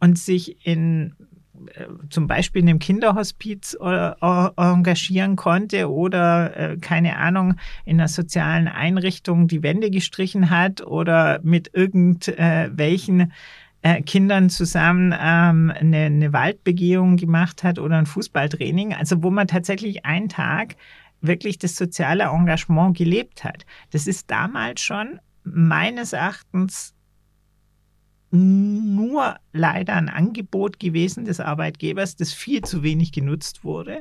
und 0.00 0.18
sich 0.18 0.66
in 0.66 1.14
zum 2.10 2.26
Beispiel 2.26 2.62
in 2.62 2.68
einem 2.68 2.78
Kinderhospiz 2.78 3.76
äh, 3.80 3.86
äh, 3.86 4.50
engagieren 4.56 5.36
konnte 5.36 5.90
oder, 5.90 6.56
äh, 6.56 6.76
keine 6.78 7.16
Ahnung, 7.16 7.54
in 7.84 8.00
einer 8.00 8.08
sozialen 8.08 8.68
Einrichtung 8.68 9.48
die 9.48 9.62
Wände 9.62 9.90
gestrichen 9.90 10.50
hat 10.50 10.82
oder 10.86 11.40
mit 11.42 11.70
irgendwelchen 11.72 13.32
äh, 13.82 14.02
Kindern 14.02 14.50
zusammen 14.50 15.14
ähm, 15.18 15.72
eine, 15.74 15.98
eine 16.06 16.32
Waldbegehung 16.32 17.16
gemacht 17.16 17.62
hat 17.62 17.78
oder 17.78 17.98
ein 17.98 18.06
Fußballtraining. 18.06 18.94
Also 18.94 19.22
wo 19.22 19.30
man 19.30 19.46
tatsächlich 19.46 20.04
einen 20.04 20.28
Tag 20.28 20.76
wirklich 21.20 21.58
das 21.58 21.76
soziale 21.76 22.24
Engagement 22.24 22.96
gelebt 22.96 23.44
hat. 23.44 23.64
Das 23.90 24.06
ist 24.06 24.30
damals 24.30 24.80
schon 24.80 25.20
meines 25.44 26.12
Erachtens 26.12 26.93
nur 28.34 29.36
leider 29.52 29.94
ein 29.94 30.08
Angebot 30.08 30.80
gewesen 30.80 31.24
des 31.24 31.38
Arbeitgebers, 31.38 32.16
das 32.16 32.32
viel 32.32 32.62
zu 32.62 32.82
wenig 32.82 33.12
genutzt 33.12 33.62
wurde. 33.62 34.00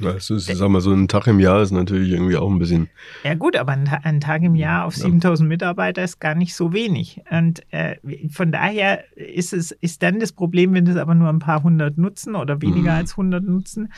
Also, 0.00 0.36
ich 0.36 0.44
sag 0.44 0.68
mal, 0.68 0.80
so 0.80 0.92
ein 0.92 1.08
Tag 1.08 1.26
im 1.26 1.40
Jahr 1.40 1.60
ist 1.62 1.72
natürlich 1.72 2.10
irgendwie 2.12 2.36
auch 2.36 2.48
ein 2.48 2.60
bisschen. 2.60 2.88
Ja 3.24 3.34
gut, 3.34 3.56
aber 3.56 3.72
ein, 3.72 3.88
ein 3.88 4.20
Tag 4.20 4.42
im 4.42 4.54
Jahr 4.54 4.84
auf 4.84 4.94
Ja. 4.96 5.02
7000 5.02 5.48
Mitarbeiter 5.48 6.04
ist 6.04 6.20
gar 6.20 6.36
nicht 6.36 6.54
so 6.54 6.72
wenig. 6.72 7.20
Und 7.30 7.62
äh, 7.72 7.96
von 8.30 8.52
daher 8.52 9.02
ist 9.16 9.52
es 9.52 9.72
ist 9.72 10.02
dann 10.04 10.20
das 10.20 10.30
Problem, 10.32 10.74
wenn 10.74 10.84
das 10.84 10.96
aber 10.96 11.14
nur 11.16 11.28
ein 11.28 11.40
paar 11.40 11.64
hundert 11.64 11.98
nutzen 11.98 12.36
oder 12.36 12.62
weniger 12.62 12.92
Mhm. 12.92 12.98
als 12.98 13.16
hundert 13.16 13.44
nutzen. 13.44 13.92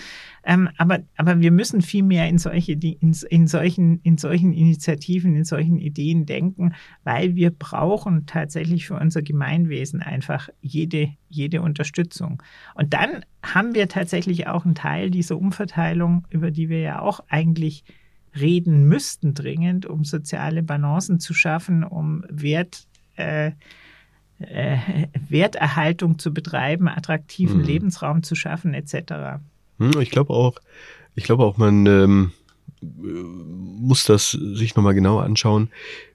Ähm, 0.45 0.71
aber, 0.79 1.01
aber 1.19 1.41
wir 1.41 1.51
müssen 1.51 1.83
viel 1.83 2.03
mehr 2.03 2.27
in 2.29 2.39
solche 2.39 2.73
in, 2.73 3.15
in 3.29 3.47
solchen 3.47 4.01
in 4.03 4.17
solchen 4.17 4.55
Initiativen, 4.55 5.37
in 5.37 5.45
solchen 5.45 5.79
Ideen 5.79 6.25
denken, 6.25 6.73
weil 7.05 7.35
wir 7.35 7.51
brauchen 7.51 8.25
tatsächlich 8.25 8.87
für 8.87 8.95
unser 8.95 9.21
Gemeinwesen 9.51 10.01
einfach 10.03 10.49
jede 10.61 11.11
jede 11.29 11.63
Unterstützung. 11.63 12.43
Und 12.75 12.95
dann 12.95 13.25
haben 13.43 13.75
wir 13.75 13.89
tatsächlich 13.89 14.47
auch 14.47 14.65
einen 14.65 14.75
Teil 14.75 15.11
dieser 15.11 15.37
Umverteilung, 15.37 16.27
über 16.31 16.51
die 16.51 16.69
wir 16.69 16.81
ja 16.81 17.01
auch 17.01 17.21
eigentlich 17.29 17.85
reden 18.39 18.85
müssten 18.85 19.35
dringend, 19.35 19.87
um 19.87 20.05
soziale 20.05 20.63
Balancen 20.63 21.19
zu 21.19 21.35
schaffen, 21.35 21.83
um 21.85 22.25
Wert, 22.29 22.87
äh, 23.17 23.53
äh, 24.39 24.77
Werterhaltung 25.29 26.19
zu 26.19 26.33
betreiben, 26.33 26.89
attraktiven 26.89 27.59
Mhm. 27.59 27.65
Lebensraum 27.65 28.23
zu 28.23 28.35
schaffen, 28.37 28.73
etc. 28.73 29.41
Hm, 29.79 30.01
Ich 30.01 30.11
glaube 30.11 30.33
auch, 30.33 30.59
ich 31.17 31.25
glaube 31.25 31.45
auch, 31.45 31.57
man 31.57 31.87
ähm, 31.87 32.33
äh, 32.83 32.87
muss 32.87 34.05
das 34.05 34.31
sich 34.31 34.77
nochmal 34.77 34.95
genauer 34.95 35.25
anschauen. 35.25 35.71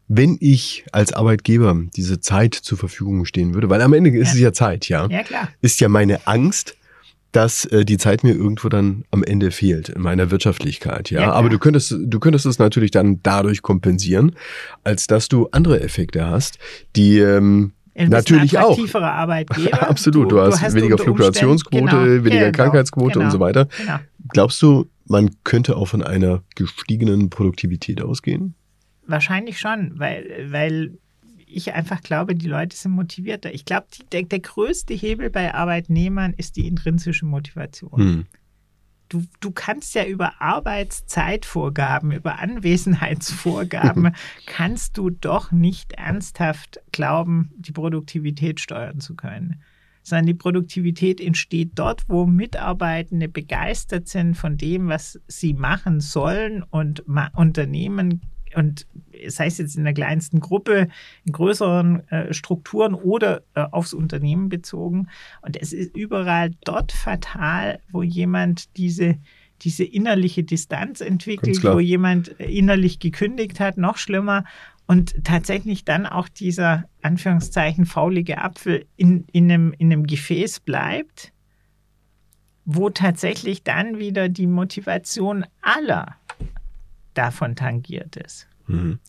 Wenn 0.08 0.38
ich 0.40 0.86
als 0.92 1.14
Arbeitgeber 1.14 1.76
diese 1.96 2.20
Zeit 2.20 2.54
zur 2.54 2.78
Verfügung 2.78 3.26
stehen 3.26 3.54
würde, 3.56 3.70
weil 3.70 3.82
am 3.82 3.94
Ende 3.94 4.12
ist 4.12 4.28
Ja. 4.30 4.34
es 4.34 4.40
ja 4.40 4.54
Zeit, 4.54 4.88
ja, 4.88 5.08
Ja, 5.10 5.24
klar. 5.24 5.50
ist 5.62 5.80
ja 5.82 5.90
meine 5.90 6.28
Angst, 6.28 6.76
dass 7.32 7.66
äh, 7.66 7.84
die 7.84 7.98
Zeit 7.98 8.24
mir 8.24 8.34
irgendwo 8.34 8.70
dann 8.70 9.04
am 9.12 9.24
Ende 9.24 9.52
fehlt 9.52 9.90
in 9.90 10.02
meiner 10.02 10.32
Wirtschaftlichkeit, 10.32 11.10
ja. 11.12 11.22
Ja. 11.22 11.32
Aber 11.34 11.50
du 11.50 11.58
könntest, 11.60 11.94
du 12.00 12.20
könntest 12.20 12.46
es 12.46 12.60
natürlich 12.60 12.92
dann 12.92 13.20
dadurch 13.24 13.62
kompensieren, 13.62 14.36
als 14.84 15.08
dass 15.08 15.28
du 15.28 15.48
andere 15.52 15.82
Effekte 15.82 16.26
hast, 16.28 16.60
die 16.96 17.18
ähm, 17.20 17.72
Du 17.98 18.02
bist 18.02 18.12
Natürlich 18.12 18.58
auch. 18.58 18.78
Arbeitgeber. 18.96 19.90
Absolut, 19.90 20.30
du 20.30 20.42
hast 20.42 20.62
weniger 20.74 20.96
unter 20.96 21.06
Fluktuationsquote, 21.06 21.82
Umständen- 21.84 22.26
weniger 22.26 22.52
genau, 22.52 22.64
Krankheitsquote 22.64 23.20
und 23.22 23.32
so 23.32 23.40
weiter. 23.40 23.70
Genau. 23.78 24.00
Glaubst 24.34 24.62
du, 24.62 24.88
man 25.08 25.30
könnte 25.46 25.78
auch 25.78 25.86
von 25.88 26.04
einer 26.04 26.44
gestiegenen 26.56 27.30
Produktivität 27.30 28.02
ausgehen? 28.02 28.54
Wahrscheinlich 29.08 29.60
schon, 29.60 30.00
weil, 30.00 30.48
weil 30.52 30.98
ich 31.56 31.74
einfach 31.74 32.02
glaube, 32.02 32.36
die 32.36 32.48
Leute 32.48 32.76
sind 32.76 32.92
motivierter. 32.92 33.54
Ich 33.54 33.66
glaube, 33.66 33.88
der, 34.12 34.24
der 34.24 34.40
größte 34.40 34.94
Hebel 34.94 35.30
bei 35.30 35.54
Arbeitnehmern 35.54 36.34
ist 36.34 36.58
die 36.58 36.68
intrinsische 36.68 37.26
Motivation. 37.26 37.98
Hm. 37.98 38.26
Du, 39.08 39.24
du 39.40 39.52
kannst 39.52 39.94
ja 39.94 40.04
über 40.04 40.42
Arbeitszeitvorgaben, 40.42 42.12
über 42.12 42.40
Anwesenheitsvorgaben, 42.40 44.16
kannst 44.48 44.98
du 44.98 45.12
doch 45.12 45.52
nicht 45.52 45.94
ernsthaft 45.94 46.82
glauben, 46.92 47.52
die 47.56 47.72
Produktivität 47.72 48.60
steuern 48.60 49.00
zu 49.00 49.16
können. 49.16 49.62
sondern 50.02 50.26
die 50.26 50.34
Produktivität 50.34 51.22
entsteht 51.22 51.74
dort, 51.76 52.10
wo 52.10 52.26
Mitarbeitende 52.26 53.30
begeistert 53.30 54.08
sind 54.08 54.36
von 54.36 54.58
dem, 54.58 54.88
was 54.88 55.20
sie 55.28 55.54
machen 55.54 56.00
sollen 56.02 56.64
und 56.64 57.06
Unternehmen 57.36 58.22
und 58.56 58.88
sei 59.28 59.48
es 59.48 59.58
jetzt 59.58 59.76
in 59.76 59.84
der 59.84 59.94
kleinsten 59.94 60.40
Gruppe, 60.40 60.88
in 61.26 61.32
größeren 61.32 62.08
äh, 62.10 62.34
Strukturen 62.34 62.94
oder 62.94 63.44
äh, 63.54 63.62
aufs 63.72 63.94
Unternehmen 63.94 64.50
bezogen. 64.50 65.08
Und 65.42 65.62
es 65.62 65.74
ist 65.74 65.96
überall 65.96 66.52
dort 66.64 66.92
fatal, 66.92 67.80
wo 67.92 68.04
jemand 68.04 68.76
diese 68.78 69.18
diese 69.62 69.86
innerliche 69.86 70.44
Distanz 70.44 71.00
entwickelt, 71.00 71.64
wo 71.64 71.80
jemand 71.80 72.28
innerlich 72.40 73.00
gekündigt 73.00 73.62
hat, 73.62 73.78
noch 73.78 73.98
schlimmer. 73.98 74.44
Und 74.88 75.24
tatsächlich 75.24 75.86
dann 75.86 76.06
auch 76.06 76.28
dieser 76.30 76.86
Anführungszeichen 77.02 77.86
faulige 77.86 78.40
Apfel 78.40 78.86
in, 78.98 79.26
in, 79.32 79.52
einem, 79.52 79.74
in 79.78 79.92
einem 79.92 80.06
Gefäß 80.06 80.60
bleibt, 80.60 81.32
wo 82.66 82.90
tatsächlich 82.90 83.64
dann 83.64 83.98
wieder 83.98 84.30
die 84.30 84.48
Motivation 84.48 85.46
aller 85.62 86.18
davon 87.18 87.56
tangiert 87.56 88.16
ist. 88.16 88.48
Mhm. 88.68 89.00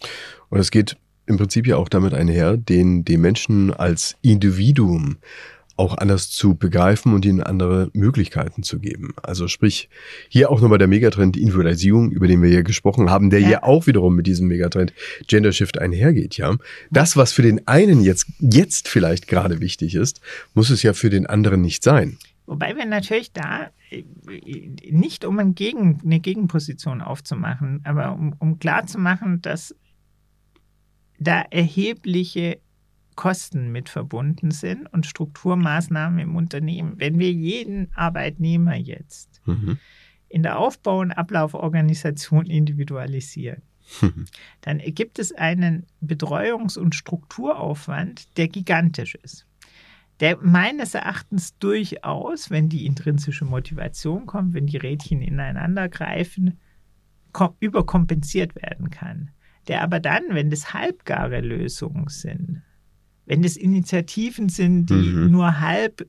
Und 0.48 0.58
es 0.58 0.70
geht 0.70 0.96
im 1.26 1.36
Prinzip 1.36 1.66
ja 1.66 1.76
auch 1.76 1.88
damit 1.88 2.14
einher, 2.14 2.56
den, 2.56 3.04
den 3.04 3.20
Menschen 3.20 3.72
als 3.72 4.16
Individuum 4.22 5.16
auch 5.76 5.98
anders 5.98 6.30
zu 6.30 6.54
begreifen 6.54 7.12
und 7.12 7.24
ihnen 7.24 7.42
andere 7.42 7.90
Möglichkeiten 7.92 8.62
zu 8.62 8.78
geben. 8.78 9.14
Also 9.22 9.46
sprich, 9.46 9.88
hier 10.28 10.50
auch 10.50 10.60
nochmal 10.60 10.78
der 10.78 10.88
Megatrend 10.88 11.36
Individualisierung, 11.36 12.10
über 12.10 12.26
den 12.26 12.42
wir 12.42 12.48
hier 12.48 12.62
gesprochen 12.62 13.10
haben, 13.10 13.30
der 13.30 13.40
ja. 13.40 13.46
hier 13.46 13.64
auch 13.64 13.86
wiederum 13.86 14.16
mit 14.16 14.26
diesem 14.26 14.48
Megatrend 14.48 14.94
Gender 15.26 15.52
Shift 15.52 15.78
einhergeht, 15.78 16.38
ja. 16.38 16.56
Das, 16.90 17.16
was 17.16 17.32
für 17.32 17.42
den 17.42 17.66
einen 17.68 18.00
jetzt, 18.02 18.26
jetzt 18.40 18.88
vielleicht 18.88 19.28
gerade 19.28 19.60
wichtig 19.60 19.94
ist, 19.94 20.20
muss 20.54 20.70
es 20.70 20.82
ja 20.82 20.94
für 20.94 21.10
den 21.10 21.26
anderen 21.26 21.60
nicht 21.60 21.84
sein. 21.84 22.16
Wobei 22.46 22.76
wir 22.76 22.86
natürlich 22.86 23.32
da 23.32 23.70
äh, 23.90 24.04
nicht 24.90 25.24
um 25.24 25.38
ein 25.38 25.54
Gegen, 25.54 26.00
eine 26.04 26.20
Gegenposition 26.20 27.02
aufzumachen, 27.02 27.80
aber 27.84 28.12
um, 28.12 28.34
um 28.38 28.58
klarzumachen, 28.58 29.42
dass 29.42 29.74
da 31.18 31.42
erhebliche 31.50 32.60
Kosten 33.16 33.72
mit 33.72 33.88
verbunden 33.88 34.50
sind 34.50 34.92
und 34.92 35.06
Strukturmaßnahmen 35.06 36.18
im 36.18 36.36
Unternehmen. 36.36 36.94
Wenn 36.98 37.18
wir 37.18 37.32
jeden 37.32 37.90
Arbeitnehmer 37.94 38.76
jetzt 38.76 39.40
mhm. 39.46 39.78
in 40.28 40.42
der 40.42 40.58
Aufbau- 40.58 41.00
und 41.00 41.12
Ablauforganisation 41.12 42.46
individualisieren, 42.46 43.62
mhm. 44.02 44.26
dann 44.60 44.78
gibt 44.78 45.18
es 45.18 45.32
einen 45.32 45.86
Betreuungs- 46.04 46.78
und 46.78 46.94
Strukturaufwand, 46.94 48.36
der 48.36 48.48
gigantisch 48.48 49.14
ist. 49.16 49.46
Der 50.20 50.38
meines 50.40 50.94
Erachtens 50.94 51.58
durchaus, 51.58 52.50
wenn 52.50 52.68
die 52.68 52.86
intrinsische 52.86 53.44
Motivation 53.44 54.26
kommt, 54.26 54.54
wenn 54.54 54.66
die 54.66 54.78
Rädchen 54.78 55.20
ineinander 55.20 55.88
greifen, 55.88 56.58
überkompensiert 57.60 58.54
werden 58.56 58.88
kann. 58.88 59.30
Der 59.68 59.82
aber 59.82 60.00
dann, 60.00 60.22
wenn 60.30 60.48
das 60.48 60.72
halbgare 60.72 61.40
Lösungen 61.40 62.08
sind, 62.08 62.62
wenn 63.26 63.44
es 63.44 63.56
Initiativen 63.56 64.48
sind, 64.48 64.86
die 64.88 64.94
mhm. 64.94 65.30
nur 65.30 65.60
halb, 65.60 66.08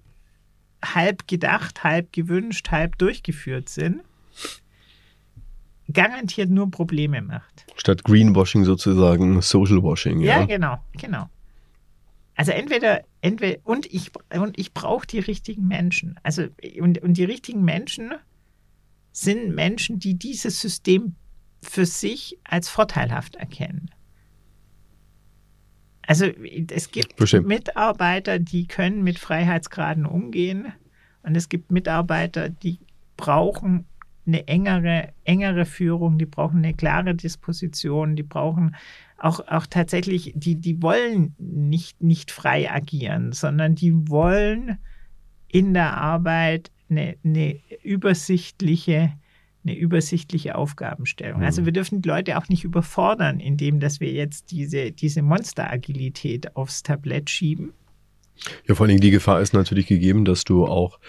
halb 0.84 1.28
gedacht, 1.28 1.84
halb 1.84 2.14
gewünscht, 2.14 2.70
halb 2.72 2.98
durchgeführt 3.00 3.68
sind, 3.68 4.02
garantiert 5.92 6.50
nur 6.50 6.70
Probleme 6.70 7.22
macht. 7.22 7.66
Statt 7.76 8.04
Greenwashing 8.04 8.64
sozusagen 8.64 9.42
Social 9.42 9.82
Washing. 9.82 10.22
Ja, 10.22 10.40
ja 10.40 10.46
genau, 10.46 10.78
genau. 10.94 11.30
Also 12.38 12.52
entweder, 12.52 13.04
entweder 13.22 13.58
und 13.64 13.88
ich, 13.88 14.12
und 14.32 14.60
ich 14.60 14.72
brauche 14.74 15.08
die 15.08 15.20
richtigen 15.20 15.68
Menschen. 15.68 16.20
Also, 16.22 16.46
und, 16.80 17.00
und 17.00 17.18
die 17.18 17.24
richtigen 17.24 17.66
Menschen 17.66 18.14
sind 19.12 19.56
Menschen, 19.56 19.98
die 19.98 20.14
dieses 20.14 20.62
System 20.62 21.16
für 21.64 21.88
sich 21.88 22.38
als 22.44 22.70
vorteilhaft 22.70 23.36
erkennen. 23.38 23.90
Also 26.04 26.28
es 26.70 26.92
gibt 26.92 27.16
Bestimmt. 27.16 27.48
Mitarbeiter, 27.48 28.38
die 28.38 28.68
können 28.68 29.04
mit 29.04 29.18
Freiheitsgraden 29.18 30.06
umgehen 30.06 30.72
und 31.24 31.36
es 31.36 31.50
gibt 31.50 31.72
Mitarbeiter, 31.72 32.50
die 32.50 32.80
brauchen 33.18 33.86
eine 34.28 34.48
engere, 34.48 35.14
engere 35.24 35.66
Führung, 35.66 36.20
die 36.20 36.28
brauchen 36.28 36.58
eine 36.58 36.76
klare 36.76 37.16
Disposition, 37.16 38.16
die 38.16 38.24
brauchen 38.24 38.76
auch, 39.18 39.48
auch 39.48 39.66
tatsächlich, 39.66 40.34
die, 40.36 40.56
die 40.56 40.82
wollen 40.82 41.36
nicht, 41.38 42.02
nicht 42.02 42.32
frei 42.32 42.72
agieren, 42.72 43.32
sondern 43.32 43.76
die 43.76 44.10
wollen 44.10 44.78
in 45.48 45.74
der 45.74 45.98
Arbeit 45.98 46.72
eine, 46.90 47.16
eine 47.24 47.60
übersichtliche 47.84 49.14
eine 49.68 49.78
übersichtliche 49.78 50.56
Aufgabenstellung. 50.56 51.44
Also 51.44 51.62
mhm. 51.62 51.66
wir 51.66 51.74
dürfen 51.74 52.02
die 52.02 52.08
Leute 52.08 52.38
auch 52.38 52.48
nicht 52.48 52.64
überfordern, 52.64 53.40
indem 53.42 53.80
dass 53.82 54.00
wir 54.00 54.12
jetzt 54.12 54.52
diese, 54.52 54.92
diese 54.92 55.22
Monsteragilität 55.22 56.56
aufs 56.56 56.84
Tablett 56.84 57.30
schieben. 57.30 57.74
Ja, 58.66 58.76
vor 58.76 58.86
allen 58.86 58.90
Dingen 58.90 59.02
die 59.02 59.12
Gefahr 59.12 59.42
ist 59.42 59.54
natürlich 59.54 59.88
gegeben, 59.88 60.24
dass 60.24 60.44
du 60.44 60.66
auch 60.66 61.00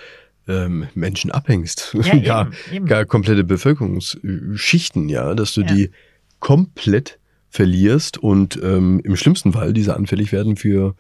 ähm, 0.49 0.89
Menschen 0.95 1.31
abhängst. 1.31 1.97
Ja, 2.03 2.17
gar, 2.25 2.47
eben, 2.47 2.57
eben. 2.73 2.87
gar 2.87 3.05
komplette 3.05 3.45
Bevölkerungsschichten, 3.45 5.09
ja, 5.09 5.35
dass 5.35 5.53
du 5.55 5.61
ja. 5.61 5.67
die 5.69 5.91
komplett 6.41 7.18
verlierst 7.51 8.19
und 8.19 8.59
ähm, 8.63 9.01
im 9.05 9.17
schlimmsten 9.17 9.53
Fall 9.53 9.73
diese 9.73 9.97
anfällig 9.97 10.33
werden 10.33 10.57
für, 10.57 10.95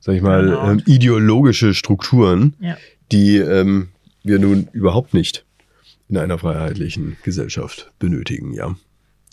sag 0.00 0.14
ich 0.14 0.22
mal, 0.22 0.44
genau. 0.44 0.70
ähm, 0.70 0.82
ideologische 0.86 1.74
Strukturen, 1.74 2.54
ja. 2.60 2.76
die 3.10 3.36
ähm, 3.36 3.88
wir 4.22 4.38
nun 4.38 4.68
überhaupt 4.72 5.14
nicht 5.14 5.44
in 6.08 6.16
einer 6.16 6.38
freiheitlichen 6.38 7.16
Gesellschaft 7.22 7.92
benötigen, 7.98 8.54
ja. 8.54 8.74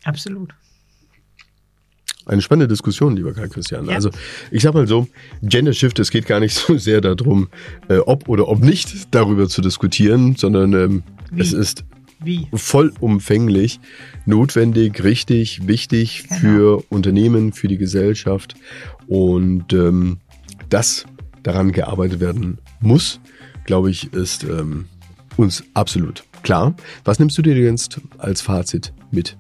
Absolut. 0.04 0.54
Eine 2.26 2.42
spannende 2.42 2.68
Diskussion, 2.68 3.16
lieber 3.16 3.34
Karl 3.34 3.50
Christian. 3.50 3.86
Ja. 3.86 3.96
Also 3.96 4.10
ich 4.50 4.64
sag 4.64 4.74
mal 4.74 4.88
so, 4.88 5.08
Gender 5.44 5.74
Shift, 5.74 6.00
es 6.00 6.10
geht 6.10 6.26
gar 6.26 6.40
nicht 6.40 6.54
so 6.56 6.78
sehr 6.78 7.02
darum, 7.02 7.50
äh, 7.88 7.98
ob 7.98 8.28
oder 8.28 8.48
ob 8.48 8.62
nicht 8.62 9.14
darüber 9.14 9.48
zu 9.48 9.62
diskutieren, 9.62 10.36
sondern 10.36 10.74
ähm, 10.74 11.04
es 11.38 11.54
ist 11.54 11.86
Wie? 12.20 12.48
vollumfänglich 12.54 13.80
notwendig, 14.26 15.04
richtig, 15.04 15.68
wichtig 15.68 16.28
genau. 16.28 16.40
für 16.40 16.84
Unternehmen, 16.90 17.54
für 17.54 17.68
die 17.68 17.78
Gesellschaft 17.78 18.56
und 19.08 19.74
ähm, 19.74 20.20
dass 20.70 21.06
daran 21.44 21.72
gearbeitet 21.72 22.20
werden 22.20 22.58
muss, 22.80 23.20
glaube 23.66 23.92
ich, 23.92 24.14
ist 24.14 24.44
ähm, 24.44 24.86
uns 25.38 25.64
absolut 25.74 26.24
Klar. 26.46 26.76
Was 27.06 27.18
nimmst 27.18 27.36
du 27.40 27.42
dir 27.42 27.58
jetzt 27.58 28.00
als 28.20 28.40
Fazit 28.40 28.94
mit? 29.10 29.36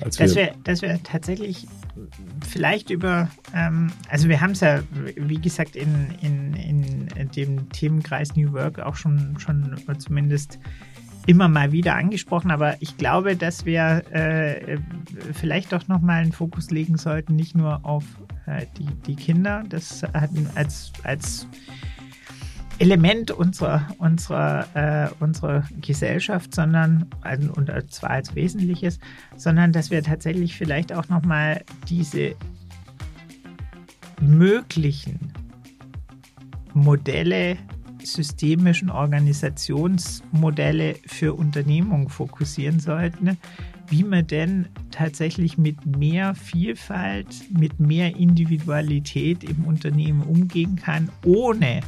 Als 0.00 0.16
dass, 0.16 0.34
wir, 0.34 0.52
dass 0.64 0.82
wir 0.82 1.00
tatsächlich 1.04 1.68
vielleicht 2.44 2.90
über, 2.90 3.30
ähm, 3.54 3.92
also 4.08 4.28
wir 4.28 4.40
haben 4.40 4.50
es 4.50 4.60
ja, 4.60 4.80
wie 5.14 5.40
gesagt, 5.40 5.76
in, 5.76 6.10
in, 6.20 6.54
in 6.54 7.30
dem 7.36 7.70
Themenkreis 7.70 8.34
New 8.34 8.52
Work 8.52 8.80
auch 8.80 8.96
schon, 8.96 9.38
schon 9.38 9.76
zumindest 9.98 10.58
immer 11.26 11.48
mal 11.48 11.72
wieder 11.72 11.96
angesprochen, 11.96 12.50
aber 12.50 12.80
ich 12.80 12.96
glaube, 12.96 13.36
dass 13.36 13.64
wir 13.64 14.02
äh, 14.12 14.78
vielleicht 15.32 15.72
doch 15.72 15.86
nochmal 15.88 16.22
einen 16.22 16.32
Fokus 16.32 16.70
legen 16.70 16.96
sollten, 16.96 17.36
nicht 17.36 17.56
nur 17.56 17.84
auf 17.84 18.04
äh, 18.46 18.66
die, 18.78 18.86
die 19.06 19.16
Kinder, 19.16 19.64
das 19.68 20.02
hatten 20.14 20.48
als, 20.54 20.92
als 21.04 21.46
Element 22.78 23.30
unserer, 23.30 23.86
unserer, 23.98 24.66
äh, 24.74 25.10
unserer 25.22 25.64
Gesellschaft, 25.82 26.54
sondern, 26.54 27.06
also, 27.20 27.52
und 27.52 27.70
zwar 27.92 28.10
als 28.10 28.34
Wesentliches, 28.34 28.98
sondern 29.36 29.72
dass 29.72 29.90
wir 29.90 30.02
tatsächlich 30.02 30.56
vielleicht 30.56 30.92
auch 30.92 31.08
nochmal 31.10 31.62
diese 31.88 32.34
möglichen 34.20 35.32
Modelle, 36.72 37.58
systemischen 38.06 38.90
Organisationsmodelle 38.90 40.96
für 41.06 41.34
Unternehmungen 41.34 42.08
fokussieren 42.08 42.80
sollten, 42.80 43.36
wie 43.88 44.04
man 44.04 44.26
denn 44.26 44.68
tatsächlich 44.90 45.58
mit 45.58 45.84
mehr 45.84 46.34
Vielfalt, 46.34 47.26
mit 47.50 47.78
mehr 47.80 48.16
Individualität 48.16 49.44
im 49.44 49.64
Unternehmen 49.64 50.22
umgehen 50.22 50.76
kann, 50.76 51.10
ohne 51.24 51.80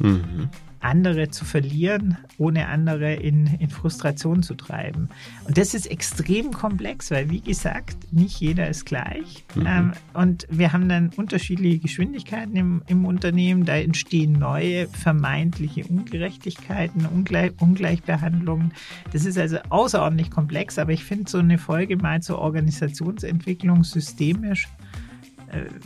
Mhm. 0.00 0.48
Andere 0.84 1.30
zu 1.30 1.44
verlieren, 1.44 2.18
ohne 2.38 2.68
andere 2.68 3.14
in, 3.14 3.46
in 3.58 3.70
Frustration 3.70 4.42
zu 4.42 4.54
treiben. 4.54 5.08
Und 5.46 5.58
das 5.58 5.74
ist 5.74 5.86
extrem 5.86 6.52
komplex, 6.52 7.10
weil 7.10 7.30
wie 7.30 7.40
gesagt, 7.40 8.12
nicht 8.12 8.40
jeder 8.40 8.68
ist 8.68 8.84
gleich. 8.84 9.44
Mhm. 9.54 9.66
Ähm, 9.66 9.92
und 10.12 10.46
wir 10.50 10.72
haben 10.72 10.88
dann 10.88 11.10
unterschiedliche 11.16 11.78
Geschwindigkeiten 11.78 12.56
im, 12.56 12.82
im 12.86 13.04
Unternehmen. 13.06 13.64
Da 13.64 13.76
entstehen 13.76 14.32
neue 14.32 14.86
vermeintliche 14.88 15.84
Ungerechtigkeiten, 15.86 17.06
Ungleich, 17.06 17.52
Ungleichbehandlungen. 17.60 18.72
Das 19.12 19.24
ist 19.24 19.38
also 19.38 19.58
außerordentlich 19.70 20.30
komplex, 20.30 20.78
aber 20.78 20.92
ich 20.92 21.04
finde 21.04 21.30
so 21.30 21.38
eine 21.38 21.58
Folge 21.58 21.96
mal 21.96 22.22
zur 22.22 22.38
Organisationsentwicklung 22.38 23.84
systemisch 23.84 24.68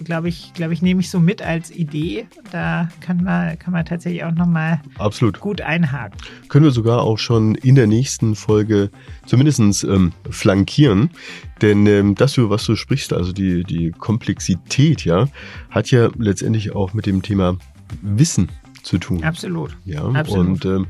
glaube 0.05 0.29
ich, 0.29 0.53
glaube 0.55 0.73
ich, 0.73 0.83
nehme 0.83 1.01
ich 1.01 1.11
so 1.11 1.21
mit 1.21 1.43
als 1.43 1.71
Idee. 1.71 2.27
Da 2.53 2.89
kann 3.01 3.23
man, 3.23 3.59
kann 3.59 3.73
man 3.73 3.85
tatsächlich 3.85 4.25
auch 4.25 4.33
nochmal 4.33 4.81
gut 5.41 5.61
einhaken. 5.61 6.19
Können 6.49 6.64
wir 6.64 6.73
sogar 6.73 7.03
auch 7.03 7.19
schon 7.19 7.55
in 7.55 7.75
der 7.75 7.87
nächsten 7.87 8.35
Folge 8.35 8.91
zumindest 9.27 9.85
ähm, 9.85 10.12
flankieren. 10.31 11.11
Denn 11.62 11.87
ähm, 11.87 12.14
das, 12.14 12.37
über 12.37 12.51
was 12.51 12.64
du 12.64 12.77
sprichst, 12.77 13.12
also 13.12 13.33
die, 13.33 13.64
die 13.64 13.91
Komplexität, 13.91 15.05
ja, 15.05 15.29
hat 15.71 15.91
ja 15.91 16.09
letztendlich 16.19 16.75
auch 16.75 16.95
mit 16.95 17.07
dem 17.07 17.23
Thema 17.23 17.57
Wissen 18.03 18.49
zu 18.83 18.99
tun. 18.99 19.25
Absolut. 19.25 19.77
Ja, 19.85 20.05
Absolut. 20.05 20.64
und 20.64 20.64
ähm, 20.64 20.87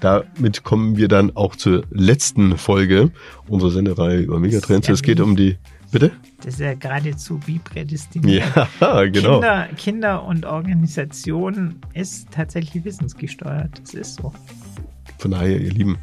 damit 0.00 0.64
kommen 0.64 0.96
wir 0.96 1.08
dann 1.08 1.36
auch 1.36 1.54
zur 1.54 1.84
letzten 1.90 2.56
Folge 2.56 3.10
unserer 3.46 3.70
Sendereihe 3.70 4.20
über 4.20 4.40
Megatrends. 4.40 4.88
Es 4.88 5.02
geht 5.02 5.20
um 5.20 5.36
die 5.36 5.58
Bitte? 5.92 6.10
Das 6.38 6.54
ist 6.54 6.60
ja 6.60 6.72
geradezu 6.72 7.38
wie 7.46 7.58
prädestiniert. 7.58 8.44
Ja, 8.80 9.04
genau. 9.04 9.34
Kinder, 9.40 9.68
Kinder 9.76 10.24
und 10.24 10.46
Organisation 10.46 11.76
ist 11.92 12.30
tatsächlich 12.30 12.84
wissensgesteuert. 12.84 13.78
Das 13.80 13.92
ist 13.92 14.16
so. 14.16 14.32
Von 15.18 15.32
daher, 15.32 15.60
ihr 15.60 15.70
Lieben, 15.70 15.98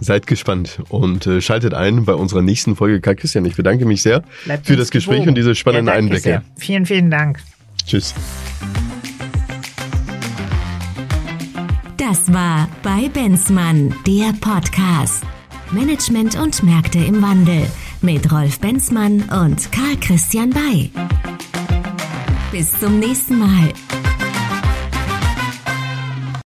seid 0.00 0.26
gespannt 0.26 0.80
und 0.88 1.26
äh, 1.26 1.40
schaltet 1.42 1.74
ein 1.74 2.06
bei 2.06 2.14
unserer 2.14 2.40
nächsten 2.40 2.76
Folge. 2.76 3.00
Karl 3.00 3.14
Christian, 3.14 3.44
ich 3.44 3.54
bedanke 3.56 3.84
mich 3.84 4.02
sehr 4.02 4.24
Bleibt 4.46 4.66
für 4.66 4.74
das 4.74 4.90
Gespräch 4.90 5.16
gewogen. 5.16 5.28
und 5.28 5.34
diese 5.36 5.54
spannenden 5.54 5.88
ja, 5.88 5.92
Einblicke. 5.92 6.22
Sehr. 6.22 6.42
Vielen, 6.56 6.86
vielen 6.86 7.10
Dank. 7.10 7.38
Tschüss. 7.86 8.14
Das 11.98 12.32
war 12.32 12.68
bei 12.82 13.08
Benzmann, 13.10 13.94
der 14.06 14.32
Podcast. 14.40 15.22
Management 15.72 16.36
und 16.36 16.62
Märkte 16.62 16.98
im 16.98 17.20
Wandel 17.20 17.66
mit 18.06 18.30
Rolf 18.30 18.60
Benzmann 18.60 19.22
und 19.44 19.72
Karl 19.72 19.96
Christian 20.00 20.50
Bay. 20.50 20.92
Bis 22.52 22.70
zum 22.78 23.00
nächsten 23.00 23.36
Mal. 23.36 23.72